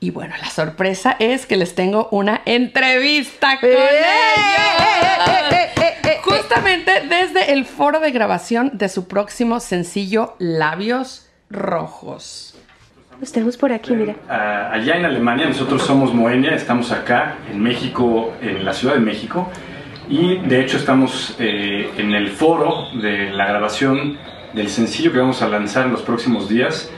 Y 0.00 0.10
bueno, 0.10 0.34
la 0.40 0.50
sorpresa 0.50 1.16
es 1.18 1.46
que 1.46 1.56
les 1.56 1.74
tengo 1.74 2.08
una 2.10 2.42
entrevista 2.46 3.60
con 3.60 3.70
¡Eh! 3.70 3.74
ellos. 3.74 3.88
Justamente 6.24 7.02
desde 7.08 7.52
el 7.52 7.64
foro 7.64 8.00
de 8.00 8.10
grabación 8.10 8.72
de 8.74 8.88
su 8.88 9.06
próximo 9.06 9.60
sencillo 9.60 10.34
Labios 10.38 11.28
Rojos. 11.48 12.54
Los 13.20 13.32
tenemos 13.32 13.56
por 13.56 13.72
aquí, 13.72 13.94
mira. 13.94 14.14
Allá 14.28 14.96
en 14.96 15.04
Alemania, 15.04 15.46
nosotros 15.46 15.82
somos 15.82 16.14
Moenia, 16.14 16.54
estamos 16.54 16.92
acá 16.92 17.36
en 17.50 17.60
México, 17.60 18.32
en 18.40 18.64
la 18.64 18.72
Ciudad 18.72 18.94
de 18.94 19.00
México. 19.00 19.50
Y 20.08 20.38
de 20.38 20.62
hecho 20.62 20.78
estamos 20.78 21.36
eh, 21.38 21.90
en 21.98 22.14
el 22.14 22.28
foro 22.28 22.88
de 22.94 23.30
la 23.30 23.46
grabación 23.46 24.16
del 24.54 24.68
sencillo 24.68 25.12
que 25.12 25.18
vamos 25.18 25.42
a 25.42 25.48
lanzar 25.48 25.86
en 25.86 25.92
los 25.92 26.02
próximos 26.02 26.48
días 26.48 26.90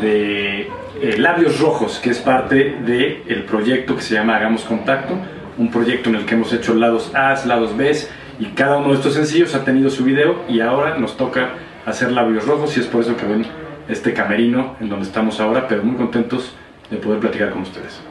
de 0.00 0.62
eh, 1.00 1.18
Labios 1.18 1.60
Rojos, 1.60 2.00
que 2.00 2.10
es 2.10 2.18
parte 2.18 2.76
del 2.84 3.22
el 3.28 3.44
proyecto 3.44 3.94
que 3.94 4.02
se 4.02 4.14
llama 4.14 4.36
Hagamos 4.36 4.62
Contacto, 4.64 5.14
un 5.58 5.70
proyecto 5.70 6.08
en 6.08 6.16
el 6.16 6.26
que 6.26 6.34
hemos 6.34 6.52
hecho 6.52 6.74
lados 6.74 7.12
A, 7.14 7.34
lados 7.46 7.76
B, 7.76 7.96
y 8.40 8.46
cada 8.46 8.78
uno 8.78 8.88
de 8.88 8.94
estos 8.94 9.14
sencillos 9.14 9.54
ha 9.54 9.64
tenido 9.64 9.88
su 9.88 10.04
video 10.04 10.42
y 10.48 10.60
ahora 10.60 10.98
nos 10.98 11.16
toca 11.16 11.50
hacer 11.86 12.10
Labios 12.10 12.46
Rojos 12.46 12.76
y 12.76 12.80
es 12.80 12.86
por 12.86 13.02
eso 13.02 13.16
que 13.16 13.26
ven 13.26 13.46
este 13.88 14.12
camerino 14.12 14.76
en 14.80 14.88
donde 14.88 15.06
estamos 15.06 15.38
ahora, 15.40 15.68
pero 15.68 15.84
muy 15.84 15.96
contentos 15.96 16.52
de 16.90 16.96
poder 16.96 17.20
platicar 17.20 17.50
con 17.50 17.62
ustedes. 17.62 18.09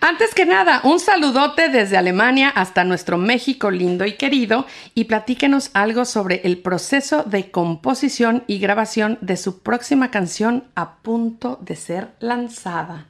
Antes 0.00 0.34
que 0.34 0.46
nada, 0.46 0.80
un 0.84 1.00
saludote 1.00 1.68
desde 1.68 1.96
Alemania 1.96 2.48
hasta 2.48 2.84
nuestro 2.84 3.18
México 3.18 3.70
lindo 3.70 4.04
y 4.04 4.12
querido 4.12 4.66
y 4.94 5.04
platíquenos 5.04 5.70
algo 5.74 6.04
sobre 6.04 6.40
el 6.44 6.58
proceso 6.58 7.22
de 7.24 7.50
composición 7.50 8.44
y 8.46 8.58
grabación 8.58 9.18
de 9.20 9.36
su 9.36 9.62
próxima 9.62 10.10
canción 10.10 10.64
a 10.74 10.96
punto 10.96 11.58
de 11.62 11.76
ser 11.76 12.08
lanzada. 12.20 13.06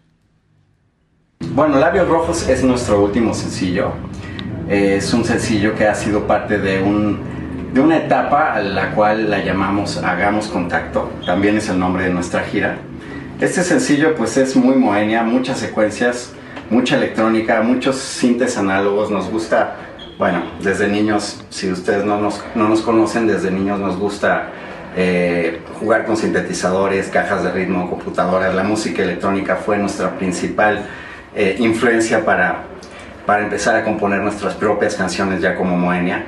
Bueno, 1.40 1.78
Labios 1.78 2.08
Rojos 2.08 2.48
es 2.48 2.62
nuestro 2.62 3.02
último 3.02 3.34
sencillo. 3.34 3.92
Es 4.68 5.12
un 5.12 5.24
sencillo 5.24 5.74
que 5.74 5.86
ha 5.86 5.94
sido 5.94 6.26
parte 6.26 6.58
de, 6.58 6.82
un, 6.82 7.20
de 7.72 7.80
una 7.80 7.98
etapa 7.98 8.54
a 8.54 8.60
la 8.60 8.92
cual 8.94 9.30
la 9.30 9.44
llamamos 9.44 9.98
Hagamos 9.98 10.48
Contacto. 10.48 11.10
También 11.24 11.56
es 11.56 11.68
el 11.68 11.78
nombre 11.78 12.04
de 12.04 12.10
nuestra 12.10 12.42
gira. 12.42 12.78
Este 13.40 13.62
sencillo 13.62 14.14
pues 14.14 14.36
es 14.38 14.56
muy 14.56 14.76
moenia, 14.76 15.22
muchas 15.22 15.58
secuencias 15.58 16.32
mucha 16.70 16.96
electrónica, 16.96 17.62
muchos 17.62 17.96
sintes 17.96 18.56
análogos, 18.56 19.10
nos 19.10 19.30
gusta, 19.30 19.76
bueno, 20.18 20.42
desde 20.62 20.88
niños, 20.88 21.44
si 21.50 21.70
ustedes 21.70 22.04
no 22.04 22.20
nos, 22.20 22.42
no 22.54 22.68
nos 22.68 22.82
conocen, 22.82 23.26
desde 23.26 23.50
niños 23.50 23.78
nos 23.78 23.96
gusta 23.96 24.50
eh, 24.96 25.60
jugar 25.78 26.06
con 26.06 26.16
sintetizadores, 26.16 27.08
cajas 27.08 27.44
de 27.44 27.52
ritmo, 27.52 27.90
computadoras, 27.90 28.54
la 28.54 28.62
música 28.62 29.02
electrónica 29.02 29.56
fue 29.56 29.78
nuestra 29.78 30.18
principal 30.18 30.86
eh, 31.34 31.56
influencia 31.58 32.24
para, 32.24 32.64
para 33.26 33.44
empezar 33.44 33.76
a 33.76 33.84
componer 33.84 34.20
nuestras 34.20 34.54
propias 34.54 34.94
canciones 34.94 35.40
ya 35.42 35.54
como 35.54 35.76
Moenia. 35.76 36.24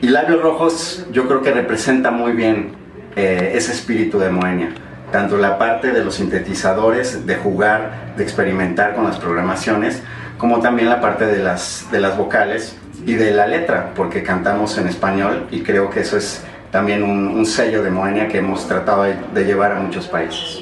Y 0.00 0.08
Labios 0.08 0.42
Rojos 0.42 1.06
yo 1.12 1.26
creo 1.26 1.42
que 1.42 1.50
representa 1.50 2.10
muy 2.10 2.32
bien 2.32 2.72
eh, 3.16 3.52
ese 3.54 3.72
espíritu 3.72 4.18
de 4.18 4.30
Moenia. 4.30 4.68
Tanto 5.14 5.38
la 5.38 5.58
parte 5.58 5.92
de 5.92 6.04
los 6.04 6.16
sintetizadores, 6.16 7.24
de 7.24 7.36
jugar, 7.36 8.14
de 8.16 8.24
experimentar 8.24 8.96
con 8.96 9.04
las 9.04 9.16
programaciones, 9.20 10.02
como 10.38 10.58
también 10.58 10.88
la 10.88 11.00
parte 11.00 11.24
de 11.26 11.40
las, 11.40 11.86
de 11.92 12.00
las 12.00 12.18
vocales 12.18 12.74
y 13.06 13.14
de 13.14 13.30
la 13.30 13.46
letra, 13.46 13.94
porque 13.94 14.24
cantamos 14.24 14.76
en 14.76 14.88
español 14.88 15.46
y 15.52 15.60
creo 15.60 15.88
que 15.88 16.00
eso 16.00 16.16
es 16.16 16.42
también 16.72 17.04
un, 17.04 17.46
sello 17.46 17.84
de 17.84 17.92
Moenia 17.92 18.26
que 18.26 18.38
hemos 18.38 18.66
tratado 18.66 19.04
de 19.04 19.44
llevar 19.44 19.70
a 19.70 19.78
muchos 19.78 20.08
países. 20.08 20.58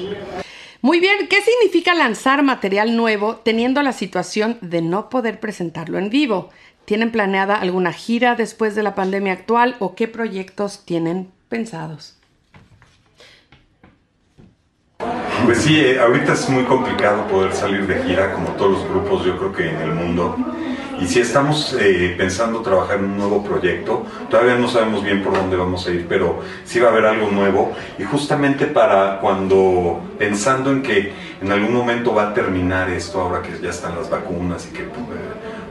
Muy 0.83 0.99
bien, 0.99 1.27
¿qué 1.27 1.41
significa 1.41 1.95
lanzar 1.95 2.43
material 2.43 2.95
nuevo 2.95 3.37
teniendo 3.37 3.81
la 3.81 3.91
situación 3.91 4.59
de 4.61 4.83
no 4.83 5.09
poder 5.09 5.39
presentarlo 5.39 5.97
en 5.97 6.11
vivo? 6.11 6.51
¿Tienen 6.85 7.11
planeada 7.11 7.55
alguna 7.55 7.91
gira 7.91 8.35
después 8.35 8.75
de 8.75 8.83
la 8.83 8.93
pandemia 8.93 9.33
actual 9.33 9.77
o 9.79 9.95
qué 9.95 10.07
proyectos 10.07 10.85
tienen 10.85 11.31
pensados? 11.49 12.19
Pues 15.45 15.57
sí, 15.57 15.77
eh, 15.77 15.99
ahorita 15.99 16.33
es 16.33 16.49
muy 16.49 16.63
complicado 16.63 17.27
poder 17.27 17.53
salir 17.53 17.85
de 17.85 18.01
gira 18.03 18.31
como 18.31 18.49
todos 18.51 18.71
los 18.71 18.89
grupos 18.89 19.25
yo 19.25 19.37
creo 19.37 19.51
que 19.51 19.69
en 19.69 19.81
el 19.81 19.91
mundo. 19.91 20.37
Y 21.01 21.05
si 21.05 21.19
estamos 21.19 21.75
eh, 21.77 22.15
pensando 22.17 22.61
trabajar 22.61 22.99
en 22.99 23.05
un 23.05 23.17
nuevo 23.17 23.43
proyecto, 23.43 24.05
todavía 24.29 24.55
no 24.55 24.69
sabemos 24.69 25.03
bien 25.03 25.21
por 25.21 25.33
dónde 25.33 25.57
vamos 25.57 25.85
a 25.85 25.91
ir, 25.91 26.05
pero 26.07 26.39
sí 26.63 26.79
va 26.79 26.89
a 26.89 26.91
haber 26.91 27.05
algo 27.05 27.29
nuevo. 27.29 27.73
Y 27.99 28.03
justamente 28.03 28.67
para 28.67 29.19
cuando, 29.19 30.01
pensando 30.17 30.71
en 30.71 30.81
que 30.81 31.11
en 31.41 31.51
algún 31.51 31.73
momento 31.73 32.15
va 32.15 32.29
a 32.29 32.33
terminar 32.33 32.89
esto, 32.89 33.19
ahora 33.19 33.41
que 33.41 33.59
ya 33.61 33.71
están 33.71 33.95
las 33.97 34.09
vacunas 34.09 34.65
y 34.71 34.73
que 34.73 34.83
pues, 34.83 35.19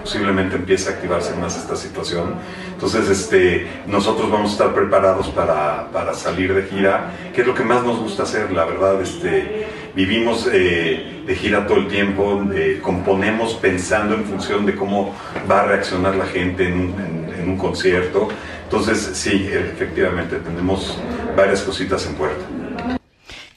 posiblemente 0.02 0.56
empiece 0.56 0.90
a 0.90 0.92
activarse 0.94 1.34
más 1.36 1.56
esta 1.56 1.76
situación. 1.76 2.34
Entonces, 2.72 3.08
este, 3.08 3.66
nosotros 3.86 4.30
vamos 4.30 4.50
a 4.50 4.52
estar 4.52 4.74
preparados 4.74 5.28
para, 5.28 5.88
para 5.92 6.14
salir 6.14 6.52
de 6.54 6.64
gira, 6.64 7.12
que 7.34 7.42
es 7.42 7.46
lo 7.46 7.54
que 7.54 7.64
más 7.64 7.82
nos 7.84 7.98
gusta 7.98 8.24
hacer, 8.24 8.52
la 8.52 8.64
verdad. 8.64 9.00
Este, 9.00 9.66
vivimos 9.94 10.48
eh, 10.52 11.22
de 11.26 11.34
gira 11.34 11.66
todo 11.66 11.78
el 11.78 11.88
tiempo, 11.88 12.42
eh, 12.54 12.80
componemos 12.82 13.54
pensando 13.54 14.14
en 14.14 14.24
función 14.24 14.66
de 14.66 14.74
cómo 14.74 15.14
va 15.50 15.60
a 15.60 15.64
reaccionar 15.64 16.16
la 16.16 16.26
gente 16.26 16.66
en 16.66 16.74
un, 16.74 17.32
en 17.40 17.48
un 17.48 17.56
concierto. 17.56 18.28
Entonces, 18.64 19.10
sí, 19.14 19.48
efectivamente, 19.52 20.36
tenemos 20.36 20.98
varias 21.36 21.62
cositas 21.62 22.06
en 22.06 22.14
puerta. 22.14 22.61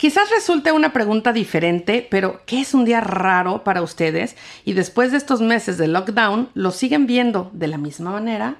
Quizás 0.05 0.29
resulte 0.29 0.71
una 0.71 0.93
pregunta 0.93 1.33
diferente, 1.33 2.07
pero 2.11 2.41
¿qué 2.45 2.61
es 2.61 2.75
un 2.75 2.85
día 2.85 3.01
raro 3.01 3.63
para 3.63 3.81
ustedes? 3.81 4.37
Y 4.63 4.73
después 4.73 5.11
de 5.11 5.17
estos 5.17 5.41
meses 5.41 5.79
de 5.79 5.87
lockdown, 5.87 6.49
¿lo 6.53 6.69
siguen 6.69 7.07
viendo 7.07 7.49
de 7.53 7.65
la 7.65 7.79
misma 7.79 8.11
manera? 8.11 8.57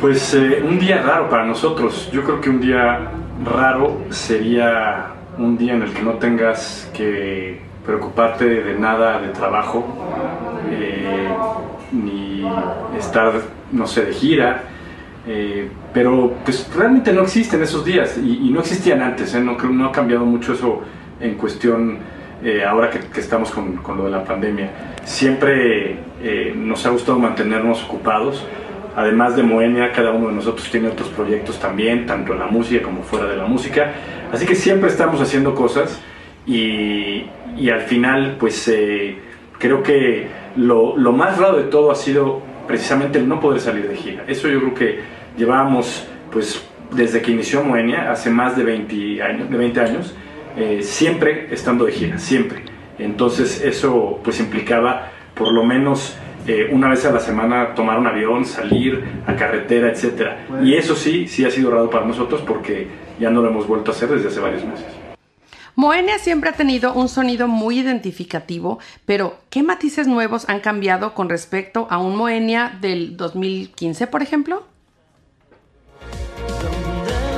Pues 0.00 0.32
eh, 0.32 0.62
un 0.66 0.78
día 0.78 1.02
raro 1.02 1.28
para 1.28 1.44
nosotros. 1.44 2.08
Yo 2.14 2.24
creo 2.24 2.40
que 2.40 2.48
un 2.48 2.62
día 2.62 3.10
raro 3.44 4.06
sería 4.08 5.16
un 5.36 5.58
día 5.58 5.74
en 5.74 5.82
el 5.82 5.92
que 5.92 6.00
no 6.00 6.12
tengas 6.12 6.90
que 6.96 7.60
preocuparte 7.84 8.46
de 8.46 8.78
nada 8.78 9.20
de 9.20 9.28
trabajo, 9.34 9.84
eh, 10.70 11.28
ni 11.92 12.42
estar, 12.96 13.34
no 13.70 13.86
sé, 13.86 14.06
de 14.06 14.14
gira 14.14 14.71
eh, 15.26 15.68
pero 15.94 16.34
pues 16.44 16.68
realmente 16.74 17.12
no 17.12 17.22
existen 17.22 17.62
esos 17.62 17.84
días 17.84 18.18
y, 18.18 18.50
no 18.50 18.60
existían 18.60 19.02
antes, 19.02 19.34
¿eh? 19.34 19.40
no, 19.40 19.56
no 19.56 19.86
ha 19.86 19.92
cambiado 19.92 20.24
mucho 20.24 20.54
eso 20.54 20.80
en 21.20 21.34
cuestión 21.34 21.98
eh, 22.42 22.64
ahora 22.64 22.90
que, 22.90 23.20
estamos 23.20 23.52
con, 23.52 23.76
con, 23.76 23.98
lo 23.98 24.04
de 24.04 24.10
la 24.10 24.24
pandemia. 24.24 24.70
Siempre 25.04 25.98
nos 26.56 26.84
ha 26.86 26.90
gustado 26.90 27.18
mantenernos 27.18 27.82
ocupados. 27.84 28.44
Además 28.94 29.36
de 29.36 29.42
Moenia, 29.42 29.90
cada 29.92 30.10
uno 30.10 30.28
de 30.28 30.34
nosotros 30.34 30.68
tiene 30.70 30.88
otros 30.88 31.08
proyectos 31.08 31.58
también, 31.58 32.04
tanto 32.04 32.34
en 32.34 32.40
la 32.40 32.46
música 32.46 32.82
como 32.82 33.02
fuera 33.02 33.26
de 33.26 33.36
la 33.36 33.46
música. 33.46 33.92
Así 34.32 34.44
que 34.44 34.54
siempre 34.54 34.90
estamos 34.90 35.20
haciendo 35.20 35.54
cosas 35.54 36.00
y, 36.46 37.26
y 37.56 37.70
al 37.70 37.82
final 37.82 38.36
pues 38.38 38.70
creo 39.58 39.82
que 39.82 40.26
lo, 40.56 40.96
lo 40.96 41.12
más 41.12 41.38
raro 41.38 41.56
de 41.56 41.64
todo 41.64 41.90
ha 41.90 41.94
sido 41.94 42.42
precisamente 42.66 43.18
el 43.18 43.28
no 43.28 43.40
poder 43.40 43.60
salir 43.60 43.88
de 43.88 43.96
gira. 43.96 44.24
Eso 44.26 44.48
yo 44.48 44.60
creo 44.60 44.74
que 44.74 45.00
llevábamos, 45.36 46.06
pues, 46.30 46.66
desde 46.90 47.22
que 47.22 47.32
inició 47.32 47.62
Moenia, 47.62 48.10
hace 48.10 48.30
más 48.30 48.56
de 48.56 48.64
20 48.64 49.22
años, 49.22 49.50
de 49.50 49.56
20 49.56 49.80
años 49.80 50.14
eh, 50.56 50.82
siempre 50.82 51.48
estando 51.50 51.86
de 51.86 51.92
gira, 51.92 52.18
siempre. 52.18 52.62
Entonces 52.98 53.62
eso 53.62 54.20
pues 54.22 54.38
implicaba 54.38 55.10
por 55.34 55.50
lo 55.50 55.64
menos 55.64 56.16
eh, 56.46 56.68
una 56.70 56.88
vez 56.88 57.04
a 57.06 57.12
la 57.12 57.20
semana 57.20 57.74
tomar 57.74 57.98
un 57.98 58.06
avión, 58.06 58.44
salir 58.44 59.02
a 59.26 59.34
carretera, 59.34 59.88
etc. 59.88 60.32
Y 60.62 60.74
eso 60.74 60.94
sí, 60.94 61.26
sí 61.26 61.44
ha 61.44 61.50
sido 61.50 61.70
raro 61.70 61.88
para 61.88 62.04
nosotros 62.04 62.42
porque 62.42 62.86
ya 63.18 63.30
no 63.30 63.40
lo 63.40 63.48
hemos 63.48 63.66
vuelto 63.66 63.92
a 63.92 63.94
hacer 63.94 64.10
desde 64.10 64.28
hace 64.28 64.40
varios 64.40 64.64
meses. 64.64 64.86
Moenia 65.74 66.18
siempre 66.18 66.50
ha 66.50 66.52
tenido 66.52 66.92
un 66.92 67.08
sonido 67.08 67.48
muy 67.48 67.78
identificativo, 67.78 68.78
pero 69.06 69.38
¿qué 69.48 69.62
matices 69.62 70.06
nuevos 70.06 70.48
han 70.48 70.60
cambiado 70.60 71.14
con 71.14 71.30
respecto 71.30 71.86
a 71.90 71.98
un 71.98 72.14
Moenia 72.16 72.76
del 72.80 73.16
2015, 73.16 74.06
por 74.06 74.22
ejemplo? 74.22 74.64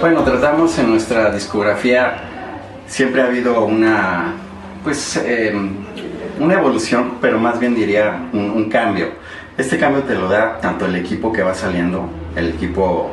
Bueno, 0.00 0.24
tratamos 0.24 0.76
en 0.78 0.90
nuestra 0.90 1.30
discografía, 1.30 2.16
siempre 2.86 3.22
ha 3.22 3.26
habido 3.26 3.64
una, 3.64 4.34
pues, 4.82 5.16
em, 5.16 5.76
una 6.40 6.54
evolución, 6.54 7.18
pero 7.20 7.38
más 7.38 7.60
bien 7.60 7.74
diría 7.74 8.28
un 8.32 8.68
cambio. 8.68 9.12
Este 9.56 9.78
cambio 9.78 10.02
te 10.02 10.16
lo 10.16 10.28
da 10.28 10.58
tanto 10.60 10.86
el 10.86 10.96
equipo 10.96 11.32
que 11.32 11.42
va 11.42 11.54
saliendo, 11.54 12.08
el 12.34 12.48
equipo 12.48 13.12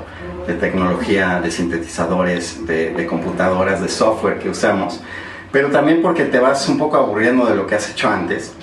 de 0.52 0.60
tecnología, 0.60 1.40
de 1.42 1.50
sintetizadores, 1.52 2.66
de, 2.68 3.06
computadoras, 3.08 3.82
de 3.82 3.90
software 3.90 4.40
que 4.40 4.50
usamos, 4.50 5.02
pero 5.52 5.70
también 5.70 6.02
porque 6.02 6.26
te 6.26 6.40
vas 6.40 6.68
un 6.70 6.78
poco 6.78 6.98
aburriendo 6.98 7.46
de 7.46 7.56
lo 7.56 7.68
que 7.68 7.76
has 7.76 7.90
hecho 7.90 8.10
antes 8.10 8.54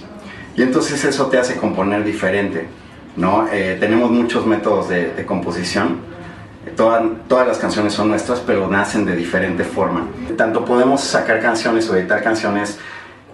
y 0.56 0.62
entonces 0.62 1.04
eso 1.04 1.26
te 1.26 1.38
hace 1.38 1.56
componer 1.56 2.04
diferente. 2.04 2.66
¿no? 3.16 3.48
Eh, 3.50 3.76
tenemos 3.80 4.10
muchos 4.10 4.46
métodos 4.46 4.88
de, 4.88 5.24
composición, 5.26 5.98
todas 6.76 7.46
las 7.46 7.58
canciones 7.58 7.94
son 7.94 8.08
nuestras, 8.08 8.40
pero 8.40 8.68
nacen 8.68 9.04
de 9.04 9.16
diferente 9.16 9.64
forma. 9.64 10.06
Tanto 10.36 10.64
podemos 10.64 11.00
sacar 11.00 11.40
canciones 11.40 11.88
o 11.88 11.96
editar 11.96 12.22
canciones 12.22 12.78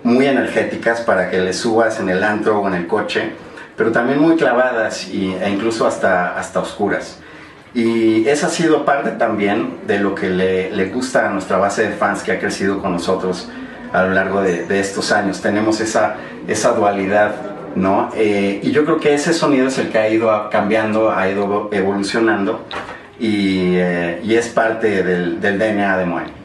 muy 0.03 0.27
energéticas 0.27 1.01
para 1.01 1.31
que 1.31 1.39
les 1.39 1.57
subas 1.57 1.99
en 1.99 2.09
el 2.09 2.23
antro 2.23 2.61
o 2.61 2.69
en 2.69 2.75
el 2.75 2.87
coche, 2.87 3.33
pero 3.77 3.91
también 3.91 4.21
muy 4.21 4.37
clavadas 4.37 5.09
y, 5.09 5.35
e 5.35 5.51
incluso 5.51 5.87
hasta, 5.87 6.39
hasta 6.39 6.61
oscuras. 6.61 7.19
Y 7.75 8.29
esa 8.29 8.47
ha 8.47 8.51
sido 8.51 8.85
parte 8.85 9.11
también 9.11 9.79
de 9.87 9.99
lo 9.99 10.15
que 10.15 10.31
le, 10.31 10.87
gusta 10.87 11.29
a 11.29 11.31
nuestra 11.31 11.59
base 11.59 11.89
de 11.89 11.95
fans 11.97 12.23
que 12.23 12.31
ha 12.31 12.39
crecido 12.39 12.81
con 12.81 12.93
nosotros 12.93 13.49
a 13.93 14.05
lo 14.05 14.11
largo 14.15 14.43
de, 14.43 14.81
estos 14.81 15.11
años. 15.11 15.41
Tenemos 15.41 15.81
esa, 15.81 16.15
esa 16.47 16.73
dualidad, 16.73 17.35
¿no? 17.75 18.11
Eh, 18.15 18.61
y 18.63 18.71
yo 18.71 18.85
creo 18.85 19.01
que 19.01 19.15
ese 19.15 19.33
sonido 19.33 19.67
es 19.67 19.79
el 19.79 19.89
que 19.89 19.99
ha 19.99 20.09
ido 20.09 20.49
cambiando, 20.51 21.11
ha 21.11 21.29
ido 21.29 21.69
evolucionando 21.73 22.65
y, 23.19 23.75
eh, 23.75 24.21
es 24.25 24.49
parte 24.49 25.03
del, 25.03 25.41
del 25.41 25.59
DNA 25.59 25.99
de 25.99 26.05
Moe. 26.07 26.44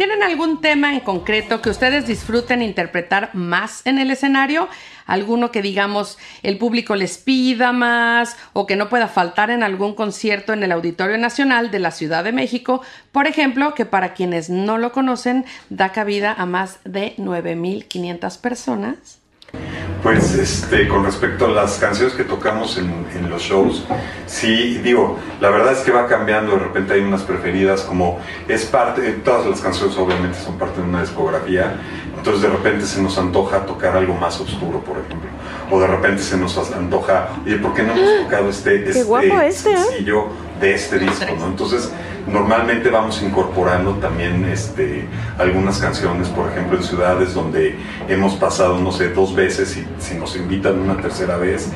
¿Tienen 0.00 0.22
algún 0.22 0.62
tema 0.62 0.94
en 0.94 1.00
concreto 1.00 1.60
que 1.60 1.68
ustedes 1.68 2.06
disfruten 2.06 2.62
interpretar 2.62 3.34
más 3.34 3.82
en 3.84 3.98
el 3.98 4.10
escenario? 4.10 4.66
¿Alguno 5.04 5.50
que 5.50 5.60
digamos 5.60 6.16
el 6.42 6.56
público 6.56 6.96
les 6.96 7.18
pida 7.18 7.72
más 7.72 8.38
o 8.54 8.66
que 8.66 8.76
no 8.76 8.88
pueda 8.88 9.08
faltar 9.08 9.50
en 9.50 9.62
algún 9.62 9.94
concierto 9.94 10.54
en 10.54 10.62
el 10.62 10.72
Auditorio 10.72 11.18
Nacional 11.18 11.70
de 11.70 11.80
la 11.80 11.90
Ciudad 11.90 12.24
de 12.24 12.32
México? 12.32 12.80
Por 13.12 13.26
ejemplo, 13.26 13.74
que 13.74 13.84
para 13.84 14.14
quienes 14.14 14.48
no 14.48 14.78
lo 14.78 14.92
conocen 14.92 15.44
da 15.68 15.92
cabida 15.92 16.32
a 16.32 16.46
más 16.46 16.78
de 16.84 17.14
9.500 17.18 18.40
personas. 18.40 19.19
Pues 20.02 20.34
este, 20.34 20.88
con 20.88 21.04
respecto 21.04 21.44
a 21.44 21.48
las 21.48 21.76
canciones 21.78 22.14
que 22.14 22.24
tocamos 22.24 22.78
en, 22.78 22.90
los 23.28 23.42
shows, 23.42 23.84
sí, 24.26 24.78
digo, 24.78 25.18
la 25.40 25.50
verdad 25.50 25.72
es 25.72 25.80
que 25.80 25.90
va 25.90 26.06
cambiando, 26.06 26.52
de 26.52 26.58
repente 26.58 26.94
hay 26.94 27.00
unas 27.02 27.22
preferidas, 27.22 27.82
como 27.82 28.18
es 28.48 28.64
parte, 28.64 29.12
todas 29.24 29.46
las 29.46 29.60
canciones 29.60 29.96
obviamente 29.98 30.38
son 30.38 30.58
parte 30.58 30.80
de 30.80 30.88
una 30.88 31.02
discografía, 31.02 31.76
entonces 32.16 32.42
de 32.42 32.48
repente 32.48 32.86
se 32.86 33.02
nos 33.02 33.18
antoja 33.18 33.66
tocar 33.66 33.94
algo 33.94 34.14
más 34.14 34.40
oscuro, 34.40 34.80
por 34.80 34.96
ejemplo, 34.98 35.28
o 35.70 35.78
de 35.78 35.86
repente 35.86 36.22
se 36.22 36.38
nos 36.38 36.56
antoja, 36.72 37.28
oye, 37.44 37.56
¿por 37.56 37.74
qué 37.74 37.82
no 37.82 37.92
hemos 37.92 38.24
tocado 38.24 38.48
este, 38.48 38.76
este, 38.88 39.00
este 39.48 39.70
¿eh? 39.70 40.04
De 40.60 40.74
este 40.74 40.98
disco? 40.98 41.34
¿no? 41.38 41.46
Entonces, 41.46 41.90
Normalmente 42.26 42.90
vamos 42.90 43.22
incorporando 43.22 43.94
también 43.94 44.44
este, 44.44 45.04
algunas 45.38 45.78
canciones, 45.78 46.28
por 46.28 46.50
ejemplo, 46.50 46.76
en 46.76 46.84
ciudades 46.84 47.34
donde 47.34 47.76
hemos 48.08 48.34
pasado, 48.34 48.78
no 48.78 48.92
sé, 48.92 49.08
dos 49.08 49.34
veces 49.34 49.76
y 49.76 49.86
si 49.98 50.14
nos 50.16 50.36
invitan 50.36 50.78
una 50.78 50.96
tercera 50.96 51.36
vez, 51.36 51.70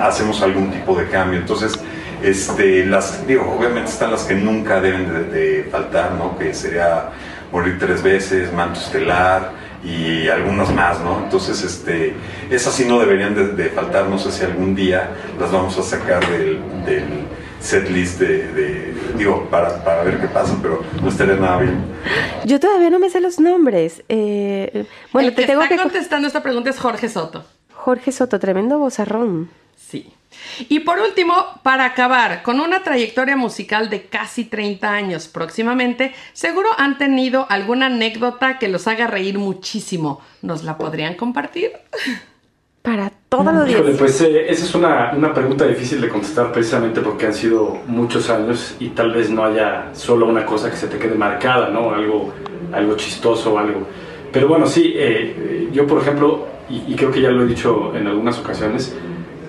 hacemos 0.00 0.42
algún 0.42 0.70
tipo 0.70 0.94
de 0.94 1.08
cambio. 1.08 1.40
Entonces, 1.40 1.78
este, 2.22 2.86
las, 2.86 3.26
digo, 3.26 3.54
obviamente 3.58 3.90
están 3.90 4.12
las 4.12 4.24
que 4.24 4.34
nunca 4.34 4.80
deben 4.80 5.30
de, 5.30 5.68
faltar, 5.70 6.12
¿no? 6.12 6.38
Que 6.38 6.54
sería 6.54 7.10
Morir 7.52 7.78
tres 7.80 8.00
veces, 8.02 8.52
Manto 8.52 8.78
Estelar 8.78 9.50
y 9.82 10.28
algunas 10.28 10.72
más, 10.72 11.00
¿no? 11.00 11.18
Entonces, 11.24 11.64
este, 11.64 12.14
esas 12.48 12.72
sí 12.74 12.84
no 12.86 13.00
deberían 13.00 13.56
de, 13.56 13.68
faltar, 13.70 14.06
no 14.06 14.18
sé 14.18 14.30
si 14.30 14.44
algún 14.44 14.76
día 14.76 15.10
las 15.38 15.50
vamos 15.50 15.76
a 15.76 15.82
sacar 15.82 16.20
del 16.28 16.60
setlist 17.60 18.18
de, 18.18 18.52
de, 18.52 18.94
digo, 19.16 19.48
para, 19.50 19.84
para 19.84 20.02
ver 20.02 20.20
qué 20.20 20.26
pasa, 20.28 20.56
pero 20.60 20.82
no 21.02 21.08
estaría 21.08 21.34
nada 21.36 21.58
bien. 21.58 21.84
Yo 22.44 22.58
todavía 22.58 22.90
no 22.90 22.98
me 22.98 23.10
sé 23.10 23.20
los 23.20 23.38
nombres. 23.38 24.02
Eh, 24.08 24.86
bueno, 25.12 25.28
El 25.28 25.34
te 25.34 25.42
que 25.42 25.46
tengo 25.48 25.62
está 25.62 25.76
que... 25.76 25.80
contestando 25.82 26.26
esta 26.26 26.42
pregunta 26.42 26.70
es 26.70 26.78
Jorge 26.78 27.08
Soto. 27.08 27.44
Jorge 27.72 28.12
Soto, 28.12 28.38
tremendo 28.38 28.78
bozarrón. 28.78 29.50
Sí. 29.76 30.12
Y 30.68 30.80
por 30.80 30.98
último, 31.00 31.34
para 31.62 31.84
acabar, 31.84 32.42
con 32.42 32.60
una 32.60 32.82
trayectoria 32.82 33.36
musical 33.36 33.90
de 33.90 34.04
casi 34.06 34.44
30 34.44 34.90
años 34.90 35.28
próximamente, 35.28 36.14
seguro 36.32 36.68
han 36.78 36.98
tenido 36.98 37.46
alguna 37.50 37.86
anécdota 37.86 38.58
que 38.58 38.68
los 38.68 38.86
haga 38.86 39.06
reír 39.06 39.38
muchísimo. 39.38 40.20
¿Nos 40.42 40.62
la 40.62 40.78
podrían 40.78 41.14
compartir? 41.14 41.72
Para 42.82 43.04
la 43.04 43.12
Híjole, 43.42 43.60
audiencia. 43.60 43.98
pues 43.98 44.20
eh, 44.22 44.50
esa 44.50 44.64
es 44.64 44.74
una, 44.74 45.12
una 45.16 45.32
pregunta 45.34 45.66
difícil 45.66 46.00
de 46.00 46.08
contestar 46.08 46.50
precisamente 46.50 47.00
porque 47.00 47.26
han 47.26 47.34
sido 47.34 47.78
muchos 47.86 48.28
años 48.30 48.74
y 48.80 48.88
tal 48.88 49.12
vez 49.12 49.30
no 49.30 49.44
haya 49.44 49.90
solo 49.92 50.26
una 50.26 50.44
cosa 50.46 50.70
que 50.70 50.76
se 50.76 50.88
te 50.88 50.98
quede 50.98 51.14
marcada, 51.14 51.68
¿no? 51.68 51.90
Algo, 51.94 52.32
algo 52.72 52.96
chistoso 52.96 53.54
o 53.54 53.58
algo. 53.58 53.86
Pero 54.32 54.48
bueno, 54.48 54.66
sí, 54.66 54.94
eh, 54.96 55.34
eh, 55.38 55.68
yo 55.72 55.86
por 55.86 56.00
ejemplo, 56.00 56.46
y, 56.68 56.92
y 56.92 56.96
creo 56.96 57.10
que 57.10 57.20
ya 57.20 57.30
lo 57.30 57.42
he 57.44 57.46
dicho 57.46 57.92
en 57.94 58.06
algunas 58.06 58.38
ocasiones, 58.38 58.96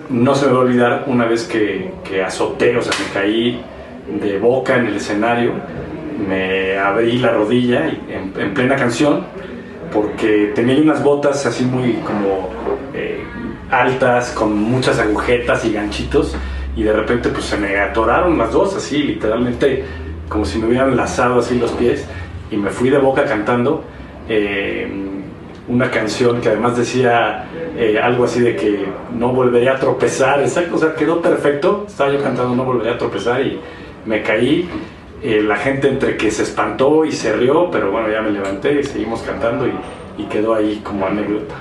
no 0.09 0.35
se 0.35 0.45
me 0.47 0.51
va 0.53 0.59
a 0.59 0.61
olvidar 0.63 1.03
una 1.07 1.25
vez 1.25 1.45
que, 1.45 1.91
que 2.03 2.21
azoté, 2.21 2.75
o 2.77 2.81
sea, 2.81 2.91
me 2.99 3.13
caí 3.13 3.61
de 4.21 4.37
boca 4.39 4.75
en 4.77 4.87
el 4.87 4.95
escenario, 4.97 5.53
me 6.27 6.77
abrí 6.77 7.17
la 7.17 7.31
rodilla 7.31 7.87
y- 7.87 8.11
en, 8.13 8.33
en 8.39 8.53
plena 8.53 8.75
canción 8.75 9.25
porque 9.91 10.51
tenía 10.55 10.81
unas 10.81 11.03
botas 11.03 11.45
así 11.45 11.65
muy 11.65 11.93
como 12.05 12.49
eh, 12.93 13.23
altas, 13.69 14.31
con 14.31 14.57
muchas 14.57 14.99
agujetas 14.99 15.65
y 15.65 15.73
ganchitos, 15.73 16.35
y 16.75 16.83
de 16.83 16.93
repente 16.93 17.29
pues 17.29 17.45
se 17.45 17.57
me 17.57 17.77
atoraron 17.77 18.37
las 18.37 18.51
dos, 18.51 18.75
así 18.75 19.03
literalmente 19.03 19.83
como 20.29 20.45
si 20.45 20.59
me 20.59 20.67
hubieran 20.67 20.95
lazado 20.95 21.39
así 21.39 21.59
los 21.59 21.71
pies, 21.71 22.05
y 22.49 22.57
me 22.57 22.69
fui 22.69 22.89
de 22.89 22.97
boca 22.97 23.25
cantando 23.25 23.83
eh, 24.27 24.89
una 25.67 25.89
canción 25.89 26.41
que 26.41 26.49
además 26.49 26.77
decía 26.77 27.45
eh, 27.77 27.99
algo 28.01 28.25
así 28.25 28.41
de 28.41 28.55
que 28.55 28.85
no 29.17 29.29
volvería 29.29 29.73
a 29.73 29.79
tropezar, 29.79 30.41
exacto, 30.41 30.75
o 30.75 30.79
sea, 30.79 30.95
quedó 30.95 31.21
perfecto, 31.21 31.85
estaba 31.87 32.11
yo 32.11 32.21
cantando 32.21 32.55
no 32.55 32.65
volvería 32.65 32.93
a 32.93 32.97
tropezar 32.97 33.41
y 33.41 33.59
me 34.05 34.21
caí, 34.21 34.67
eh, 35.23 35.41
la 35.43 35.55
gente 35.55 35.87
entre 35.87 36.17
que 36.17 36.31
se 36.31 36.43
espantó 36.43 37.05
y 37.05 37.11
se 37.11 37.33
rió, 37.33 37.69
pero 37.71 37.91
bueno, 37.91 38.09
ya 38.09 38.21
me 38.21 38.31
levanté 38.31 38.79
y 38.79 38.83
seguimos 38.83 39.21
cantando 39.21 39.67
y, 39.67 39.73
quedó 40.29 40.53
ahí 40.53 40.81
como 40.83 41.07
anécdota. 41.07 41.55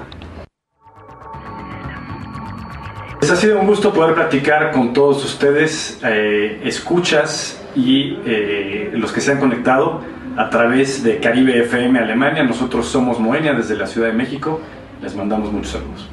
Pues 3.18 3.30
ha 3.30 3.36
sido 3.36 3.58
un 3.58 3.66
gusto 3.66 3.90
poder 3.90 4.14
platicar 4.14 4.70
con 4.70 4.92
todos 4.92 5.24
ustedes, 5.24 5.98
eh, 6.04 6.60
escuchas 6.64 7.58
y 7.74 8.18
eh, 8.26 8.90
los 8.92 9.12
que 9.12 9.22
se 9.22 9.32
han 9.32 9.40
conectado 9.40 10.02
a 10.36 10.50
través 10.50 11.02
de 11.02 11.20
Caribe 11.20 11.58
FM 11.60 11.98
Alemania. 11.98 12.42
Nosotros 12.42 12.86
somos 12.86 13.18
Moenia 13.18 13.54
desde 13.54 13.76
la 13.76 13.86
Ciudad 13.86 14.08
de 14.08 14.14
México. 14.14 14.60
Les 15.00 15.16
mandamos 15.16 15.50
muchos 15.50 15.72
saludos. 15.72 16.08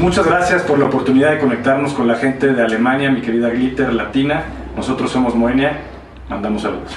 Muchas 0.00 0.24
gracias 0.26 0.62
por 0.62 0.78
la 0.78 0.86
oportunidad 0.86 1.32
de 1.32 1.38
conectarnos 1.38 1.92
con 1.92 2.08
la 2.08 2.14
gente 2.14 2.54
de 2.54 2.62
Alemania, 2.62 3.10
mi 3.10 3.20
querida 3.20 3.50
Glitter 3.50 3.92
Latina. 3.92 4.44
Nosotros 4.74 5.10
somos 5.10 5.34
Moenia. 5.34 5.78
Mandamos 6.30 6.62
saludos. 6.62 6.90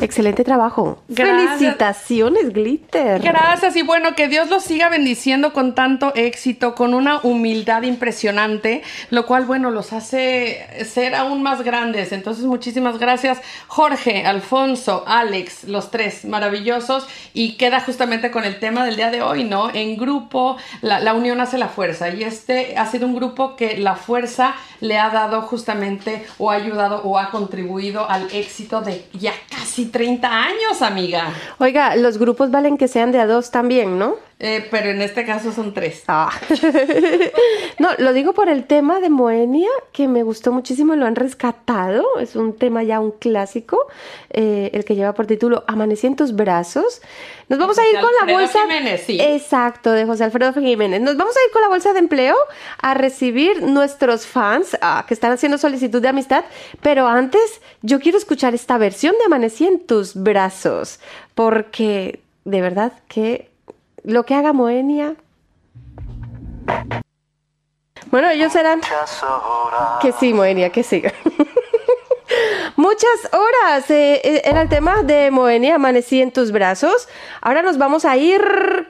Excelente 0.00 0.44
trabajo. 0.44 1.02
Gracias. 1.08 1.58
Felicitaciones, 1.58 2.52
Glitter. 2.52 3.20
Gracias 3.20 3.76
y 3.76 3.82
bueno, 3.82 4.14
que 4.14 4.28
Dios 4.28 4.48
los 4.48 4.62
siga 4.62 4.88
bendiciendo 4.88 5.52
con 5.52 5.74
tanto 5.74 6.12
éxito, 6.14 6.74
con 6.74 6.94
una 6.94 7.20
humildad 7.22 7.82
impresionante, 7.82 8.82
lo 9.10 9.26
cual, 9.26 9.44
bueno, 9.44 9.70
los 9.70 9.92
hace 9.92 10.84
ser 10.84 11.14
aún 11.14 11.42
más 11.42 11.62
grandes. 11.62 12.12
Entonces, 12.12 12.44
muchísimas 12.44 12.98
gracias, 12.98 13.40
Jorge, 13.66 14.24
Alfonso, 14.24 15.04
Alex, 15.06 15.64
los 15.64 15.90
tres 15.90 16.24
maravillosos. 16.24 17.06
Y 17.34 17.56
queda 17.56 17.80
justamente 17.80 18.30
con 18.30 18.44
el 18.44 18.58
tema 18.58 18.84
del 18.84 18.96
día 18.96 19.10
de 19.10 19.22
hoy, 19.22 19.44
¿no? 19.44 19.70
En 19.70 19.96
grupo, 19.96 20.56
la, 20.80 21.00
la 21.00 21.14
unión 21.14 21.40
hace 21.40 21.58
la 21.58 21.68
fuerza. 21.68 22.08
Y 22.10 22.22
este 22.22 22.76
ha 22.76 22.86
sido 22.86 23.06
un 23.06 23.14
grupo 23.14 23.56
que 23.56 23.76
la 23.76 23.96
fuerza 23.96 24.54
le 24.80 24.98
ha 24.98 25.10
dado 25.10 25.42
justamente 25.42 26.24
o 26.38 26.50
ha 26.50 26.54
ayudado 26.54 27.02
o 27.02 27.18
ha 27.18 27.30
contribuido 27.30 28.08
al 28.08 28.28
éxito 28.32 28.80
de 28.80 29.04
ya 29.12 29.32
casi 29.50 29.87
30 29.90 30.28
años, 30.28 30.82
amiga. 30.82 31.32
Oiga, 31.58 31.96
los 31.96 32.18
grupos 32.18 32.50
valen 32.50 32.78
que 32.78 32.88
sean 32.88 33.12
de 33.12 33.20
a 33.20 33.26
dos 33.26 33.50
también, 33.50 33.98
¿no? 33.98 34.16
Eh, 34.40 34.68
pero 34.70 34.90
en 34.90 35.02
este 35.02 35.24
caso 35.24 35.52
son 35.52 35.74
tres. 35.74 36.04
Ah. 36.06 36.30
no, 37.80 37.88
lo 37.98 38.12
digo 38.12 38.34
por 38.34 38.48
el 38.48 38.66
tema 38.66 39.00
de 39.00 39.10
Moenia, 39.10 39.68
que 39.92 40.06
me 40.06 40.22
gustó 40.22 40.52
muchísimo, 40.52 40.94
lo 40.94 41.06
han 41.06 41.16
rescatado. 41.16 42.04
Es 42.20 42.36
un 42.36 42.56
tema 42.56 42.84
ya 42.84 43.00
un 43.00 43.10
clásico, 43.10 43.88
eh, 44.30 44.70
el 44.74 44.84
que 44.84 44.94
lleva 44.94 45.12
por 45.12 45.26
título 45.26 45.64
Amanecí 45.66 46.06
en 46.06 46.14
tus 46.14 46.36
brazos. 46.36 47.02
Nos 47.48 47.58
vamos 47.58 47.78
a 47.78 47.88
ir 47.88 47.98
con 47.98 48.10
la 48.20 48.32
bolsa. 48.32 48.60
Jiménez, 48.60 49.02
sí. 49.06 49.18
Exacto, 49.20 49.90
de 49.90 50.04
José 50.04 50.22
Alfredo 50.24 50.52
Jiménez. 50.52 51.00
Nos 51.00 51.16
vamos 51.16 51.36
a 51.36 51.40
ir 51.44 51.50
con 51.50 51.62
la 51.62 51.68
bolsa 51.68 51.92
de 51.92 51.98
empleo 51.98 52.36
a 52.80 52.94
recibir 52.94 53.62
nuestros 53.62 54.26
fans 54.26 54.76
ah, 54.82 55.04
que 55.08 55.14
están 55.14 55.32
haciendo 55.32 55.58
solicitud 55.58 56.00
de 56.00 56.08
amistad. 56.08 56.44
Pero 56.80 57.08
antes, 57.08 57.60
yo 57.82 57.98
quiero 57.98 58.18
escuchar 58.18 58.54
esta 58.54 58.78
versión 58.78 59.16
de 59.18 59.24
Amanecí 59.24 59.66
en 59.66 59.77
tus 59.78 60.14
brazos, 60.14 61.00
porque 61.34 62.20
de 62.44 62.60
verdad 62.60 62.92
que 63.08 63.50
lo 64.04 64.24
que 64.24 64.34
haga 64.34 64.52
Moenia. 64.52 65.14
Bueno, 68.10 68.30
ellos 68.30 68.52
serán. 68.52 68.80
Que 70.00 70.12
sí, 70.12 70.32
Moenia, 70.32 70.70
que 70.70 70.82
sí. 70.82 71.02
Muchas 72.76 73.28
horas 73.32 73.90
eh, 73.90 74.20
eh, 74.22 74.42
era 74.44 74.62
el 74.62 74.68
tema 74.68 75.02
de 75.02 75.30
Moenia, 75.30 75.76
Amanecí 75.76 76.20
en 76.20 76.30
tus 76.30 76.52
brazos. 76.52 77.08
Ahora 77.40 77.62
nos 77.62 77.78
vamos 77.78 78.04
a 78.04 78.16
ir 78.16 78.40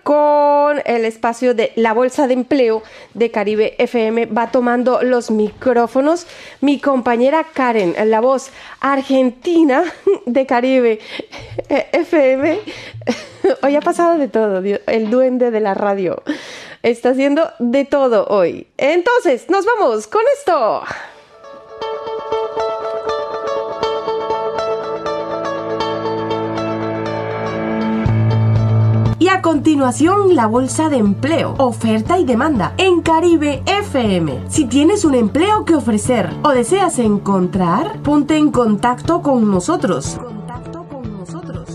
con 0.03 0.83
el 0.85 1.05
espacio 1.05 1.55
de 1.55 1.73
la 1.77 1.93
bolsa 1.93 2.27
de 2.27 2.35
empleo 2.35 2.83
de 3.15 3.31
Caribe 3.31 3.75
FM. 3.79 4.27
Va 4.27 4.51
tomando 4.51 5.03
los 5.03 5.31
micrófonos 5.31 6.27
mi 6.61 6.81
compañera 6.81 7.45
Karen, 7.45 7.95
la 8.11 8.21
voz 8.21 8.51
argentina 8.81 9.85
de 10.27 10.47
Caribe 10.47 10.99
eh, 11.69 11.87
FM. 11.93 12.61
Hoy 13.63 13.77
ha 13.77 13.81
pasado 13.81 14.19
de 14.19 14.29
todo, 14.29 14.63
el 14.87 15.11
duende 15.11 15.51
de 15.51 15.61
la 15.61 15.75
radio. 15.75 16.23
Está 16.83 17.11
haciendo 17.11 17.51
de 17.59 17.85
todo 17.85 18.27
hoy. 18.27 18.67
Entonces, 18.77 19.49
nos 19.49 19.65
vamos 19.65 20.07
con 20.07 20.23
esto. 20.39 20.83
Y 29.21 29.29
a 29.29 29.43
continuación, 29.43 30.37
la 30.37 30.47
bolsa 30.47 30.89
de 30.89 30.99
empleo, 30.99 31.57
oferta 31.59 32.21
y 32.21 32.25
demanda 32.25 32.75
en 32.77 33.01
Caribe 33.01 33.65
FM. 33.67 34.45
Si 34.49 34.67
tienes 34.67 35.05
un 35.05 35.17
empleo 35.17 35.65
que 35.65 35.75
ofrecer 35.75 36.31
o 36.43 36.51
deseas 36.51 37.01
encontrar, 37.01 38.01
ponte 38.03 38.37
en 38.37 38.53
contacto 38.53 39.21
con 39.21 39.51
nosotros. 39.51 40.21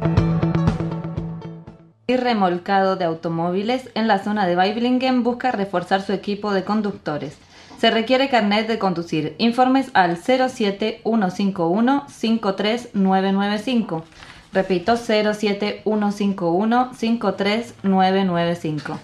Y 2.07 2.17
remolcado 2.17 2.97
de 2.97 3.05
automóviles 3.05 3.91
en 3.95 4.09
la 4.09 4.23
zona 4.23 4.47
de 4.47 4.57
Weiblingen 4.57 5.23
busca 5.23 5.53
reforzar 5.53 6.03
su 6.03 6.13
equipo 6.13 6.53
de 6.53 6.65
conductores. 6.65 7.39
Se 7.79 7.91
requiere 7.91 8.29
carnet 8.29 8.69
de 8.69 8.79
conducir. 8.79 9.35
Informes 9.39 9.91
al 9.95 10.17
07151 10.17 12.07
53995. 12.09 14.05
Repito, 14.53 14.97
07151 14.97 16.91
53995. 16.93 18.99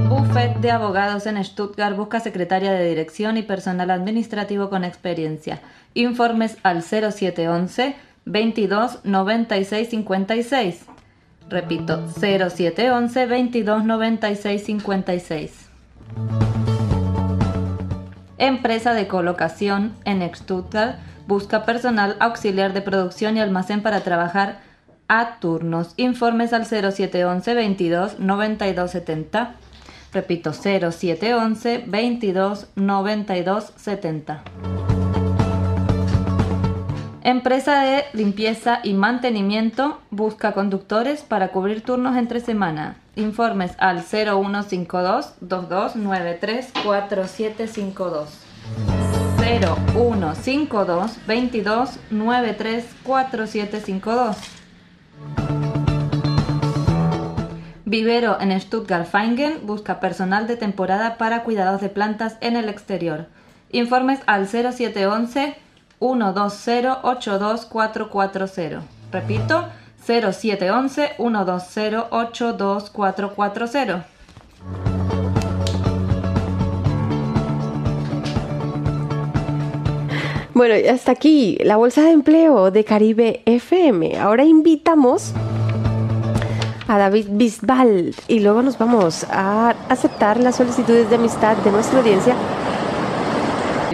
Bufet 0.09 0.57
de 0.59 0.71
Abogados 0.71 1.27
en 1.27 1.45
Stuttgart 1.45 1.97
busca 1.97 2.21
secretaria 2.21 2.71
de 2.73 2.89
dirección 2.89 3.37
y 3.37 3.43
personal 3.43 3.91
administrativo 3.91 4.71
con 4.71 4.85
experiencia. 4.85 5.61
Informes 5.95 6.57
al 6.63 6.83
0711 6.83 7.97
22 8.25 9.01
96 9.05 9.91
56. 9.91 10.98
Repito, 11.49 12.07
0711 12.09 13.27
22 13.27 13.85
96 13.85 14.65
56. 14.65 15.69
Empresa 18.37 18.95
de 18.95 19.09
colocación 19.09 19.95
en 20.05 20.23
Stuttgart 20.35 20.99
busca 21.27 21.65
personal 21.65 22.17
auxiliar 22.21 22.73
de 22.73 22.83
producción 22.83 23.37
y 23.37 23.41
almacén 23.41 23.83
para 23.83 24.01
trabajar 24.01 24.61
a 25.09 25.39
turnos. 25.41 25.95
Informes 25.97 26.53
al 26.53 26.67
0711 26.67 27.55
22 27.55 28.19
92 28.19 28.91
70. 28.91 29.55
Repito, 30.13 30.53
0711 30.53 31.85
22 31.87 32.69
92 32.77 33.73
70. 33.77 34.43
Empresa 37.29 37.83
de 37.83 38.07
limpieza 38.15 38.81
y 38.83 38.95
mantenimiento 38.95 40.01
busca 40.11 40.53
conductores 40.53 41.21
para 41.21 41.49
cubrir 41.49 41.83
turnos 41.83 42.17
entre 42.17 42.41
semana. 42.41 42.97
Informes 43.17 43.73
al 43.77 44.03
0152 44.03 45.35
2293 45.43 46.73
4752. 46.83 48.31
0152 49.37 51.27
22 51.27 51.99
93 52.11 52.87
4752. 53.03 54.37
Vivero 57.85 58.41
en 58.41 58.59
Stuttgart-Feingen 58.59 59.67
busca 59.67 60.01
personal 60.01 60.47
de 60.47 60.57
temporada 60.57 61.19
para 61.19 61.45
cuidados 61.45 61.83
de 61.83 61.91
plantas 61.91 62.39
en 62.41 62.57
el 62.57 62.71
exterior. 62.71 63.27
Informes 63.71 64.21
al 64.25 64.49
0711 64.49 65.68
120 65.99 67.01
82440. 67.03 68.83
Repito, 69.11 69.65
0711 70.07 71.17
120 71.17 72.07
82440. 72.11 74.05
Bueno, 80.59 80.75
hasta 80.93 81.13
aquí 81.13 81.57
la 81.63 81.77
bolsa 81.77 82.03
de 82.03 82.11
empleo 82.11 82.73
de 82.73 82.85
Caribe 82.85 83.43
FM. 83.47 84.19
Ahora 84.19 84.45
invitamos 84.45 85.33
a 86.89 86.99
David 86.99 87.27
Bisbal 87.31 88.13
y 88.27 88.41
luego 88.41 88.63
nos 88.63 88.77
vamos 88.77 89.25
a 89.31 89.77
aceptar 89.89 90.41
las 90.41 90.57
solicitudes 90.57 91.11
de 91.11 91.15
amistad 91.15 91.57
de 91.59 91.71
nuestra 91.71 92.01
audiencia. 92.01 92.35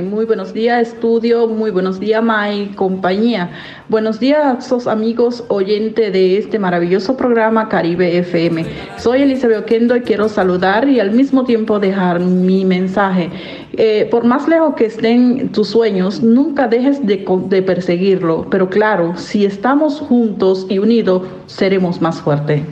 Muy 0.02 0.24
buenos 0.24 0.52
días, 0.52 0.88
estudio. 0.88 1.46
Muy 1.46 1.70
buenos 1.70 2.00
días, 2.00 2.22
May, 2.22 2.68
compañía. 2.74 3.50
Buenos 3.88 4.18
días, 4.18 4.66
sos 4.66 4.88
amigos 4.88 5.44
oyentes 5.48 6.12
de 6.12 6.38
este 6.38 6.58
maravilloso 6.58 7.16
programa 7.16 7.68
Caribe 7.68 8.18
FM. 8.18 8.66
Soy 8.96 9.22
Elizabeth 9.22 9.58
Oquendo 9.58 9.94
y 9.94 10.00
quiero 10.00 10.28
saludar 10.28 10.88
y 10.88 10.98
al 10.98 11.12
mismo 11.12 11.44
tiempo 11.44 11.78
dejar 11.78 12.18
mi 12.18 12.64
mensaje. 12.64 13.30
Eh, 13.74 14.08
por 14.10 14.24
más 14.24 14.48
lejos 14.48 14.74
que 14.74 14.86
estén 14.86 15.50
tus 15.52 15.68
sueños, 15.68 16.22
nunca 16.22 16.66
dejes 16.66 17.06
de, 17.06 17.24
de 17.48 17.62
perseguirlo. 17.62 18.46
Pero 18.50 18.68
claro, 18.68 19.16
si 19.16 19.44
estamos 19.44 20.00
juntos 20.00 20.66
y 20.68 20.78
unidos, 20.78 21.22
seremos 21.46 22.00
más 22.00 22.20
fuertes. 22.20 22.62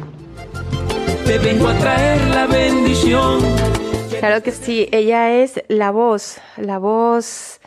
Te 1.24 1.38
vengo 1.38 1.68
a 1.68 1.74
traer 1.74 2.20
la 2.34 2.46
bendición. 2.46 3.38
Claro 4.22 4.40
que 4.40 4.52
sí, 4.52 4.88
ella 4.92 5.32
es 5.32 5.64
la 5.66 5.90
voz, 5.90 6.38
la 6.56 6.78
voz 6.78 7.58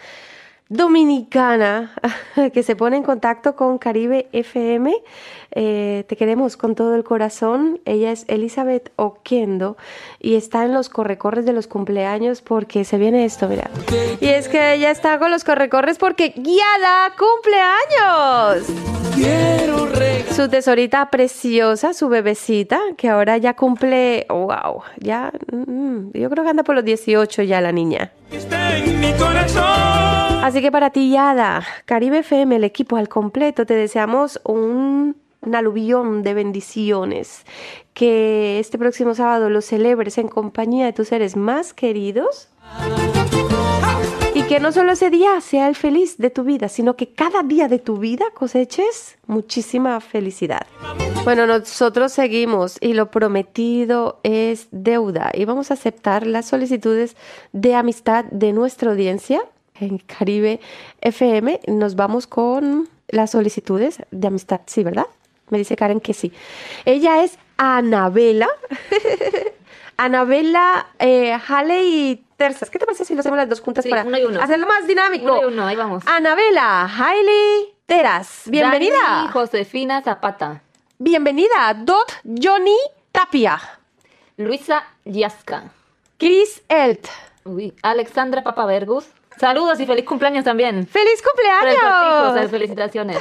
dominicana 0.70 1.94
que 2.54 2.64
se 2.64 2.78
pone 2.78 2.96
en 2.96 3.04
contacto 3.04 3.58
con 3.58 3.78
Caribe 3.78 4.30
FM. 4.32 4.96
Eh, 5.52 6.06
te 6.08 6.16
queremos 6.16 6.56
con 6.56 6.74
todo 6.74 6.96
el 6.96 7.04
corazón. 7.04 7.82
Ella 7.84 8.10
es 8.14 8.24
Elizabeth 8.30 8.94
Oquendo 8.96 9.76
y 10.22 10.36
está 10.36 10.64
en 10.64 10.74
los 10.74 10.88
correcorres 10.88 11.46
de 11.46 11.52
los 11.52 11.68
cumpleaños 11.68 12.42
porque 12.42 12.86
se 12.86 12.98
viene 12.98 13.26
esto, 13.26 13.50
mira. 13.50 13.70
Y 14.22 14.28
es 14.28 14.48
que 14.48 14.76
ella 14.76 14.92
está 14.92 15.20
con 15.20 15.32
los 15.32 15.44
correcorres 15.44 15.98
porque 15.98 16.30
Guiada 16.38 17.14
cumpleaños. 17.18 18.95
Quiero 19.16 19.88
Su 20.32 20.50
tesorita 20.50 21.10
preciosa, 21.10 21.94
su 21.94 22.10
bebecita, 22.10 22.80
que 22.98 23.08
ahora 23.08 23.38
ya 23.38 23.56
cumple, 23.56 24.26
wow, 24.30 24.82
ya, 24.98 25.32
mm, 25.52 26.12
yo 26.14 26.30
creo 26.30 26.44
que 26.44 26.50
anda 26.50 26.64
por 26.64 26.76
los 26.76 26.84
18 26.84 27.44
ya 27.44 27.62
la 27.62 27.72
niña. 27.72 28.12
Está 28.32 28.78
en 28.78 29.00
mi 29.00 29.14
corazón. 29.14 29.64
Así 30.44 30.62
que 30.62 30.72
para 30.72 30.90
ti, 30.90 31.12
Yada, 31.12 31.66
Caribe 31.86 32.20
FM, 32.20 32.58
el 32.58 32.64
equipo 32.66 32.98
al 32.98 33.08
completo, 33.08 33.66
te 33.66 33.74
deseamos 33.74 34.40
un, 34.44 35.16
un 35.42 35.56
aluvión 35.56 36.22
de 36.22 36.34
bendiciones. 36.34 37.46
Que 37.94 38.60
este 38.60 38.78
próximo 38.78 39.16
sábado 39.16 39.50
lo 39.50 39.62
celebres 39.62 40.18
en 40.18 40.28
compañía 40.28 40.86
de 40.86 40.94
tus 40.94 41.08
seres 41.08 41.38
más 41.38 41.74
queridos. 41.74 42.50
Que 44.48 44.60
no 44.60 44.72
solo 44.72 44.92
ese 44.92 45.10
día 45.10 45.42
sea 45.42 45.68
el 45.68 45.76
feliz 45.76 46.20
de 46.20 46.30
tu 46.30 46.44
vida, 46.44 46.70
sino 46.70 46.96
que 46.96 47.08
cada 47.08 47.42
día 47.42 47.68
de 47.68 47.80
tu 47.80 47.98
vida 47.98 48.26
coseches 48.36 49.18
muchísima 49.26 50.00
felicidad. 50.00 50.68
Bueno, 51.24 51.48
nosotros 51.48 52.12
seguimos 52.12 52.78
y 52.80 52.94
lo 52.94 53.10
prometido 53.10 54.20
es 54.22 54.68
deuda 54.70 55.32
y 55.34 55.46
vamos 55.46 55.72
a 55.72 55.74
aceptar 55.74 56.28
las 56.28 56.46
solicitudes 56.46 57.16
de 57.54 57.74
amistad 57.74 58.26
de 58.26 58.54
nuestra 58.54 58.92
audiencia 58.92 59.42
en 59.80 59.98
Caribe 59.98 60.60
FM. 61.02 61.62
Nos 61.66 61.96
vamos 61.96 62.28
con 62.28 62.88
las 63.08 63.32
solicitudes 63.32 63.98
de 64.12 64.28
amistad, 64.28 64.62
sí, 64.68 64.84
¿verdad? 64.84 65.08
Me 65.50 65.58
dice 65.58 65.76
Karen 65.76 66.00
que 66.00 66.14
sí. 66.14 66.32
Ella 66.86 67.24
es 67.24 67.40
Anabela. 67.58 68.50
Anabela 69.98 70.88
eh, 71.00 71.36
Haley 71.48 72.25
Terzas. 72.38 72.70
¿Qué 72.70 72.80
te 72.80 72.86
parece 72.86 73.06
si 73.06 73.14
lo 73.14 73.22
hacemos 73.22 73.38
las 73.38 73.48
dos 73.50 73.62
juntas 73.62 73.84
Sí, 73.84 73.90
para 73.90 74.04
uno 74.04 74.18
y 74.18 74.24
uno. 74.24 74.42
hacerlo 74.42 74.68
más 74.68 74.86
dinámico? 74.88 75.26
Uno 75.26 75.42
y 75.42 75.46
uno, 75.54 75.66
ahí 75.68 75.76
vamos. 75.76 76.04
Anabela 76.06 76.84
Hailey 76.86 77.74
Teras. 77.86 78.44
Bienvenida. 78.46 78.96
Dani 79.02 79.28
Josefina 79.32 80.02
Zapata. 80.02 80.62
Bienvenida. 80.98 81.74
Dot 81.76 82.12
Johnny 82.24 82.78
Tapia. 83.12 83.60
Luisa 84.38 84.84
Yasca. 85.06 85.64
Chris 86.18 86.62
Elt. 86.68 87.08
Uy, 87.46 87.74
Alexandra 87.84 88.44
Papavergus. 88.44 89.06
Saludos 89.38 89.80
y 89.80 89.86
feliz 89.86 90.06
cumpleaños 90.06 90.46
también. 90.46 90.88
¡Feliz 90.88 91.22
cumpleaños! 91.22 92.38
El 92.38 92.50
felicitaciones. 92.50 93.18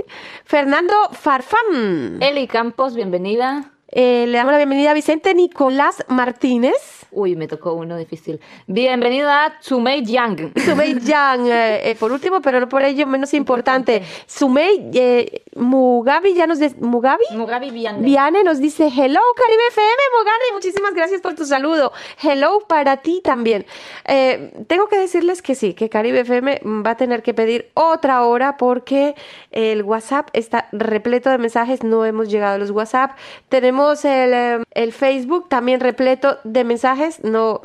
Fernando 0.44 0.94
Farfán. 1.12 2.18
Eli 2.22 2.46
Campos, 2.48 2.94
bienvenida. 2.94 3.70
Eh, 3.90 4.24
le 4.26 4.38
damos 4.38 4.52
la 4.52 4.58
bienvenida 4.58 4.90
a 4.92 4.94
Vicente 4.94 5.34
Nicolás 5.34 6.04
Martínez. 6.08 6.97
Uy, 7.10 7.36
me 7.36 7.48
tocó 7.48 7.72
uno 7.72 7.96
difícil. 7.96 8.38
Bienvenida 8.66 9.46
a 9.46 9.62
Sumei 9.62 10.04
Yang. 10.04 10.52
Sumei 10.64 10.98
Yang, 11.00 11.48
eh, 11.48 11.90
eh, 11.90 11.96
por 11.98 12.12
último, 12.12 12.42
pero 12.42 12.60
no 12.60 12.68
por 12.68 12.82
ello 12.82 13.06
menos 13.06 13.32
importante. 13.32 14.02
Sumei 14.26 14.90
eh, 14.92 15.42
Mugabi 15.58 16.34
ya 16.34 16.46
nos 16.46 16.58
de, 16.58 16.74
Mugabi 16.80 17.24
Mugabi 17.32 17.70
Viane. 17.70 18.04
Viane 18.04 18.44
nos 18.44 18.58
dice 18.60 18.84
hello 18.86 19.20
Caribe 19.36 19.62
FM 19.70 20.02
Mugabi, 20.18 20.54
muchísimas 20.54 20.94
gracias 20.94 21.20
por 21.20 21.34
tu 21.34 21.44
saludo. 21.44 21.92
Hello 22.22 22.60
para 22.66 22.98
ti 22.98 23.20
también. 23.22 23.66
Eh, 24.06 24.52
tengo 24.66 24.88
que 24.88 24.98
decirles 24.98 25.42
que 25.42 25.54
sí, 25.54 25.74
que 25.74 25.88
Caribe 25.88 26.20
FM 26.20 26.60
va 26.64 26.90
a 26.90 26.96
tener 26.96 27.22
que 27.22 27.34
pedir 27.34 27.70
otra 27.74 28.24
hora 28.24 28.56
porque 28.56 29.14
el 29.50 29.82
WhatsApp 29.82 30.28
está 30.32 30.68
repleto 30.72 31.30
de 31.30 31.38
mensajes, 31.38 31.82
no 31.82 32.04
hemos 32.04 32.28
llegado 32.28 32.54
a 32.54 32.58
los 32.58 32.70
WhatsApp. 32.70 33.16
Tenemos 33.48 34.04
el, 34.04 34.32
eh, 34.32 34.62
el 34.72 34.92
Facebook 34.92 35.48
también 35.48 35.80
repleto 35.80 36.38
de 36.44 36.64
mensajes, 36.64 37.22
no, 37.24 37.60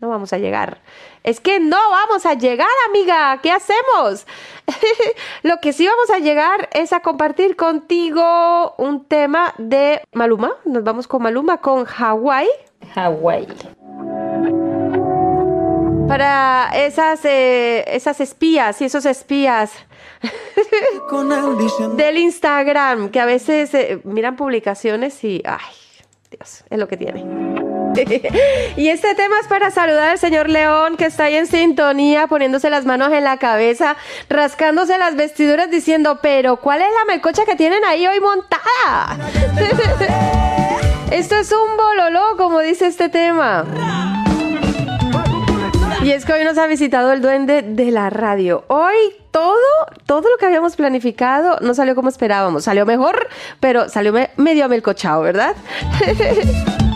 no 0.00 0.08
vamos 0.08 0.32
a 0.32 0.38
llegar. 0.38 0.78
Es 1.22 1.40
que 1.40 1.60
no 1.60 1.76
vamos 1.90 2.24
a 2.26 2.34
llegar, 2.34 2.68
amiga. 2.88 3.38
¿Qué 3.42 3.52
hacemos? 3.52 4.26
Lo 5.42 5.58
que 5.60 5.72
sí 5.72 5.86
vamos 5.86 6.10
a 6.10 6.18
llegar 6.18 6.68
es 6.72 6.92
a 6.92 7.00
compartir 7.00 7.56
contigo 7.56 8.74
un 8.78 9.04
tema 9.04 9.54
de 9.58 10.00
Maluma. 10.12 10.52
Nos 10.64 10.84
vamos 10.84 11.06
con 11.06 11.22
Maluma, 11.22 11.58
con 11.58 11.84
Hawái. 11.84 12.48
Hawái. 12.94 13.46
Para 16.08 16.70
esas, 16.74 17.24
eh, 17.24 17.84
esas 17.86 18.20
espías 18.20 18.80
y 18.80 18.86
esos 18.86 19.06
espías 19.06 19.72
del 21.96 22.18
Instagram 22.18 23.10
que 23.10 23.20
a 23.20 23.26
veces 23.26 23.72
eh, 23.74 24.00
miran 24.04 24.34
publicaciones 24.34 25.22
y, 25.22 25.42
ay, 25.44 25.60
Dios, 26.30 26.64
es 26.68 26.78
lo 26.78 26.88
que 26.88 26.96
tiene. 26.96 27.69
y 28.76 28.88
este 28.88 29.14
tema 29.14 29.36
es 29.40 29.48
para 29.48 29.70
saludar 29.70 30.10
al 30.10 30.18
señor 30.18 30.48
León 30.48 30.96
que 30.96 31.06
está 31.06 31.24
ahí 31.24 31.36
en 31.36 31.46
sintonía, 31.46 32.26
poniéndose 32.26 32.70
las 32.70 32.86
manos 32.86 33.12
en 33.12 33.24
la 33.24 33.38
cabeza, 33.38 33.96
rascándose 34.28 34.96
las 34.98 35.16
vestiduras, 35.16 35.70
diciendo, 35.70 36.20
pero 36.22 36.56
¿cuál 36.56 36.82
es 36.82 36.88
la 36.98 37.12
melcocha 37.12 37.44
que 37.44 37.56
tienen 37.56 37.84
ahí 37.84 38.06
hoy 38.06 38.20
montada? 38.20 39.18
Esto 41.10 41.36
es 41.36 41.50
un 41.52 41.76
bololó, 41.76 42.36
como 42.36 42.60
dice 42.60 42.86
este 42.86 43.08
tema. 43.08 43.66
Y 46.02 46.12
es 46.12 46.24
que 46.24 46.32
hoy 46.32 46.44
nos 46.44 46.56
ha 46.56 46.66
visitado 46.66 47.12
el 47.12 47.20
duende 47.20 47.62
de 47.62 47.90
la 47.90 48.08
radio. 48.08 48.64
Hoy 48.68 48.94
todo, 49.30 49.56
todo 50.06 50.22
lo 50.30 50.36
que 50.38 50.46
habíamos 50.46 50.76
planificado 50.76 51.58
no 51.60 51.74
salió 51.74 51.94
como 51.94 52.08
esperábamos. 52.08 52.64
Salió 52.64 52.86
mejor, 52.86 53.28
pero 53.58 53.88
salió 53.88 54.14
medio 54.36 54.64
amelcochado, 54.64 55.22
¿verdad? 55.22 55.54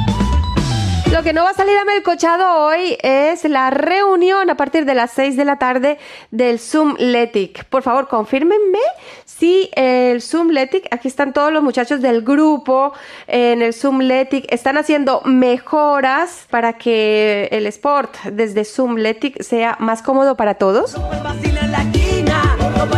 Lo 1.14 1.22
que 1.22 1.32
no 1.32 1.44
va 1.44 1.50
a 1.50 1.54
salir 1.54 1.78
a 1.78 1.84
melcochado 1.84 2.66
hoy 2.66 2.98
es 3.00 3.44
la 3.44 3.70
reunión 3.70 4.50
a 4.50 4.56
partir 4.56 4.84
de 4.84 4.96
las 4.96 5.12
6 5.12 5.36
de 5.36 5.44
la 5.44 5.60
tarde 5.60 5.96
del 6.32 6.58
Zoom 6.58 6.96
Letic. 6.98 7.66
Por 7.66 7.84
favor, 7.84 8.08
confírmenme 8.08 8.80
si 9.24 9.70
el 9.76 10.20
Zoom 10.20 10.48
Letic, 10.48 10.88
aquí 10.90 11.06
están 11.06 11.32
todos 11.32 11.52
los 11.52 11.62
muchachos 11.62 12.02
del 12.02 12.22
grupo 12.22 12.94
en 13.28 13.62
el 13.62 13.74
Zoom 13.74 14.00
Letic, 14.00 14.52
están 14.52 14.76
haciendo 14.76 15.20
mejoras 15.24 16.48
para 16.50 16.72
que 16.72 17.48
el 17.52 17.68
sport 17.68 18.16
desde 18.32 18.64
Zoom 18.64 18.96
Letic 18.96 19.40
sea 19.40 19.76
más 19.78 20.02
cómodo 20.02 20.36
para 20.36 20.54
todos. 20.54 20.96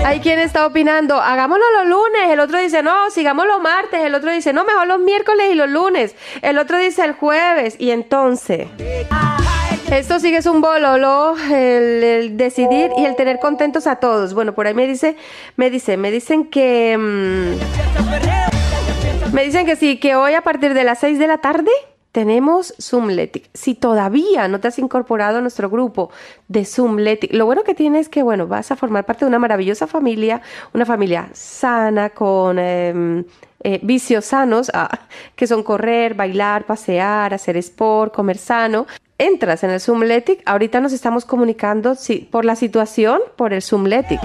Hay 0.05 0.21
quien 0.21 0.39
está 0.39 0.67
opinando, 0.67 1.21
hagámoslo 1.21 1.65
los 1.79 1.89
lunes, 1.89 2.31
el 2.31 2.41
otro 2.41 2.59
dice, 2.59 2.83
no, 2.83 3.11
sigámoslo 3.11 3.61
martes, 3.61 4.01
el 4.05 4.15
otro 4.15 4.31
dice, 4.33 4.53
no, 4.53 4.65
mejor 4.65 4.87
los 4.87 4.99
miércoles 4.99 5.49
y 5.51 5.55
los 5.55 5.69
lunes, 5.69 6.15
el 6.43 6.59
otro 6.59 6.79
dice 6.79 7.05
el 7.05 7.13
jueves, 7.13 7.77
y 7.79 7.91
entonces... 7.91 8.69
Esto 9.91 10.19
sigue 10.19 10.39
es 10.39 10.47
un 10.47 10.61
bololo, 10.61 11.37
el, 11.47 12.03
el, 12.03 12.37
decidir 12.37 12.91
y 12.99 13.05
el 13.05 13.15
tener 13.15 13.39
contentos 13.39 13.87
a 13.87 13.97
todos. 13.97 14.35
Bueno, 14.35 14.53
por 14.53 14.67
ahí 14.67 14.75
me 14.75 14.85
dice, 14.85 15.17
me 15.55 15.71
dice, 15.71 15.97
me 15.97 16.11
dicen 16.11 16.47
que... 16.47 16.97
Mmm, 16.99 17.55
me 19.33 19.45
dicen 19.45 19.65
que 19.65 19.77
sí, 19.77 19.99
que 19.99 20.17
hoy 20.17 20.35
a 20.35 20.41
partir 20.43 20.75
de 20.75 20.83
las 20.83 20.99
6 20.99 21.21
de 21.21 21.27
la 21.29 21.39
tarde 21.39 21.71
tenemos 22.17 22.73
Zoomletic. 22.81 23.51
Si 23.53 23.75
todavía 23.75 24.49
no 24.49 24.59
te 24.59 24.69
has 24.69 24.79
incorporado 24.79 25.37
a 25.37 25.41
nuestro 25.43 25.69
grupo 25.69 26.11
de 26.49 26.65
Zoomletic, 26.65 27.35
lo 27.35 27.45
bueno 27.45 27.63
que 27.63 27.75
tienes 27.75 28.07
es 28.07 28.09
que, 28.09 28.23
bueno, 28.23 28.47
vas 28.47 28.71
a 28.71 28.77
formar 28.77 29.05
parte 29.05 29.27
de 29.27 29.29
una 29.29 29.39
maravillosa 29.39 29.87
familia, 29.87 30.41
una 30.73 30.87
familia 30.87 31.29
sana, 31.35 32.09
con 32.09 32.59
eh, 32.59 33.23
eh, 33.63 33.81
vicios 33.83 34.25
sanos, 34.25 34.71
ah, 34.73 34.99
que 35.35 35.47
son 35.47 35.63
correr, 35.63 36.15
bailar, 36.15 36.65
pasear, 36.65 37.35
hacer 37.35 37.59
sport, 37.59 38.15
comer 38.15 38.39
sano. 38.39 38.87
Entras 39.19 39.63
en 39.63 39.69
el 39.69 39.81
Zoomletic, 39.81 40.41
ahorita 40.47 40.81
nos 40.81 40.95
estamos 40.95 41.27
comunicando 41.27 41.97
sí, 41.97 42.27
por 42.33 42.47
la 42.47 42.57
situación, 42.57 43.21
por 43.37 43.53
el 43.53 43.61
Zoomletic 43.61 44.21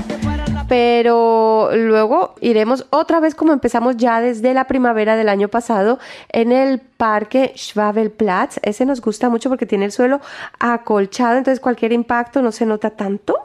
pero 0.72 1.69
luego 1.76 2.34
iremos 2.39 2.86
otra 2.91 3.19
vez 3.19 3.36
como 3.36 3.51
empezamos 3.51 3.97
ya 3.97 4.22
desde 4.22 4.53
la 4.53 4.67
primavera 4.67 5.17
del 5.17 5.28
año 5.28 5.49
pasado 5.49 5.99
en 6.30 6.53
el 6.53 6.80
parque 6.80 7.51
Schwabelplatz. 7.57 8.57
Ese 8.63 8.86
nos 8.86 9.01
gusta 9.01 9.28
mucho 9.28 9.49
porque 9.49 9.65
tiene 9.65 9.84
el 9.84 9.91
suelo 9.91 10.22
acolchado, 10.59 11.36
entonces 11.36 11.59
cualquier 11.59 11.91
impacto 11.91 12.41
no 12.41 12.53
se 12.53 12.65
nota 12.65 12.91
tanto. 12.91 13.36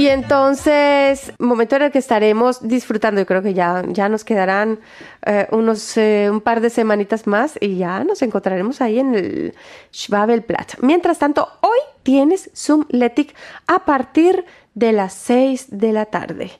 Y 0.00 0.08
entonces, 0.08 1.30
momento 1.38 1.76
en 1.76 1.82
el 1.82 1.92
que 1.92 1.98
estaremos 1.98 2.66
disfrutando, 2.66 3.20
yo 3.20 3.26
creo 3.26 3.42
que 3.42 3.52
ya, 3.52 3.82
ya 3.86 4.08
nos 4.08 4.24
quedarán 4.24 4.80
eh, 5.26 5.46
unos 5.50 5.94
eh, 5.98 6.30
un 6.30 6.40
par 6.40 6.62
de 6.62 6.70
semanitas 6.70 7.26
más 7.26 7.58
y 7.60 7.76
ya 7.76 8.02
nos 8.02 8.22
encontraremos 8.22 8.80
ahí 8.80 8.98
en 8.98 9.14
el 9.14 9.54
Schwabelplatz. 9.92 10.78
Mientras 10.80 11.18
tanto, 11.18 11.46
hoy 11.60 11.78
tienes 12.02 12.50
Zoom 12.56 12.86
Letic 12.88 13.34
a 13.66 13.84
partir 13.84 14.46
de 14.74 14.92
las 14.92 15.12
6 15.12 15.66
de 15.68 15.92
la 15.92 16.06
tarde. 16.06 16.50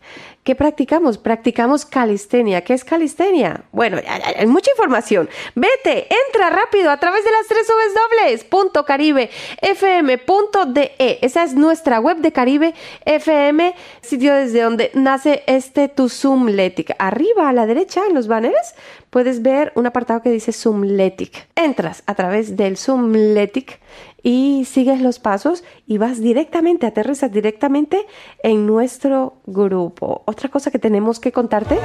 ¿Qué 0.43 0.55
practicamos? 0.55 1.19
Practicamos 1.19 1.85
calistenia. 1.85 2.65
¿Qué 2.65 2.73
es 2.73 2.83
calistenia? 2.83 3.65
Bueno, 3.73 3.99
hay, 4.37 4.47
mucha 4.47 4.71
información. 4.71 5.29
Vete, 5.55 6.09
entra 6.27 6.49
rápido 6.49 6.91
a 6.91 6.97
través 6.97 7.23
de 7.25 7.31
las 7.31 7.47
tres 7.47 7.67
dobles. 7.69 8.45
Punto 8.45 8.87
Caribe 8.87 9.29
FM.de. 9.61 11.19
Esa 11.21 11.45
es 11.45 11.55
nuestra 11.55 12.01
web 12.01 12.19
de 12.19 12.33
Caribe 12.33 12.75
FM, 13.05 13.75
sitio 14.01 14.35
desde 14.35 14.63
donde 14.63 14.91
nace 14.95 15.43
este 15.47 15.89
tu 15.89 16.09
Zoomletic. 16.09 16.95
Arriba 16.99 17.51
a 17.51 17.53
la 17.53 17.67
derecha 17.67 18.07
en 18.09 18.15
los 18.15 18.27
banners 18.27 18.75
puedes 19.11 19.43
ver 19.43 19.73
un 19.75 19.87
apartado 19.87 20.23
que 20.23 20.31
dice 20.31 20.53
Zoomletic. 20.53 21.49
Entras 21.55 22.03
a 22.07 22.15
través 22.15 22.57
del 22.57 22.79
Zoomletic 22.79 23.79
y 24.23 24.65
sigues 24.65 25.01
los 25.01 25.19
pasos 25.19 25.65
y 25.87 25.99
vas 25.99 26.21
directamente, 26.21 26.87
aterrizas 26.87 27.33
directamente 27.33 28.07
en 28.43 28.67
nuestro 28.67 29.35
grupo. 29.47 30.23
Otra 30.27 30.49
cosa 30.49 30.71
que 30.71 30.79
tenemos 30.79 31.21
que 31.21 31.33
contarte 31.33 31.79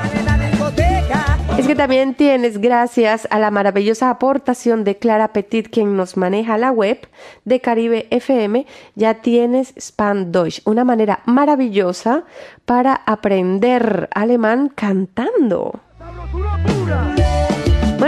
es 1.58 1.68
que 1.68 1.76
también 1.76 2.16
tienes, 2.16 2.60
gracias 2.60 3.28
a 3.32 3.40
la 3.40 3.50
maravillosa 3.50 4.10
aportación 4.10 4.84
de 4.84 4.98
Clara 4.98 5.32
Petit, 5.32 5.70
quien 5.70 5.96
nos 5.96 6.18
maneja 6.18 6.58
la 6.58 6.72
web 6.72 7.08
de 7.46 7.62
Caribe 7.62 8.08
FM, 8.10 8.66
ya 8.96 9.16
tienes 9.16 9.74
Span 9.78 10.32
Deutsch, 10.32 10.62
una 10.66 10.84
manera 10.84 11.22
maravillosa 11.26 12.26
para 12.66 12.94
aprender 12.94 14.10
alemán 14.14 14.70
cantando. 14.74 15.80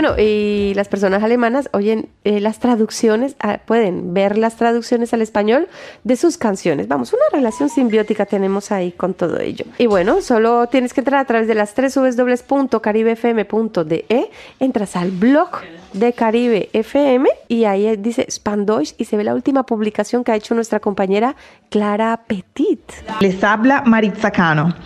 Bueno, 0.00 0.14
y 0.16 0.74
las 0.76 0.86
personas 0.86 1.24
alemanas 1.24 1.68
oyen 1.72 2.08
eh, 2.22 2.38
las 2.38 2.60
traducciones, 2.60 3.34
ah, 3.40 3.58
pueden 3.64 4.14
ver 4.14 4.38
las 4.38 4.54
traducciones 4.54 5.12
al 5.12 5.22
español 5.22 5.66
de 6.04 6.14
sus 6.14 6.38
canciones. 6.38 6.86
Vamos, 6.86 7.12
una 7.12 7.24
relación 7.32 7.68
simbiótica 7.68 8.24
tenemos 8.24 8.70
ahí 8.70 8.92
con 8.92 9.12
todo 9.12 9.40
ello. 9.40 9.64
Y 9.76 9.86
bueno, 9.86 10.20
solo 10.20 10.68
tienes 10.68 10.94
que 10.94 11.00
entrar 11.00 11.18
a 11.18 11.24
través 11.24 11.48
de 11.48 11.56
las 11.56 11.74
tres 11.74 11.96
www.caribefm.de, 11.96 14.30
entras 14.60 14.94
al 14.94 15.10
blog 15.10 15.48
de 15.92 16.12
Caribe 16.12 16.68
FM 16.72 17.28
y 17.48 17.64
ahí 17.64 17.96
dice 17.96 18.24
Spandoish 18.30 18.94
y 18.98 19.06
se 19.06 19.16
ve 19.16 19.24
la 19.24 19.34
última 19.34 19.66
publicación 19.66 20.22
que 20.22 20.30
ha 20.30 20.36
hecho 20.36 20.54
nuestra 20.54 20.78
compañera 20.78 21.34
Clara 21.70 22.20
Petit. 22.24 22.82
Les 23.20 23.42
habla 23.42 23.82
Maritza 23.84 24.30
Cano. 24.30 24.76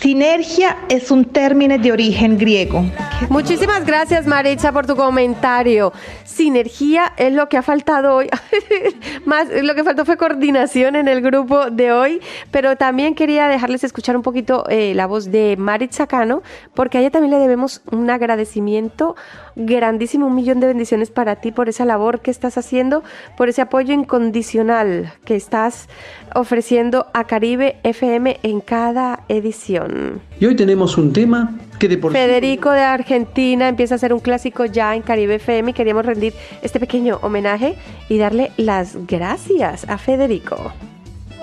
Sinergia 0.00 0.76
es 0.88 1.10
un 1.10 1.24
término 1.24 1.78
de 1.78 1.92
origen 1.92 2.36
griego. 2.36 2.84
Muchísimas 3.28 3.86
gracias 3.86 4.26
Maritza 4.26 4.72
por 4.72 4.86
tu 4.86 4.96
comentario. 4.96 5.92
Sinergia 6.24 7.12
es 7.16 7.32
lo 7.32 7.48
que 7.48 7.56
ha 7.56 7.62
faltado 7.62 8.16
hoy. 8.16 8.28
Más 9.24 9.48
lo 9.50 9.74
que 9.74 9.84
faltó 9.84 10.04
fue 10.04 10.16
coordinación 10.16 10.96
en 10.96 11.06
el 11.06 11.20
grupo 11.20 11.70
de 11.70 11.92
hoy, 11.92 12.20
pero 12.50 12.76
también 12.76 13.14
quería 13.14 13.46
dejarles 13.48 13.84
escuchar 13.84 14.16
un 14.16 14.22
poquito 14.22 14.64
eh, 14.68 14.92
la 14.94 15.06
voz 15.06 15.30
de 15.30 15.56
Maritza 15.56 16.06
Cano, 16.06 16.42
porque 16.74 16.98
a 16.98 17.00
ella 17.00 17.10
también 17.10 17.32
le 17.32 17.38
debemos 17.38 17.82
un 17.90 18.10
agradecimiento 18.10 19.14
grandísimo, 19.56 20.26
un 20.26 20.34
millón 20.34 20.60
de 20.60 20.66
bendiciones 20.66 21.10
para 21.10 21.36
ti 21.36 21.52
por 21.52 21.68
esa 21.68 21.84
labor 21.84 22.20
que 22.20 22.30
estás 22.30 22.58
haciendo, 22.58 23.02
por 23.36 23.48
ese 23.48 23.62
apoyo 23.62 23.92
incondicional 23.94 25.12
que 25.24 25.36
estás 25.36 25.88
ofreciendo 26.34 27.06
a 27.12 27.24
Caribe 27.24 27.76
FM 27.82 28.38
en 28.42 28.60
cada 28.60 29.24
edición. 29.28 30.20
Y 30.40 30.46
hoy 30.46 30.56
tenemos 30.56 30.96
un 30.98 31.12
tema 31.12 31.58
que 31.78 31.88
de 31.88 31.98
por 31.98 32.12
Federico 32.12 32.70
de 32.70 32.80
Argentina 32.80 33.68
empieza 33.68 33.94
a 33.96 33.98
ser 33.98 34.12
un 34.12 34.20
clásico 34.20 34.64
ya 34.64 34.94
en 34.94 35.02
Caribe 35.02 35.36
FM 35.36 35.70
y 35.70 35.74
queríamos 35.74 36.06
rendir 36.06 36.34
este 36.62 36.80
pequeño 36.80 37.18
homenaje 37.22 37.76
y 38.08 38.18
darle 38.18 38.52
las 38.56 39.06
gracias 39.06 39.88
a 39.88 39.98
Federico 39.98 40.72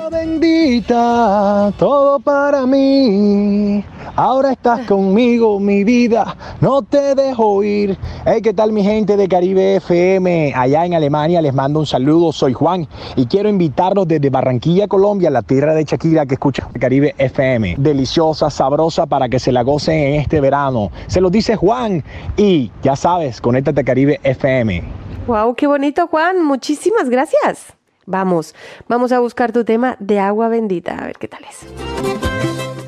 bendita, 0.10 1.72
todo 1.78 2.20
para 2.20 2.66
mí. 2.66 3.84
Ahora 4.16 4.51
estás 4.51 4.86
conmigo, 4.86 5.60
mi 5.60 5.84
vida, 5.84 6.36
no 6.62 6.82
te 6.82 7.16
dejo 7.16 7.64
ir. 7.64 7.97
Hey, 8.26 8.41
¿qué 8.41 8.53
tal 8.53 8.72
mi 8.72 8.84
gente 8.84 9.16
de 9.16 9.28
Caribe 9.28 9.76
FM? 9.78 10.53
Allá 10.55 10.86
en 10.86 10.93
Alemania 10.93 11.41
les 11.41 11.53
mando 11.53 11.80
un 11.80 11.86
saludo, 11.86 12.32
soy 12.32 12.53
Juan 12.53 12.88
y 13.16 13.28
quiero 13.28 13.49
invitarlos 13.49 14.07
desde 14.07 14.30
Barranquilla, 14.30 14.88
Colombia, 14.88 15.30
la 15.30 15.41
tierra 15.41 15.74
de 15.74 15.84
Shakira 15.84 16.26
que 16.26 16.34
escucha 16.34 16.68
Caribe 16.80 17.16
FM. 17.18 17.76
Deliciosa, 17.78 18.49
sabrosa 18.49 19.05
para 19.05 19.30
que 19.30 19.39
se 19.39 19.51
la 19.51 19.62
gocen 19.62 19.95
en 19.95 20.14
este 20.16 20.41
verano. 20.41 20.91
Se 21.07 21.22
lo 21.22 21.30
dice 21.30 21.55
Juan 21.55 22.03
y 22.36 22.72
ya 22.82 22.95
sabes, 22.95 23.39
conéctate 23.39 23.82
a 23.82 23.84
Caribe 23.84 24.20
FM. 24.24 24.84
Wow, 25.28 25.53
qué 25.55 25.68
bonito 25.68 26.07
Juan, 26.07 26.43
muchísimas 26.43 27.10
gracias. 27.10 27.78
Vamos, 28.14 28.55
vamos 28.88 29.12
a 29.12 29.20
buscar 29.20 29.51
tu 29.51 29.64
tema 29.64 29.95
de 29.99 30.20
agua 30.20 30.47
bendita, 30.47 30.97
a 30.97 31.05
ver 31.05 31.18
qué 31.20 31.28
tal 31.28 31.45
es. 31.47 31.60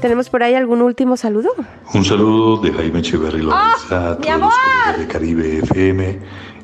¿Tenemos 0.01 0.31
por 0.31 0.41
ahí 0.41 0.55
algún 0.55 0.81
último 0.81 1.15
saludo? 1.15 1.51
Un 1.93 2.03
saludo 2.03 2.57
de 2.57 2.73
Jaime 2.73 3.01
Echeverry 3.01 3.43
Lorenza, 3.43 4.17
¡Oh, 4.17 4.19
mi 4.19 4.29
amor! 4.29 4.51
de 4.97 5.05
Caribe 5.07 5.59
FM 5.59 6.19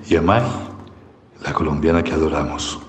y 0.09 0.15
a 0.15 0.23
Mai, 0.23 0.41
la 1.45 1.53
colombiana 1.53 2.03
que 2.03 2.13
adoramos. 2.13 2.79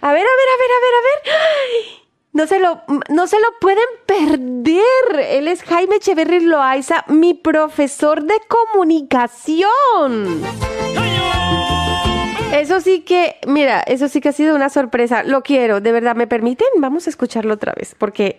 A 0.00 0.12
ver, 0.12 0.26
a 0.26 0.34
ver, 0.40 0.48
a 0.52 0.56
ver, 0.58 0.70
a 0.72 0.80
ver, 0.82 0.94
a 0.98 1.02
ver. 1.06 1.20
¡Ay! 1.32 2.00
No 2.32 2.48
se, 2.48 2.58
lo, 2.58 2.82
no 3.10 3.28
se 3.28 3.38
lo 3.38 3.46
pueden 3.60 3.86
perder. 4.06 5.20
Él 5.30 5.46
es 5.46 5.62
Jaime 5.62 5.94
Echeverry 5.96 6.40
Loaiza, 6.40 7.04
mi 7.06 7.34
profesor 7.34 8.24
de 8.24 8.34
comunicación. 8.72 10.42
Es 12.52 12.70
eso 12.70 12.80
sí 12.80 13.00
que, 13.00 13.36
mira, 13.48 13.80
eso 13.80 14.08
sí 14.08 14.20
que 14.20 14.28
ha 14.28 14.32
sido 14.32 14.54
una 14.54 14.68
sorpresa. 14.70 15.22
Lo 15.24 15.42
quiero, 15.42 15.80
de 15.80 15.90
verdad, 15.92 16.14
¿me 16.14 16.26
permiten? 16.26 16.66
Vamos 16.78 17.06
a 17.06 17.10
escucharlo 17.10 17.54
otra 17.54 17.72
vez, 17.76 17.94
porque, 17.98 18.38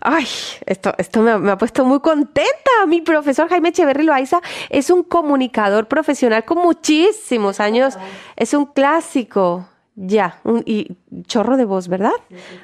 ay, 0.00 0.26
esto, 0.66 0.94
esto 0.98 1.20
me, 1.22 1.32
ha- 1.32 1.38
me 1.38 1.50
ha 1.50 1.58
puesto 1.58 1.84
muy 1.84 2.00
contenta. 2.00 2.70
Mi 2.86 3.00
profesor 3.00 3.48
Jaime 3.48 3.70
Echeverry 3.70 4.04
Loaiza 4.04 4.40
es 4.70 4.88
un 4.90 5.02
comunicador 5.02 5.88
profesional 5.88 6.44
con 6.44 6.58
muchísimos 6.58 7.58
años. 7.60 7.98
Es 8.36 8.54
un 8.54 8.66
clásico. 8.66 9.68
Ya, 9.98 10.38
un, 10.44 10.62
y 10.66 10.94
chorro 11.26 11.56
de 11.56 11.64
voz, 11.64 11.88
¿verdad? 11.88 12.12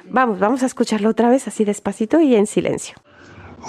Vamos, 0.09 0.37
vamos 0.39 0.61
a 0.61 0.67
escucharlo 0.67 1.09
otra 1.09 1.29
vez 1.29 1.47
así 1.47 1.65
despacito 1.65 2.21
y 2.21 2.35
en 2.35 2.45
silencio. 2.47 2.95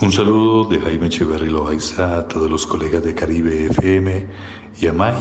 Un 0.02 0.12
saludo 0.12 0.64
de 0.68 0.78
Jaime 0.80 1.06
Echeverry 1.06 1.48
Loaiza 1.48 2.18
a 2.18 2.28
todos 2.28 2.50
los 2.50 2.66
colegas 2.66 3.02
de 3.02 3.14
Caribe 3.14 3.66
FM 3.70 4.26
y 4.80 4.86
a 4.86 4.92
Mai, 4.92 5.14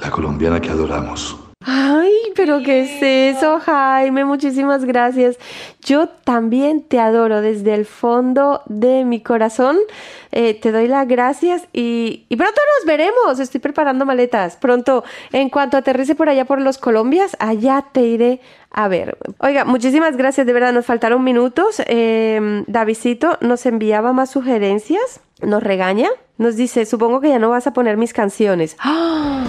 la 0.00 0.10
colombiana 0.10 0.60
que 0.60 0.70
adoramos. 0.70 1.36
Ay, 1.62 2.14
pero 2.34 2.62
¿qué 2.62 2.80
es 2.80 3.36
eso, 3.36 3.60
Jaime? 3.60 4.24
Muchísimas 4.24 4.86
gracias. 4.86 5.36
Yo 5.82 6.08
también 6.08 6.82
te 6.82 6.98
adoro 6.98 7.42
desde 7.42 7.74
el 7.74 7.84
fondo 7.84 8.62
de 8.64 9.04
mi 9.04 9.20
corazón. 9.20 9.76
Eh, 10.32 10.54
te 10.54 10.72
doy 10.72 10.88
las 10.88 11.06
gracias 11.06 11.68
y, 11.74 12.24
y 12.30 12.36
pronto 12.36 12.58
nos 12.78 12.86
veremos. 12.86 13.40
Estoy 13.40 13.60
preparando 13.60 14.06
maletas. 14.06 14.56
Pronto, 14.56 15.04
en 15.32 15.50
cuanto 15.50 15.76
aterrice 15.76 16.14
por 16.14 16.30
allá 16.30 16.46
por 16.46 16.62
los 16.62 16.78
Colombias, 16.78 17.36
allá 17.40 17.84
te 17.92 18.02
iré 18.02 18.40
a 18.70 18.88
ver. 18.88 19.18
Oiga, 19.38 19.66
muchísimas 19.66 20.16
gracias. 20.16 20.46
De 20.46 20.54
verdad, 20.54 20.72
nos 20.72 20.86
faltaron 20.86 21.22
minutos. 21.22 21.82
Eh, 21.86 22.64
nos 23.42 23.66
enviaba 23.66 24.14
más 24.14 24.30
sugerencias. 24.30 25.20
Nos 25.42 25.62
regaña. 25.62 26.08
Nos 26.38 26.56
dice, 26.56 26.86
supongo 26.86 27.20
que 27.20 27.28
ya 27.28 27.38
no 27.38 27.50
vas 27.50 27.66
a 27.66 27.74
poner 27.74 27.98
mis 27.98 28.14
canciones. 28.14 28.76
¡Ah! 28.78 29.44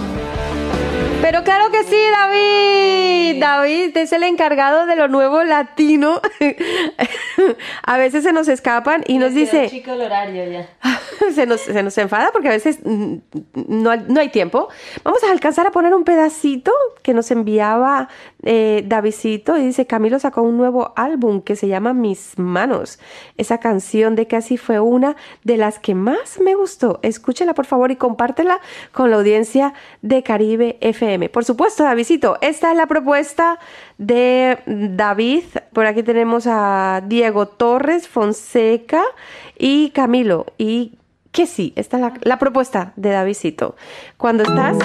Pero 1.32 1.44
claro 1.44 1.70
que 1.70 1.82
sí, 1.84 1.96
David. 2.12 3.40
David 3.40 3.96
es 3.96 4.12
el 4.12 4.22
encargado 4.22 4.84
de 4.84 4.96
lo 4.96 5.08
nuevo 5.08 5.42
latino. 5.42 6.20
a 7.84 7.96
veces 7.96 8.24
se 8.24 8.34
nos 8.34 8.48
escapan 8.48 9.02
y 9.06 9.16
nos 9.16 9.32
dice, 9.32 9.70
chico 9.70 9.92
el 9.92 10.02
horario 10.02 10.44
ya. 10.52 10.68
se 11.34 11.46
nos, 11.46 11.62
se 11.62 11.82
nos 11.82 11.96
enfada 11.96 12.32
porque 12.32 12.48
a 12.48 12.50
veces 12.50 12.80
no, 12.84 13.90
hay- 13.90 14.04
no 14.08 14.20
hay 14.20 14.28
tiempo. 14.28 14.68
Vamos 15.04 15.24
a 15.24 15.30
alcanzar 15.32 15.66
a 15.66 15.70
poner 15.70 15.94
un 15.94 16.04
pedacito 16.04 16.70
que 17.02 17.14
nos 17.14 17.30
enviaba 17.30 18.10
eh, 18.42 18.82
Davidcito 18.86 19.56
y 19.56 19.64
dice, 19.64 19.86
Camilo 19.86 20.18
sacó 20.18 20.42
un 20.42 20.58
nuevo 20.58 20.92
álbum 20.96 21.40
que 21.40 21.56
se 21.56 21.66
llama 21.66 21.94
Mis 21.94 22.38
Manos. 22.38 22.98
Esa 23.38 23.56
canción 23.58 24.16
de 24.16 24.26
casi 24.26 24.58
fue 24.58 24.80
una 24.80 25.16
de 25.44 25.56
las 25.56 25.78
que 25.78 25.94
más 25.94 26.40
me 26.40 26.54
gustó. 26.54 27.00
Escúchela 27.02 27.54
por 27.54 27.64
favor 27.64 27.90
y 27.90 27.96
compártela 27.96 28.60
con 28.92 29.10
la 29.10 29.16
audiencia 29.16 29.72
de 30.02 30.22
Caribe 30.22 30.76
FM. 30.82 31.21
Por 31.28 31.44
supuesto, 31.44 31.84
Davidcito, 31.84 32.38
esta 32.40 32.70
es 32.70 32.76
la 32.76 32.86
propuesta 32.86 33.58
de 33.98 34.58
David. 34.66 35.44
Por 35.72 35.86
aquí 35.86 36.02
tenemos 36.02 36.46
a 36.46 37.02
Diego 37.06 37.46
Torres, 37.46 38.08
Fonseca 38.08 39.02
y 39.58 39.90
Camilo. 39.90 40.46
Y 40.58 40.98
que 41.32 41.46
sí, 41.46 41.72
esta 41.76 41.96
es 41.96 42.12
la, 42.24 42.38
propuesta 42.38 42.92
de 42.96 43.10
Davidcito. 43.10 43.74
Cuando 44.18 44.42
estás 44.44 44.76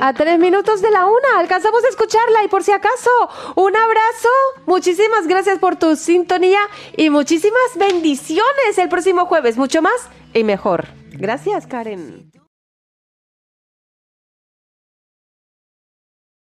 a 0.00 0.12
tres 0.14 0.38
minutos 0.40 0.82
de 0.82 0.90
la 0.90 1.06
una, 1.06 1.38
alcanzamos 1.38 1.84
a 1.84 1.88
escucharla 1.88 2.42
y 2.44 2.48
por 2.48 2.64
si 2.64 2.72
acaso, 2.72 3.10
un 3.54 3.76
abrazo, 3.76 4.28
muchísimas 4.66 5.28
gracias 5.28 5.60
por 5.60 5.76
tu 5.76 5.94
sintonía 5.94 6.58
y 6.96 7.08
muchísimas 7.08 7.76
bendiciones 7.76 8.78
el 8.78 8.88
próximo 8.88 9.26
jueves, 9.26 9.56
mucho 9.56 9.80
más 9.80 10.08
y 10.34 10.42
mejor. 10.42 10.88
Gracias, 11.12 11.68
Karen. 11.68 12.31